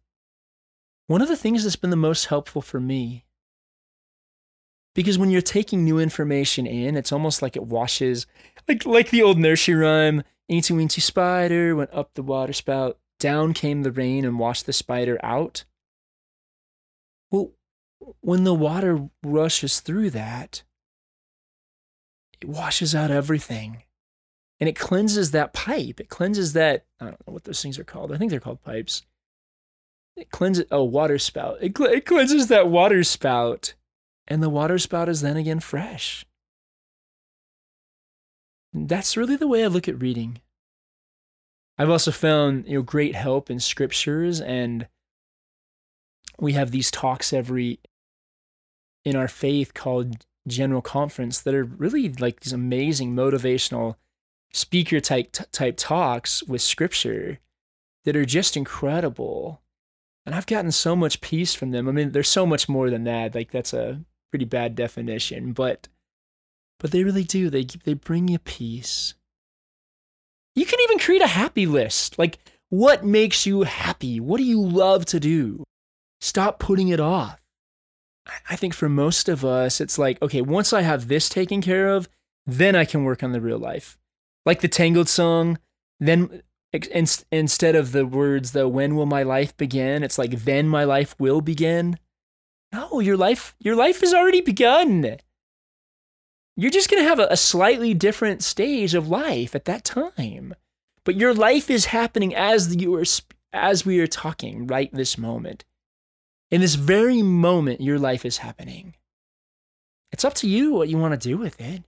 one 1.07 1.21
of 1.21 1.27
the 1.27 1.38
things 1.38 1.63
that's 1.63 1.75
been 1.75 1.91
the 1.91 1.95
most 1.95 2.25
helpful 2.25 2.61
for 2.61 2.79
me. 2.79 3.25
Because 4.95 5.17
when 5.17 5.29
you're 5.29 5.41
taking 5.41 5.84
new 5.84 5.99
information 5.99 6.67
in, 6.67 6.97
it's 6.97 7.11
almost 7.11 7.41
like 7.41 7.55
it 7.55 7.63
washes 7.63 8.25
like 8.67 8.86
like 8.86 9.09
the 9.11 9.21
old 9.21 9.38
nursery 9.38 9.75
rhyme, 9.75 10.23
Eensy 10.51 10.75
weensy 10.75 11.01
spider 11.01 11.75
went 11.75 11.93
up 11.93 12.13
the 12.13 12.23
water 12.23 12.53
spout, 12.53 12.97
down 13.19 13.53
came 13.53 13.84
the 13.84 13.91
rain 13.91 14.25
and 14.25 14.39
washed 14.39 14.65
the 14.65 14.73
spider 14.73 15.17
out. 15.23 15.63
When 18.22 18.43
the 18.43 18.54
water 18.54 19.10
rushes 19.24 19.80
through 19.80 20.12
that, 20.12 20.64
it 22.41 22.47
washes 22.47 22.93
out 22.93 23.12
everything 23.12 23.84
and 24.60 24.70
it 24.70 24.76
cleanses 24.76 25.32
that 25.32 25.54
pipe. 25.54 25.99
It 25.99 26.10
cleanses 26.10 26.54
that, 26.54 26.86
I 26.99 27.06
don't 27.06 27.28
know 27.28 27.34
what 27.34 27.43
those 27.43 27.62
things 27.62 27.80
are 27.80 27.84
called. 27.84 28.12
I 28.12 28.18
think 28.18 28.32
they're 28.32 28.39
called 28.39 28.64
pipes. 28.64 29.04
It 30.16 30.30
cleanses, 30.30 30.66
oh, 30.72 30.84
water 30.84 31.18
spout. 31.18 31.58
It, 31.62 31.78
cl- 31.78 31.91
it 31.91 32.06
cleanses 32.06 32.47
that 32.47 32.70
water 32.70 33.04
spout 33.04 33.74
and 34.28 34.41
the 34.41 34.49
water 34.49 34.78
spout 34.78 35.10
is 35.10 35.22
then 35.22 35.38
again 35.38 35.60
fresh. 35.60 36.26
That's 38.74 39.18
really 39.18 39.36
the 39.36 39.47
way 39.47 39.64
I 39.64 39.68
look 39.68 39.88
at 39.88 40.01
reading. 40.01 40.39
I've 41.78 41.89
also 41.89 42.12
found 42.12 42.68
you 42.68 42.76
know 42.76 42.82
great 42.84 43.16
help 43.16 43.49
in 43.49 43.60
scriptures 43.60 44.39
and 44.39 44.88
we 46.39 46.54
have 46.54 46.72
these 46.72 46.91
talks 46.91 47.34
every 47.34 47.80
in 49.06 49.16
our 49.16 49.28
faith 49.28 49.74
called 49.74 50.26
General 50.47 50.82
Conference 50.82 51.39
that 51.41 51.54
are 51.54 51.64
really 51.64 52.10
like 52.10 52.41
these 52.41 52.54
amazing 52.54 53.16
motivational 53.16 53.95
speaker 54.51 54.99
type 54.99 55.36
type 55.51 55.76
talks 55.78 56.43
with 56.43 56.62
scripture 56.62 57.39
that 58.06 58.16
are 58.16 58.26
just 58.26 58.58
incredible. 58.58 59.62
And 60.26 60.34
I've 60.34 60.45
gotten 60.45 60.72
so 60.72 60.95
much 60.95 61.22
peace 61.22 61.54
from 61.54 61.72
them. 61.72 61.88
I 61.88 61.91
mean, 61.91 62.12
there's 62.12 62.30
so 62.30 62.45
much 62.45 62.70
more 62.70 62.89
than 62.89 63.04
that. 63.06 63.36
Like 63.36 63.51
that's 63.51 63.74
a 63.74 64.01
pretty 64.32 64.45
bad 64.45 64.76
definition, 64.76 65.54
but 65.54 65.88
but 66.80 66.91
they 66.91 67.04
really 67.04 67.24
do. 67.24 67.49
They 67.49 67.66
they 67.84 67.93
bring 67.93 68.28
you 68.28 68.39
peace. 68.39 69.16
You 70.56 70.66
can 70.66 70.80
even 70.82 70.99
create 70.99 71.22
a 71.22 71.28
happy 71.28 71.66
list. 71.66 72.20
Like 72.20 72.39
what 72.70 73.06
makes 73.06 73.45
you 73.45 73.64
happy? 73.64 74.20
What 74.20 74.38
do 74.38 74.43
you 74.43 74.62
love 74.62 75.06
to 75.08 75.20
do? 75.20 75.64
Stop 76.22 76.60
putting 76.60 76.88
it 76.88 76.99
off. 76.99 77.39
I 78.49 78.55
think 78.55 78.74
for 78.74 78.88
most 78.89 79.28
of 79.28 79.43
us, 79.43 79.82
it's 79.82 79.97
like, 79.97 80.21
okay, 80.21 80.41
once 80.41 80.71
I 80.74 80.82
have 80.82 81.07
this 81.07 81.28
taken 81.30 81.61
care 81.61 81.89
of, 81.89 82.07
then 82.45 82.76
I 82.76 82.86
can 82.86 83.03
work 83.03 83.24
on 83.24 83.32
the 83.32 83.41
real 83.41 83.57
life. 83.57 83.97
Like 84.45 84.61
the 84.61 84.67
Tangled 84.67 85.09
song, 85.09 85.59
then 85.99 86.41
instead 86.71 87.76
of 87.76 87.91
the 87.91 88.05
words, 88.05 88.51
though, 88.51 88.67
when 88.67 88.95
will 88.95 89.05
my 89.05 89.24
life 89.24 89.55
begin? 89.57 90.03
It's 90.03 90.17
like, 90.17 90.43
then 90.43 90.67
my 90.67 90.84
life 90.84 91.15
will 91.19 91.41
begin. 91.41 91.97
No, 92.71 92.99
your 92.99 93.17
life, 93.17 93.55
your 93.59 93.76
life 93.76 94.01
has 94.01 94.13
already 94.13 94.41
begun. 94.41 95.17
You're 96.55 96.71
just 96.71 96.89
going 96.89 97.03
to 97.03 97.09
have 97.09 97.19
a, 97.19 97.28
a 97.30 97.38
slightly 97.38 97.93
different 97.93 98.43
stage 98.43 98.95
of 98.95 99.07
life 99.09 99.55
at 99.55 99.65
that 99.65 99.84
time. 99.84 100.55
But 101.03 101.17
your 101.17 101.34
life 101.34 101.69
is 101.69 101.86
happening 101.86 102.34
as 102.34 102.76
you 102.76 102.95
are 102.95 103.05
as 103.51 103.86
we 103.86 103.99
are 103.99 104.07
talking 104.07 104.65
right 104.65 104.91
this 104.93 105.17
moment. 105.17 105.63
In 106.54 106.62
this 106.62 106.76
very 106.76 107.24
moment, 107.24 107.82
your 107.82 107.97
life 107.97 108.24
is 108.24 108.38
happening. 108.38 108.93
It's 110.12 110.24
up 110.24 110.36
to 110.36 110.47
you 110.47 110.74
what 110.74 110.88
you 110.88 110.99
want 110.99 111.20
to 111.20 111.28
do 111.28 111.36
with 111.36 111.60
it. 111.60 111.82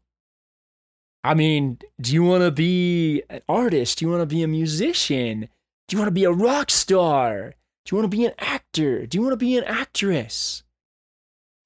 I 1.23 1.35
mean, 1.35 1.77
do 2.01 2.11
you 2.11 2.23
want 2.23 2.41
to 2.41 2.49
be 2.49 3.21
an 3.29 3.41
artist? 3.47 3.99
Do 3.99 4.05
you 4.05 4.09
want 4.09 4.27
to 4.27 4.35
be 4.35 4.41
a 4.41 4.47
musician? 4.47 5.49
Do 5.87 5.95
you 5.95 5.99
want 5.99 6.07
to 6.07 6.19
be 6.19 6.23
a 6.23 6.31
rock 6.31 6.71
star? 6.71 7.53
Do 7.85 7.95
you 7.95 8.01
want 8.01 8.11
to 8.11 8.17
be 8.17 8.25
an 8.25 8.33
actor? 8.39 9.05
Do 9.05 9.19
you 9.19 9.21
want 9.21 9.33
to 9.33 9.37
be 9.37 9.55
an 9.55 9.65
actress? 9.65 10.63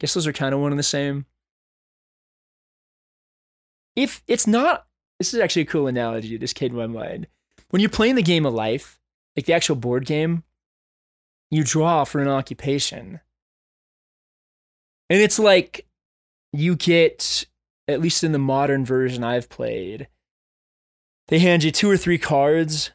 Guess 0.02 0.16
those 0.16 0.28
are 0.28 0.34
kind 0.34 0.54
of 0.54 0.60
one 0.60 0.74
and 0.74 0.80
the 0.80 0.84
same. 0.84 1.26
If 3.96 4.24
it's 4.28 4.46
not, 4.46 4.88
this 5.20 5.34
is 5.34 5.40
actually 5.40 5.62
a 5.62 5.68
cool 5.68 5.88
analogy 5.88 6.36
This 6.36 6.52
came 6.52 6.72
to 6.72 6.76
my 6.76 6.88
mind. 6.88 7.28
When 7.70 7.80
you're 7.80 7.90
playing 7.90 8.16
the 8.16 8.22
game 8.22 8.46
of 8.46 8.54
life, 8.54 9.00
like 9.38 9.46
the 9.46 9.54
actual 9.54 9.78
board 9.78 10.06
game, 10.06 10.44
you 11.52 11.64
draw 11.64 12.04
for 12.04 12.22
an 12.22 12.28
occupation. 12.28 13.20
And 15.10 15.20
it's 15.20 15.40
like 15.40 15.88
you 16.54 16.76
get, 16.76 17.46
at 17.88 18.02
least 18.02 18.24
in 18.24 18.32
the 18.32 18.40
modern 18.40 18.86
version 18.86 19.24
I've 19.24 19.50
played, 19.50 20.08
they 21.28 21.40
hand 21.40 21.64
you 21.64 21.72
two 21.72 21.90
or 21.90 21.98
three 21.98 22.18
cards 22.18 22.92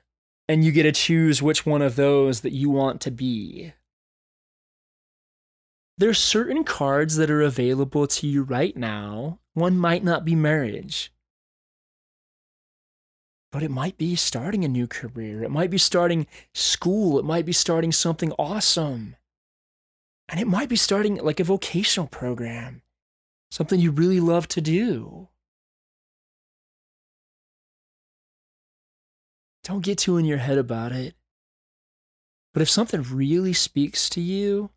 and 0.48 0.64
you 0.64 0.72
get 0.72 0.82
to 0.84 0.92
choose 0.92 1.42
which 1.42 1.64
one 1.64 1.82
of 1.82 1.96
those 1.96 2.42
that 2.42 2.52
you 2.52 2.68
want 2.70 3.00
to 3.02 3.10
be. 3.10 3.72
There's 5.96 6.18
certain 6.18 6.64
cards 6.64 7.16
that 7.16 7.30
are 7.30 7.42
available 7.42 8.06
to 8.08 8.26
you 8.26 8.42
right 8.42 8.76
now. 8.76 9.38
One 9.54 9.78
might 9.78 10.02
not 10.02 10.24
be 10.24 10.34
marriage, 10.34 11.12
but 13.54 13.62
it 13.62 13.70
might 13.70 13.96
be 13.96 14.16
starting 14.16 14.64
a 14.64 14.68
new 14.68 14.88
career. 14.88 15.44
It 15.44 15.48
might 15.48 15.70
be 15.70 15.78
starting 15.78 16.26
school. 16.54 17.20
It 17.20 17.24
might 17.24 17.46
be 17.46 17.52
starting 17.52 17.92
something 17.92 18.32
awesome. 18.32 19.14
And 20.28 20.40
it 20.40 20.48
might 20.48 20.68
be 20.68 20.74
starting 20.74 21.18
like 21.18 21.38
a 21.38 21.44
vocational 21.44 22.08
program, 22.08 22.82
something 23.52 23.78
you 23.78 23.92
really 23.92 24.18
love 24.18 24.48
to 24.48 24.60
do. 24.60 25.28
Don't 29.62 29.84
get 29.84 29.98
too 29.98 30.16
in 30.16 30.24
your 30.24 30.38
head 30.38 30.58
about 30.58 30.90
it. 30.90 31.14
But 32.54 32.62
if 32.62 32.68
something 32.68 33.02
really 33.02 33.52
speaks 33.52 34.10
to 34.10 34.20
you, 34.20 34.70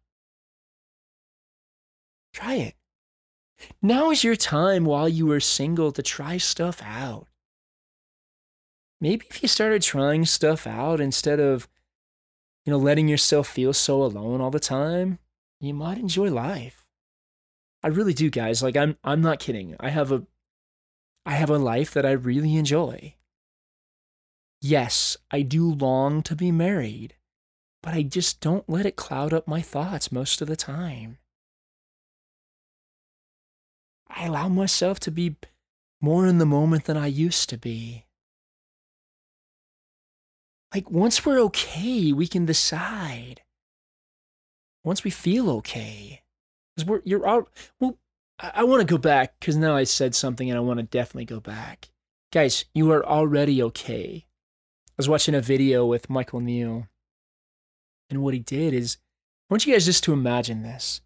try 2.32 2.54
it. 2.54 2.76
Now 3.82 4.12
is 4.12 4.24
your 4.24 4.36
time 4.36 4.86
while 4.86 5.10
you 5.10 5.32
are 5.32 5.40
single 5.40 5.92
to 5.94 6.04
try 6.04 6.38
stuff 6.38 6.80
out 6.84 7.26
maybe 9.00 9.26
if 9.30 9.42
you 9.42 9.48
started 9.48 9.82
trying 9.82 10.26
stuff 10.26 10.66
out 10.66 11.00
instead 11.00 11.40
of, 11.40 11.68
you 12.66 12.72
know, 12.72 12.78
letting 12.78 13.08
yourself 13.08 13.48
feel 13.48 13.74
so 13.74 14.04
alone 14.04 14.42
all 14.42 14.52
the 14.52 14.60
time, 14.60 15.20
you 15.60 15.74
might 15.74 15.98
enjoy 15.98 16.30
life. 16.30 16.86
I 17.84 17.88
really 17.88 18.14
do, 18.14 18.30
guys. 18.30 18.64
Like 18.64 18.76
I'm 18.76 18.98
I'm 19.04 19.22
not 19.22 19.40
kidding. 19.40 19.76
I 19.80 19.90
have 19.90 20.12
a 20.12 20.24
I 21.26 21.34
have 21.34 21.50
a 21.50 21.58
life 21.58 21.94
that 21.94 22.06
I 22.06 22.12
really 22.12 22.56
enjoy. 22.56 23.16
Yes, 24.60 25.18
I 25.30 25.44
do 25.44 25.72
long 25.72 26.24
to 26.24 26.36
be 26.36 26.52
married, 26.52 27.16
but 27.84 27.94
I 27.94 28.02
just 28.02 28.42
don't 28.42 28.68
let 28.68 28.88
it 28.88 28.96
cloud 28.96 29.34
up 29.34 29.48
my 29.48 29.62
thoughts 29.62 30.12
most 30.12 30.42
of 30.42 30.48
the 30.48 30.56
time. 30.56 31.20
I 34.10 34.26
allow 34.26 34.50
myself 34.50 35.00
to 35.02 35.12
be 35.12 35.36
more 36.02 36.26
in 36.26 36.40
the 36.40 36.46
moment 36.46 36.86
than 36.86 36.98
I 36.98 37.08
used 37.08 37.50
to 37.50 37.58
be 37.58 38.07
like 40.74 40.90
once 40.92 41.26
we're 41.26 41.40
okay, 41.40 42.12
we 42.12 42.28
can 42.28 42.46
decide. 42.46 43.42
Once 44.84 45.04
we 45.04 45.12
feel 45.12 45.50
okay, 45.50 46.22
because 46.76 46.88
we're 46.88 47.02
you're 47.04 47.28
out. 47.28 47.50
Well, 47.80 47.98
I, 48.40 48.52
I 48.56 48.64
want 48.64 48.82
to 48.82 48.94
go 48.94 48.98
back 48.98 49.40
because 49.40 49.58
now 49.58 49.76
I 49.76 49.84
said 49.84 50.16
something 50.16 50.50
and 50.50 50.58
I 50.58 50.62
want 50.62 50.80
to 50.80 50.84
definitely 50.84 51.26
go 51.26 51.40
back, 51.40 51.90
guys. 52.32 52.66
You 52.74 52.92
are 52.92 53.06
already 53.06 53.62
okay. 53.64 54.26
I 54.26 54.94
was 54.98 55.10
watching 55.10 55.36
a 55.36 55.42
video 55.42 55.86
with 55.86 56.10
Michael 56.10 56.40
Neill, 56.40 56.88
and 58.10 58.24
what 58.24 58.34
he 58.34 58.40
did 58.40 58.74
is, 58.74 58.98
I 59.50 59.54
want 59.54 59.66
you 59.66 59.74
guys 59.74 59.86
just 59.86 60.04
to 60.06 60.14
imagine 60.14 60.64
this. 60.64 61.02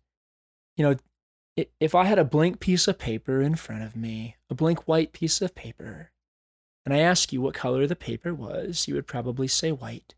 You 0.78 0.86
know, 0.86 0.96
if 1.80 1.96
I 1.96 2.06
had 2.06 2.20
a 2.20 2.24
blank 2.24 2.60
piece 2.60 2.88
of 2.88 2.98
paper 2.98 3.42
in 3.42 3.56
front 3.56 3.84
of 3.84 3.96
me, 3.96 4.38
a 4.50 4.56
blank 4.56 4.88
white 4.88 5.12
piece 5.12 5.42
of 5.42 5.56
paper, 5.56 6.11
and 6.86 6.94
I 6.94 7.00
ask 7.00 7.32
you 7.32 7.42
what 7.42 7.54
color 7.54 7.86
the 7.86 7.96
paper 7.96 8.34
was, 8.34 8.88
you 8.88 8.96
would 8.96 9.08
probably 9.08 9.48
say 9.48 9.72
white. 9.72 10.16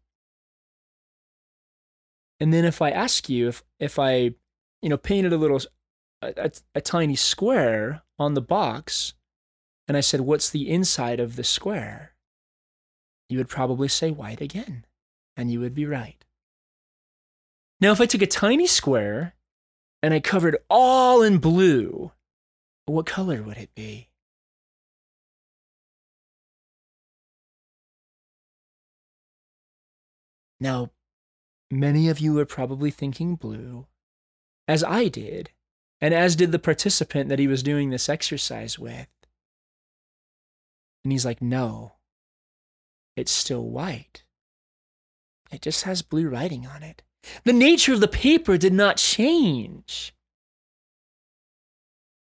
And 2.39 2.53
then 2.53 2.65
if 2.65 2.81
I 2.81 2.89
ask 2.89 3.29
you 3.29 3.47
if 3.47 3.63
if 3.79 3.99
I, 3.99 4.33
you 4.81 4.89
know, 4.89 4.97
painted 4.97 5.33
a 5.33 5.37
little 5.37 5.61
a, 6.21 6.33
a, 6.37 6.51
a 6.75 6.81
tiny 6.81 7.15
square 7.15 8.01
on 8.17 8.33
the 8.33 8.41
box 8.41 9.13
and 9.87 9.97
I 9.97 10.01
said 10.01 10.21
what's 10.21 10.49
the 10.49 10.69
inside 10.69 11.19
of 11.19 11.35
the 11.35 11.43
square, 11.43 12.13
you 13.29 13.37
would 13.37 13.49
probably 13.49 13.87
say 13.87 14.11
white 14.11 14.41
again, 14.41 14.85
and 15.35 15.51
you 15.51 15.59
would 15.59 15.73
be 15.73 15.85
right. 15.85 16.23
Now 17.79 17.91
if 17.91 17.99
I 17.99 18.05
took 18.05 18.21
a 18.21 18.27
tiny 18.27 18.67
square 18.67 19.35
and 20.01 20.13
I 20.13 20.19
covered 20.19 20.57
all 20.69 21.21
in 21.21 21.37
blue, 21.37 22.11
what 22.85 23.05
color 23.05 23.41
would 23.41 23.57
it 23.57 23.73
be? 23.75 24.09
Now, 30.63 30.91
many 31.69 32.07
of 32.07 32.21
you 32.21 32.39
are 32.39 32.45
probably 32.45 32.89
thinking 32.89 33.35
blue, 33.35 33.85
as 34.65 34.81
I 34.81 35.09
did, 35.09 35.49
and 35.99 36.13
as 36.13 36.37
did 36.37 36.53
the 36.53 36.57
participant 36.57 37.27
that 37.27 37.37
he 37.37 37.47
was 37.47 37.63
doing 37.63 37.89
this 37.89 38.07
exercise 38.07 38.79
with. 38.79 39.09
And 41.03 41.11
he's 41.11 41.25
like, 41.25 41.41
no, 41.41 41.95
it's 43.17 43.31
still 43.31 43.65
white. 43.65 44.23
It 45.51 45.61
just 45.61 45.83
has 45.83 46.01
blue 46.01 46.29
writing 46.29 46.65
on 46.65 46.81
it. 46.81 47.03
The 47.43 47.51
nature 47.51 47.91
of 47.91 47.99
the 47.99 48.07
paper 48.07 48.57
did 48.57 48.73
not 48.73 48.95
change. 48.95 50.15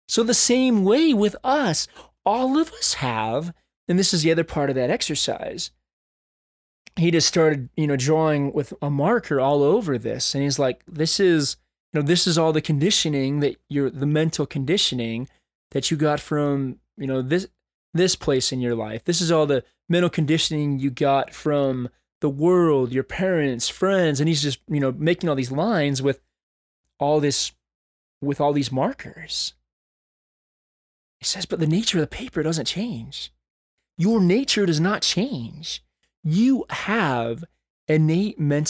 So, 0.09 0.23
the 0.23 0.33
same 0.33 0.83
way 0.83 1.13
with 1.13 1.37
us, 1.45 1.89
all 2.25 2.57
of 2.57 2.73
us 2.73 2.95
have, 2.95 3.53
and 3.87 3.99
this 3.99 4.15
is 4.15 4.23
the 4.23 4.33
other 4.33 4.45
part 4.45 4.71
of 4.71 4.77
that 4.77 4.91
exercise, 4.91 5.73
he 6.97 7.11
just 7.11 7.29
started, 7.29 7.69
you 7.77 7.87
know, 7.87 7.97
drawing 7.97 8.53
with 8.53 8.73
a 8.83 8.91
marker 8.91 9.41
all 9.41 9.63
over 9.63 9.99
this. 9.99 10.35
And 10.35 10.43
he's 10.43 10.59
like, 10.59 10.83
this 10.87 11.21
is, 11.21 11.57
you 11.93 12.01
know, 12.01 12.07
this 12.07 12.27
is 12.27 12.39
all 12.39 12.53
the 12.53 12.61
conditioning 12.61 13.41
that 13.41 13.57
you're, 13.69 13.91
the 13.91 14.07
mental 14.07 14.47
conditioning 14.47 15.29
that 15.71 15.91
you 15.91 15.97
got 15.97 16.21
from, 16.21 16.79
you 16.97 17.07
know, 17.07 17.23
this, 17.23 17.49
this 17.95 18.17
place 18.17 18.53
in 18.53 18.61
your 18.61 18.75
life. 18.75 19.05
This 19.05 19.21
is 19.21 19.33
all 19.33 19.47
the 19.47 19.65
mental 19.89 20.11
conditioning 20.11 20.79
you 20.79 20.91
got 20.91 21.33
from 21.33 21.89
the 22.21 22.29
world, 22.29 22.93
your 22.93 23.05
parents, 23.05 23.69
friends. 23.69 24.21
And 24.21 24.29
he's 24.29 24.43
just, 24.43 24.61
you 24.69 24.81
know, 24.81 24.93
making 24.93 25.29
all 25.29 25.37
these 25.37 25.53
lines 25.53 26.03
with 26.03 26.21
all 26.99 27.21
this, 27.21 27.53
with 28.21 28.41
all 28.41 28.53
these 28.53 28.71
markers. 28.71 29.55
He 31.19 31.25
says, 31.25 31.47
but 31.47 31.61
the 31.61 31.67
nature 31.67 31.99
of 31.99 32.03
the 32.03 32.07
paper 32.17 32.43
doesn't 32.43 32.67
change. 32.67 33.33
Your 33.97 34.21
nature 34.21 34.65
does 34.65 34.81
not 34.81 35.03
change 35.03 35.83
you 36.23 36.65
have 36.71 37.45
innate 37.89 38.39
men- 38.39 38.67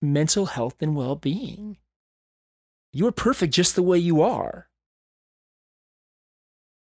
mental 0.00 0.46
health 0.46 0.76
and 0.80 0.96
well 0.96 1.16
being. 1.16 1.76
You 2.92 3.06
are 3.06 3.12
perfect 3.12 3.52
just 3.52 3.74
the 3.74 3.82
way 3.82 3.98
you 3.98 4.22
are. 4.22 4.68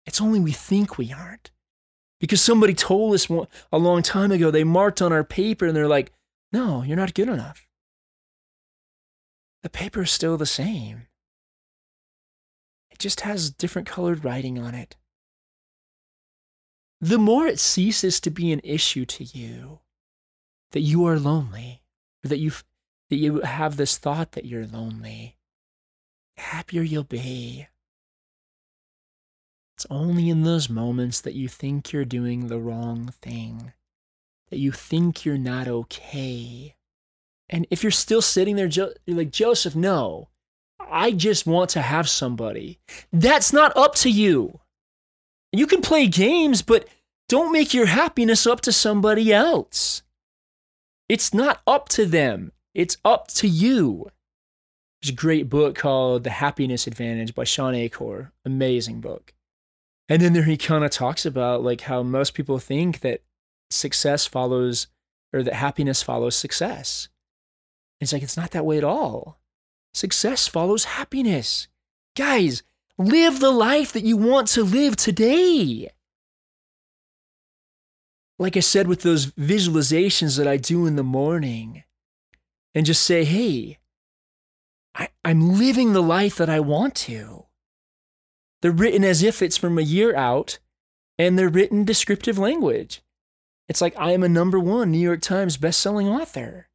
It's 0.07 0.21
only 0.21 0.41
we 0.41 0.53
think 0.53 0.97
we 0.97 1.13
aren't. 1.13 1.51
Because 2.21 2.41
somebody 2.41 2.75
told 2.75 3.15
us 3.15 3.29
a 3.73 3.79
long 3.79 4.03
time 4.03 4.33
ago, 4.33 4.51
they 4.51 4.65
marked 4.65 5.03
on 5.03 5.13
our 5.13 5.25
paper 5.25 5.67
and 5.67 5.77
they're 5.77 5.87
like, 5.87 6.13
no, 6.53 6.83
you're 6.83 6.97
not 6.97 7.15
good 7.15 7.29
enough. 7.29 7.67
The 9.63 9.71
paper 9.71 10.03
is 10.03 10.11
still 10.11 10.37
the 10.37 10.47
same. 10.47 11.09
It 12.91 12.99
just 12.99 13.21
has 13.21 13.51
different 13.51 13.87
colored 13.87 14.25
writing 14.25 14.59
on 14.59 14.75
it. 14.75 14.97
The 17.01 17.19
more 17.19 17.47
it 17.47 17.61
ceases 17.61 18.19
to 18.21 18.31
be 18.31 18.51
an 18.51 18.61
issue 18.65 19.05
to 19.05 19.25
you, 19.25 19.81
that 20.73 20.81
you 20.81 21.07
are 21.07 21.19
lonely, 21.19 21.83
or 22.25 22.29
that 22.29 22.39
you 22.39 22.53
that 23.11 23.17
you 23.17 23.41
have 23.41 23.77
this 23.77 23.97
thought 23.97 24.33
that 24.33 24.45
you're 24.45 24.67
lonely, 24.67 25.37
happier 26.37 26.83
you'll 26.83 27.05
be. 27.05 27.67
It's 29.77 29.87
only 29.89 30.29
in 30.29 30.43
those 30.43 30.69
moments 30.69 31.21
that 31.21 31.35
you 31.35 31.49
think 31.49 31.93
you're 31.93 32.05
doing 32.05 32.49
the 32.49 32.59
wrong 32.59 33.15
thing, 33.23 33.73
that 34.51 34.59
you 34.59 34.73
think 34.73 35.25
you're 35.25 35.39
not 35.39 35.69
okay. 35.69 36.75
And 37.49 37.67
if 37.71 37.83
you're 37.83 37.93
still 37.93 38.21
sitting 38.21 38.57
there, 38.57 38.67
you're 38.67 38.93
like, 39.07 39.31
Joseph, 39.31 39.77
no, 39.77 40.29
I 40.81 41.13
just 41.13 41.47
want 41.47 41.71
to 41.71 41.83
have 41.83 42.09
somebody. 42.09 42.81
That's 43.13 43.53
not 43.53 43.77
up 43.77 43.95
to 43.97 44.11
you. 44.11 44.61
You 45.53 45.67
can 45.67 45.81
play 45.81 46.09
games, 46.09 46.61
but 46.61 46.89
don't 47.29 47.53
make 47.53 47.73
your 47.73 47.87
happiness 47.87 48.47
up 48.47 48.61
to 48.63 48.73
somebody 48.73 49.33
else. 49.33 50.03
It's 51.09 51.33
not 51.33 51.63
up 51.67 51.89
to 51.91 52.05
them, 52.05 52.53
it's 52.75 52.99
up 53.05 53.29
to 53.29 53.49
you. 53.49 54.09
There's 55.01 55.13
a 55.13 55.17
great 55.17 55.49
book 55.49 55.77
called 55.77 56.25
The 56.25 56.31
Happiness 56.31 56.87
Advantage 56.87 57.35
by 57.35 57.45
Shawn 57.45 57.75
Achor. 57.75 58.33
Amazing 58.45 59.01
book. 59.01 59.33
And 60.09 60.21
then 60.21 60.33
there 60.33 60.45
he 60.45 60.57
kind 60.57 60.85
of 60.85 60.91
talks 60.91 61.25
about 61.25 61.63
like 61.63 61.83
how 61.83 62.03
most 62.03 62.35
people 62.35 62.59
think 62.59 63.01
that 63.01 63.23
success 63.71 64.27
follows 64.27 64.89
or 65.33 65.43
that 65.43 65.55
happiness 65.55 66.03
follows 66.03 66.35
success. 66.35 67.09
It's 68.01 68.13
like 68.13 68.23
it's 68.23 68.37
not 68.37 68.51
that 68.53 68.67
way 68.67 68.79
at 68.79 68.85
all. 68.85 69.39
Success 69.95 70.47
follows 70.47 70.85
happiness. 70.85 71.69
Guys, 72.17 72.63
live 72.99 73.41
the 73.41 73.51
life 73.51 73.93
that 73.93 74.05
you 74.05 74.17
want 74.17 74.49
to 74.49 74.65
live 74.65 74.97
today. 74.97 75.91
Like 78.39 78.57
I 78.57 78.61
said 78.61 78.87
with 78.87 79.03
those 79.03 79.27
visualizations 79.33 80.39
that 80.39 80.47
I 80.47 80.57
do 80.57 80.87
in 80.87 80.97
the 80.97 81.03
morning, 81.03 81.85
and 82.75 82.87
just 82.87 83.03
say, 83.03 83.25
hey, 83.25 83.79
I, 84.95 85.09
am 85.25 85.59
living 85.59 85.93
the 85.93 86.03
life 86.03 86.37
that 86.37 86.49
I 86.49 86.61
want 86.61 86.95
to. 86.97 87.47
They're 88.63 88.71
written 88.71 89.05
as 89.05 89.23
if 89.23 89.43
it's 89.43 89.57
from 89.57 89.79
a 89.79 89.83
year 89.83 90.15
out, 90.15 90.59
and 91.19 91.39
they're 91.39 91.49
written 91.49 91.85
descriptive 91.85 92.39
language. 92.39 93.03
It's 93.69 93.81
like 93.81 93.95
I 93.99 94.13
am 94.13 94.23
a 94.23 94.29
number 94.29 94.59
one 94.59 94.91
New 94.91 94.99
York 94.99 95.21
Times 95.21 95.57
bestselling 95.57 96.07
author. 96.07 96.69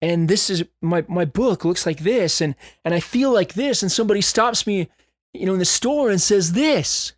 And 0.00 0.28
this 0.28 0.50
is 0.50 0.64
my, 0.80 1.04
my 1.08 1.24
book 1.24 1.64
looks 1.64 1.86
like 1.86 2.00
this, 2.00 2.40
and, 2.40 2.54
and 2.84 2.92
I 2.92 3.00
feel 3.00 3.32
like 3.32 3.54
this, 3.54 3.82
and 3.82 3.92
somebody 3.92 4.20
stops 4.20 4.66
me, 4.66 4.88
you 5.32 5.46
know, 5.46 5.52
in 5.52 5.58
the 5.58 5.64
store 5.64 6.10
and 6.10 6.20
says 6.20 6.52
this. 6.52 7.12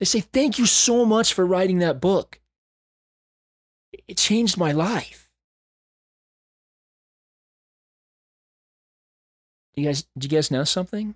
They 0.00 0.06
say, 0.06 0.20
Thank 0.20 0.58
you 0.58 0.66
so 0.66 1.04
much 1.04 1.34
for 1.34 1.44
writing 1.44 1.78
that 1.80 2.00
book. 2.00 2.40
It 3.92 4.16
changed 4.16 4.56
my 4.56 4.72
life. 4.72 5.30
You 9.74 9.86
guys, 9.86 10.04
do 10.18 10.26
you 10.26 10.28
guys 10.28 10.50
know 10.50 10.64
something? 10.64 11.14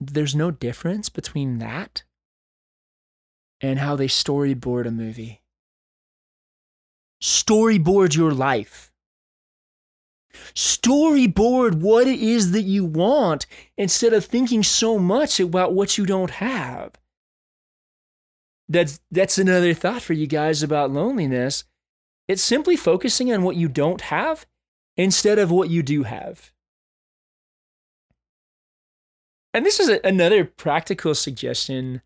There's 0.00 0.34
no 0.34 0.50
difference 0.50 1.08
between 1.08 1.58
that 1.58 2.02
and 3.60 3.78
how 3.78 3.96
they 3.96 4.08
storyboard 4.08 4.86
a 4.86 4.90
movie. 4.90 5.42
Storyboard 7.22 8.14
your 8.14 8.32
life. 8.32 8.90
Storyboard 10.54 11.80
what 11.80 12.06
it 12.06 12.20
is 12.20 12.52
that 12.52 12.62
you 12.62 12.84
want 12.84 13.46
instead 13.76 14.12
of 14.12 14.24
thinking 14.24 14.62
so 14.62 14.98
much 14.98 15.40
about 15.40 15.72
what 15.72 15.96
you 15.96 16.06
don't 16.06 16.32
have. 16.32 16.92
That's 18.68 19.00
that's 19.10 19.38
another 19.38 19.74
thought 19.74 20.02
for 20.02 20.14
you 20.14 20.26
guys 20.26 20.62
about 20.62 20.90
loneliness. 20.90 21.64
It's 22.28 22.42
simply 22.42 22.76
focusing 22.76 23.32
on 23.32 23.42
what 23.42 23.56
you 23.56 23.68
don't 23.68 24.00
have 24.02 24.46
instead 24.96 25.38
of 25.38 25.50
what 25.50 25.68
you 25.68 25.82
do 25.82 26.04
have. 26.04 26.52
And 29.52 29.64
this 29.64 29.78
is 29.78 29.88
a, 29.88 30.00
another 30.04 30.44
practical 30.44 31.14
suggestion. 31.14 32.02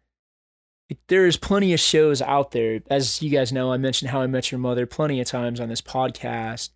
There's 1.08 1.36
plenty 1.36 1.72
of 1.72 1.80
shows 1.80 2.20
out 2.20 2.50
there. 2.50 2.80
As 2.90 3.22
you 3.22 3.30
guys 3.30 3.52
know, 3.52 3.72
I 3.72 3.76
mentioned 3.76 4.10
How 4.10 4.22
I 4.22 4.26
Met 4.26 4.50
Your 4.50 4.58
Mother 4.58 4.86
plenty 4.86 5.20
of 5.20 5.26
times 5.26 5.60
on 5.60 5.68
this 5.68 5.80
podcast. 5.80 6.70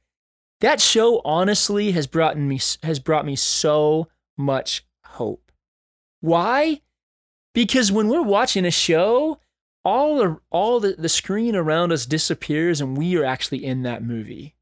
That 0.60 0.80
show 0.80 1.20
honestly 1.24 1.92
has 1.92 2.06
brought 2.06 2.38
me 2.38 2.60
has 2.84 3.00
brought 3.00 3.26
me 3.26 3.34
so 3.36 4.08
much 4.38 4.84
hope. 5.04 5.50
Why? 6.20 6.82
Because 7.52 7.90
when 7.90 8.08
we're 8.08 8.22
watching 8.22 8.64
a 8.64 8.70
show, 8.70 9.38
all 9.84 10.16
the 10.16 10.40
all 10.50 10.80
the, 10.80 10.94
the 10.96 11.08
screen 11.08 11.56
around 11.56 11.92
us 11.92 12.06
disappears 12.06 12.80
and 12.80 12.96
we 12.96 13.16
are 13.16 13.24
actually 13.24 13.64
in 13.64 13.82
that 13.82 14.02
movie. 14.02 14.54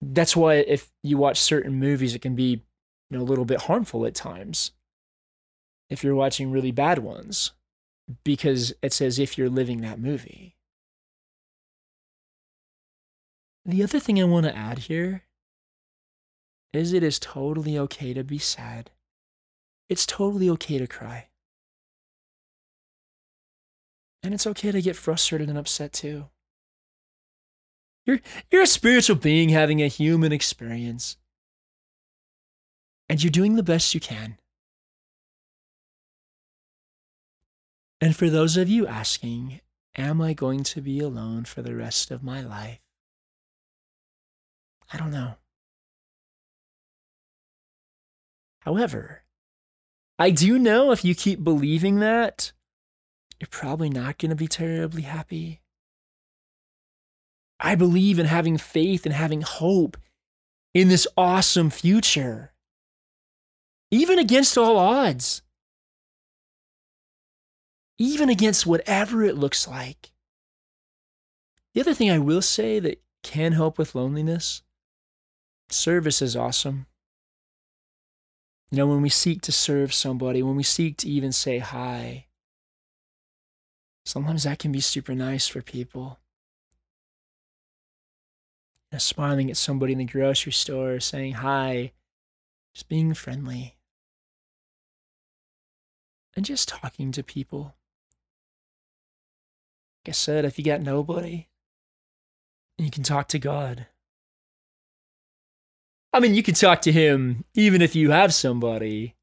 That's 0.00 0.36
why 0.36 0.54
if 0.54 0.90
you 1.02 1.18
watch 1.18 1.40
certain 1.40 1.74
movies, 1.74 2.14
it 2.14 2.22
can 2.22 2.34
be 2.34 2.64
you 3.10 3.18
know, 3.18 3.20
a 3.20 3.24
little 3.24 3.44
bit 3.44 3.62
harmful 3.62 4.06
at 4.06 4.14
times 4.14 4.72
if 5.90 6.04
you're 6.04 6.14
watching 6.14 6.50
really 6.50 6.70
bad 6.70 6.98
ones 6.98 7.52
because 8.24 8.72
it's 8.82 9.00
as 9.00 9.18
if 9.18 9.36
you're 9.36 9.48
living 9.48 9.80
that 9.80 9.98
movie. 9.98 10.56
The 13.64 13.82
other 13.82 13.98
thing 13.98 14.20
I 14.20 14.24
want 14.24 14.46
to 14.46 14.56
add 14.56 14.78
here 14.80 15.24
is 16.72 16.92
it 16.92 17.02
is 17.02 17.18
totally 17.18 17.78
okay 17.78 18.14
to 18.14 18.24
be 18.24 18.38
sad. 18.38 18.90
It's 19.88 20.06
totally 20.06 20.48
okay 20.50 20.78
to 20.78 20.86
cry. 20.86 21.27
And 24.22 24.34
it's 24.34 24.46
okay 24.46 24.72
to 24.72 24.82
get 24.82 24.96
frustrated 24.96 25.48
and 25.48 25.58
upset 25.58 25.92
too. 25.92 26.26
You're, 28.04 28.20
you're 28.50 28.62
a 28.62 28.66
spiritual 28.66 29.16
being 29.16 29.50
having 29.50 29.82
a 29.82 29.88
human 29.88 30.32
experience 30.32 31.16
and 33.08 33.22
you're 33.22 33.30
doing 33.30 33.56
the 33.56 33.62
best 33.62 33.94
you 33.94 34.00
can. 34.00 34.38
And 38.00 38.14
for 38.14 38.30
those 38.30 38.56
of 38.56 38.68
you 38.68 38.86
asking, 38.86 39.60
Am 39.96 40.20
I 40.20 40.32
going 40.32 40.62
to 40.64 40.80
be 40.80 41.00
alone 41.00 41.44
for 41.44 41.60
the 41.60 41.74
rest 41.74 42.12
of 42.12 42.22
my 42.22 42.40
life? 42.40 42.78
I 44.92 44.96
don't 44.96 45.10
know. 45.10 45.34
However, 48.60 49.22
I 50.18 50.30
do 50.30 50.56
know 50.56 50.92
if 50.92 51.04
you 51.04 51.16
keep 51.16 51.42
believing 51.42 51.98
that, 51.98 52.52
you're 53.40 53.48
probably 53.50 53.90
not 53.90 54.18
going 54.18 54.30
to 54.30 54.36
be 54.36 54.48
terribly 54.48 55.02
happy. 55.02 55.60
I 57.60 57.74
believe 57.74 58.18
in 58.18 58.26
having 58.26 58.56
faith 58.56 59.04
and 59.04 59.14
having 59.14 59.42
hope 59.42 59.96
in 60.74 60.88
this 60.88 61.06
awesome 61.16 61.70
future 61.70 62.52
even 63.90 64.18
against 64.18 64.58
all 64.58 64.76
odds, 64.76 65.42
even 67.98 68.28
against 68.28 68.66
whatever 68.66 69.24
it 69.24 69.36
looks 69.36 69.66
like. 69.66 70.12
The 71.74 71.80
other 71.80 71.94
thing 71.94 72.10
I 72.10 72.18
will 72.18 72.42
say 72.42 72.78
that 72.80 73.02
can 73.22 73.52
help 73.52 73.78
with 73.78 73.94
loneliness 73.94 74.62
service 75.70 76.22
is 76.22 76.36
awesome. 76.36 76.86
You 78.70 78.78
know, 78.78 78.86
when 78.86 79.02
we 79.02 79.08
seek 79.08 79.42
to 79.42 79.52
serve 79.52 79.94
somebody, 79.94 80.42
when 80.42 80.56
we 80.56 80.62
seek 80.62 80.96
to 80.98 81.08
even 81.08 81.32
say 81.32 81.58
hi, 81.58 82.26
sometimes 84.08 84.44
that 84.44 84.58
can 84.58 84.72
be 84.72 84.80
super 84.80 85.14
nice 85.14 85.46
for 85.46 85.60
people. 85.60 86.18
Smiling 88.96 89.50
at 89.50 89.58
somebody 89.58 89.92
in 89.92 89.98
the 89.98 90.06
grocery 90.06 90.52
store, 90.52 90.98
saying 90.98 91.34
hi, 91.34 91.92
just 92.74 92.88
being 92.88 93.12
friendly 93.12 93.76
and 96.34 96.46
just 96.46 96.68
talking 96.68 97.12
to 97.12 97.22
people. 97.22 97.74
Like 100.06 100.10
I 100.10 100.12
said, 100.12 100.44
if 100.46 100.58
you 100.58 100.64
got 100.64 100.80
nobody, 100.80 101.48
you 102.78 102.90
can 102.90 103.02
talk 103.02 103.28
to 103.28 103.38
God. 103.38 103.88
I 106.14 106.20
mean, 106.20 106.34
you 106.34 106.42
can 106.42 106.54
talk 106.54 106.80
to 106.82 106.92
Him 106.92 107.44
even 107.54 107.82
if 107.82 107.94
you 107.94 108.10
have 108.10 108.32
somebody, 108.32 109.16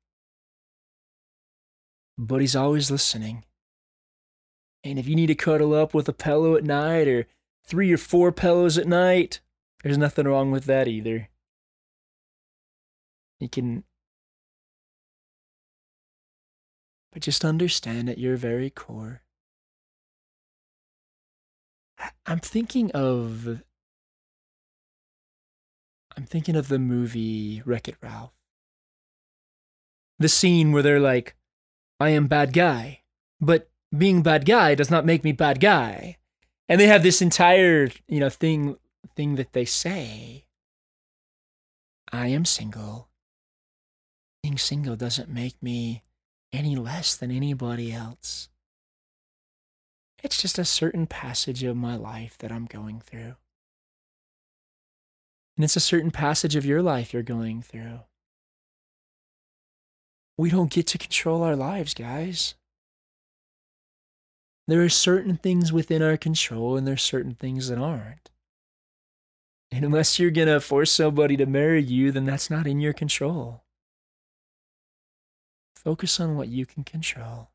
but 2.17 2.41
He's 2.41 2.55
always 2.55 2.91
listening. 2.91 3.45
And 4.85 4.99
if 4.99 5.07
you 5.07 5.15
need 5.15 5.27
to 5.27 5.35
cuddle 5.35 5.73
up 5.73 5.95
with 5.95 6.07
a 6.07 6.13
pillow 6.13 6.55
at 6.55 6.63
night 6.63 7.07
or 7.07 7.25
three 7.65 7.91
or 7.91 7.97
four 7.97 8.31
pillows 8.31 8.77
at 8.77 8.87
night, 8.87 9.39
there's 9.83 9.97
nothing 9.97 10.27
wrong 10.27 10.51
with 10.51 10.65
that 10.65 10.87
either. 10.87 11.29
You 13.39 13.49
can 13.49 13.83
but 17.11 17.23
just 17.23 17.43
understand 17.43 18.09
at 18.09 18.19
your 18.19 18.37
very 18.37 18.69
core. 18.69 19.23
I'm 22.27 22.39
thinking 22.39 22.91
of. 22.91 23.63
I'm 26.15 26.25
thinking 26.25 26.55
of 26.55 26.67
the 26.67 26.79
movie 26.79 27.63
Wreck 27.65 27.87
It 27.87 27.95
Ralph. 28.03 28.33
The 30.19 30.29
scene 30.29 30.71
where 30.71 30.83
they're 30.83 30.99
like, 30.99 31.35
I 31.99 32.09
am 32.09 32.27
bad 32.27 32.53
guy, 32.53 33.01
but 33.41 33.69
being 33.97 34.21
bad 34.21 34.45
guy 34.45 34.75
does 34.75 34.91
not 34.91 35.05
make 35.05 35.23
me 35.23 35.31
bad 35.31 35.59
guy. 35.59 36.17
And 36.67 36.79
they 36.79 36.87
have 36.87 37.03
this 37.03 37.21
entire, 37.21 37.89
you 38.07 38.19
know, 38.19 38.29
thing 38.29 38.77
thing 39.15 39.35
that 39.35 39.53
they 39.53 39.65
say. 39.65 40.45
I 42.11 42.27
am 42.27 42.45
single. 42.45 43.09
Being 44.43 44.57
single 44.57 44.95
doesn't 44.95 45.29
make 45.29 45.61
me 45.61 46.03
any 46.53 46.75
less 46.75 47.15
than 47.15 47.31
anybody 47.31 47.91
else. 47.91 48.49
It's 50.23 50.41
just 50.41 50.57
a 50.57 50.65
certain 50.65 51.07
passage 51.07 51.63
of 51.63 51.75
my 51.77 51.95
life 51.95 52.37
that 52.39 52.51
I'm 52.51 52.65
going 52.65 52.99
through. 52.99 53.35
And 55.57 55.63
it's 55.63 55.75
a 55.75 55.81
certain 55.81 56.11
passage 56.11 56.55
of 56.55 56.65
your 56.65 56.81
life 56.81 57.13
you're 57.13 57.23
going 57.23 57.61
through. 57.61 58.01
we 60.37 60.49
don't 60.49 60.71
get 60.71 60.87
to 60.87 60.97
control 60.97 61.43
our 61.43 61.55
lives, 61.55 61.93
guys. 61.93 62.55
There 64.67 64.81
are 64.83 64.89
certain 64.89 65.37
things 65.37 65.71
within 65.71 66.01
our 66.01 66.17
control, 66.17 66.75
and 66.75 66.87
there's 66.87 67.03
certain 67.03 67.35
things 67.35 67.69
that 67.69 67.77
aren't. 67.77 68.31
And 69.71 69.85
unless 69.85 70.17
you're 70.19 70.31
going 70.31 70.47
to 70.47 70.59
force 70.59 70.91
somebody 70.91 71.37
to 71.37 71.45
marry 71.45 71.83
you, 71.83 72.11
then 72.11 72.25
that's 72.25 72.49
not 72.49 72.65
in 72.65 72.79
your 72.79 72.93
control. 72.93 73.63
Focus 75.75 76.19
on 76.19 76.35
what 76.35 76.47
you 76.47 76.65
can 76.65 76.83
control. 76.83 77.49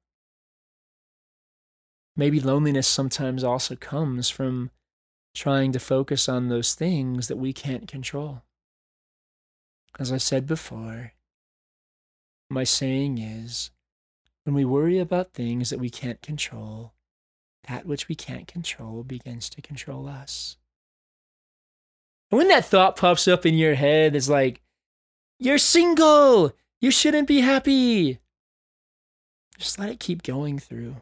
Maybe 2.17 2.39
loneliness 2.39 2.87
sometimes 2.87 3.43
also 3.43 3.75
comes 3.75 4.31
from 4.31 4.71
trying 5.35 5.73
to 5.73 5.81
focus 5.81 6.29
on 6.29 6.49
those 6.49 6.75
things 6.75 7.29
that 7.29 7.39
we 7.39 7.53
can't 7.53 7.89
control. 7.89 8.43
As 9.99 10.13
I 10.13 10.19
said 10.19 10.47
before, 10.47 11.13
my 12.49 12.65
saying 12.65 13.19
is 13.19 13.71
when 14.45 14.55
we 14.55 14.65
worry 14.65 14.99
about 14.99 15.33
things 15.33 15.71
that 15.71 15.79
we 15.79 15.91
can't 15.91 16.21
control, 16.23 16.93
that 17.69 17.87
which 17.87 18.09
we 18.09 18.15
can't 18.15 18.47
control 18.47 19.03
begins 19.03 19.49
to 19.51 19.63
control 19.63 20.09
us. 20.09 20.57
And 22.31 22.39
when 22.39 22.49
that 22.49 22.65
thought 22.65 22.97
pops 22.97 23.27
up 23.27 23.45
in 23.45 23.55
your 23.55 23.75
head, 23.75 24.15
it's 24.15 24.29
like, 24.29 24.61
you're 25.39 25.59
single, 25.59 26.53
you 26.81 26.91
shouldn't 26.91 27.29
be 27.29 27.41
happy. 27.41 28.19
Just 29.59 29.79
let 29.79 29.91
it 29.91 30.01
keep 30.01 30.23
going 30.23 30.59
through. 30.59 30.97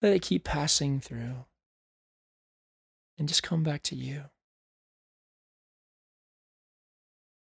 Let 0.00 0.14
it 0.14 0.22
keep 0.22 0.44
passing 0.44 1.00
through. 1.00 1.44
And 3.18 3.28
just 3.28 3.42
come 3.42 3.62
back 3.62 3.82
to 3.84 3.94
you. 3.94 4.24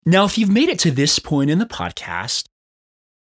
Now, 0.06 0.26
if 0.26 0.38
you've 0.38 0.50
made 0.50 0.70
it 0.70 0.80
to 0.80 0.92
this 0.92 1.20
point 1.20 1.52
in 1.52 1.60
the 1.60 1.66
podcast, 1.66 2.48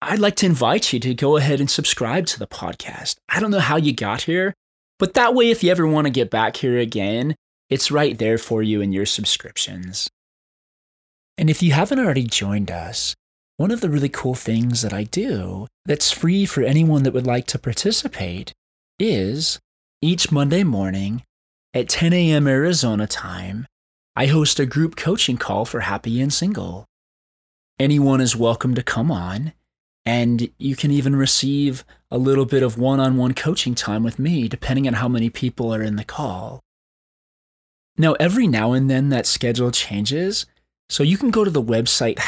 I'd 0.03 0.19
like 0.19 0.37
to 0.37 0.47
invite 0.47 0.93
you 0.93 1.01
to 1.01 1.15
go 1.15 1.37
ahead 1.37 1.59
and 1.59 1.71
subscribe 1.71 2.27
to 2.27 2.39
the 2.39 2.47
podcast. 2.47 3.17
I 3.31 3.41
don't 3.41 3.51
know 3.51 3.61
how 3.61 3.77
you 3.77 3.95
got 3.95 4.23
here, 4.23 4.53
but 4.99 5.15
that 5.15 5.35
way, 5.35 5.51
if 5.51 5.65
you 5.65 5.71
ever 5.71 5.87
want 5.87 6.07
to 6.07 6.11
get 6.13 6.31
back 6.31 6.57
here 6.57 6.79
again, 6.79 7.35
it's 7.71 7.91
right 7.91 8.17
there 8.19 8.37
for 8.37 8.63
you 8.63 8.83
in 8.83 8.93
your 8.93 9.07
subscriptions. 9.07 10.09
And 11.39 11.49
if 11.49 11.63
you 11.63 11.73
haven't 11.73 11.99
already 11.99 12.25
joined 12.25 12.71
us, 12.71 13.15
one 13.57 13.71
of 13.71 13.81
the 13.81 13.89
really 13.89 14.11
cool 14.11 14.35
things 14.35 14.83
that 14.83 14.93
I 14.93 15.05
do 15.05 15.67
that's 15.87 16.13
free 16.13 16.45
for 16.45 16.63
anyone 16.63 17.03
that 17.05 17.15
would 17.15 17.27
like 17.27 17.47
to 17.49 17.59
participate 17.59 18.53
is 18.99 19.59
each 20.03 20.31
Monday 20.31 20.63
morning 20.63 21.23
at 21.73 21.89
10 21.89 22.13
a.m. 22.13 22.47
Arizona 22.47 23.07
time, 23.07 23.67
I 24.15 24.27
host 24.27 24.61
a 24.61 24.67
group 24.67 24.97
coaching 24.97 25.39
call 25.39 25.65
for 25.65 25.81
Happy 25.81 26.21
and 26.21 26.33
Single. 26.33 26.85
Anyone 27.79 28.21
is 28.21 28.37
welcome 28.37 28.75
to 28.75 28.83
come 28.83 29.11
on 29.11 29.53
and 30.07 30.49
you 30.57 30.75
can 30.77 30.93
even 30.93 31.17
receive 31.17 31.85
a 32.11 32.17
little 32.17 32.47
bit 32.47 32.63
of 32.63 32.79
one 32.79 33.01
on 33.01 33.17
one 33.17 33.35
coaching 33.35 33.75
time 33.75 34.05
with 34.05 34.21
me, 34.21 34.47
depending 34.47 34.87
on 34.87 34.95
how 34.95 35.09
many 35.09 35.29
people 35.29 35.75
are 35.75 35.83
in 35.83 35.97
the 35.97 36.05
call. 36.05 36.63
Now, 37.99 38.13
every 38.15 38.47
now 38.47 38.73
and 38.73 38.89
then 38.89 39.09
that 39.09 39.27
schedule 39.27 39.73
changes, 39.73 40.47
so 40.89 41.03
you 41.03 41.19
can 41.19 41.31
go 41.31 41.43
to 41.43 41.51
the 41.51 41.63
website 41.63 42.19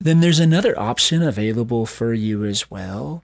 then 0.00 0.18
there's 0.18 0.40
another 0.40 0.76
option 0.78 1.22
available 1.22 1.86
for 1.86 2.12
you 2.12 2.44
as 2.44 2.68
well. 2.68 3.22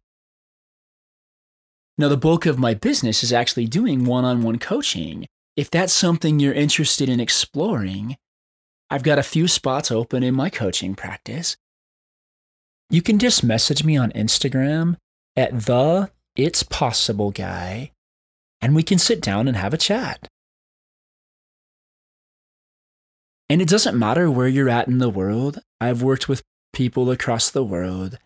Now, 1.98 2.08
the 2.08 2.16
bulk 2.16 2.46
of 2.46 2.56
my 2.56 2.74
business 2.74 3.24
is 3.24 3.32
actually 3.32 3.66
doing 3.66 4.04
one 4.04 4.24
on 4.24 4.42
one 4.42 4.60
coaching. 4.60 5.26
If 5.56 5.70
that's 5.70 5.92
something 5.92 6.38
you're 6.38 6.54
interested 6.54 7.08
in 7.08 7.18
exploring, 7.18 8.16
I've 8.90 9.02
got 9.02 9.18
a 9.18 9.24
few 9.24 9.48
spots 9.48 9.90
open 9.90 10.22
in 10.22 10.36
my 10.36 10.50
coaching 10.50 10.94
practice. 10.94 11.56
You 12.90 13.02
can 13.02 13.18
just 13.18 13.42
message 13.42 13.82
me 13.82 13.96
on 13.96 14.12
Instagram 14.12 14.96
at 15.36 15.66
the 15.66 16.10
It's 16.36 16.62
Possible 16.62 17.30
guy, 17.30 17.92
and 18.60 18.74
we 18.74 18.82
can 18.82 18.98
sit 18.98 19.20
down 19.20 19.48
and 19.48 19.56
have 19.56 19.74
a 19.74 19.78
chat. 19.78 20.28
And 23.48 23.60
it 23.60 23.68
doesn't 23.68 23.98
matter 23.98 24.30
where 24.30 24.48
you're 24.48 24.68
at 24.68 24.88
in 24.88 24.98
the 24.98 25.10
world. 25.10 25.58
I've 25.80 26.02
worked 26.02 26.28
with 26.28 26.42
people 26.72 27.10
across 27.10 27.50
the 27.50 27.64
world. 27.64 28.18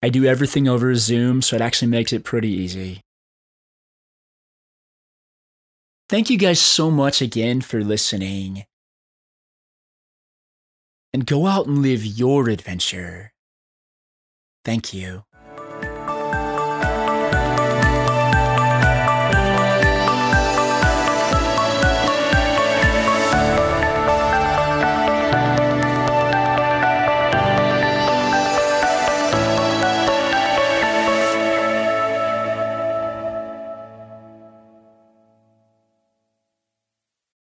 I 0.00 0.10
do 0.10 0.24
everything 0.24 0.68
over 0.68 0.94
Zoom, 0.94 1.42
so 1.42 1.56
it 1.56 1.62
actually 1.62 1.88
makes 1.88 2.12
it 2.12 2.22
pretty 2.22 2.50
easy. 2.50 3.00
Thank 6.08 6.30
you 6.30 6.38
guys 6.38 6.60
so 6.60 6.90
much 6.90 7.20
again 7.20 7.60
for 7.60 7.82
listening. 7.82 8.64
And 11.12 11.26
go 11.26 11.46
out 11.46 11.66
and 11.66 11.78
live 11.82 12.04
your 12.04 12.48
adventure. 12.48 13.32
Thank 14.64 14.94
you. 14.94 15.24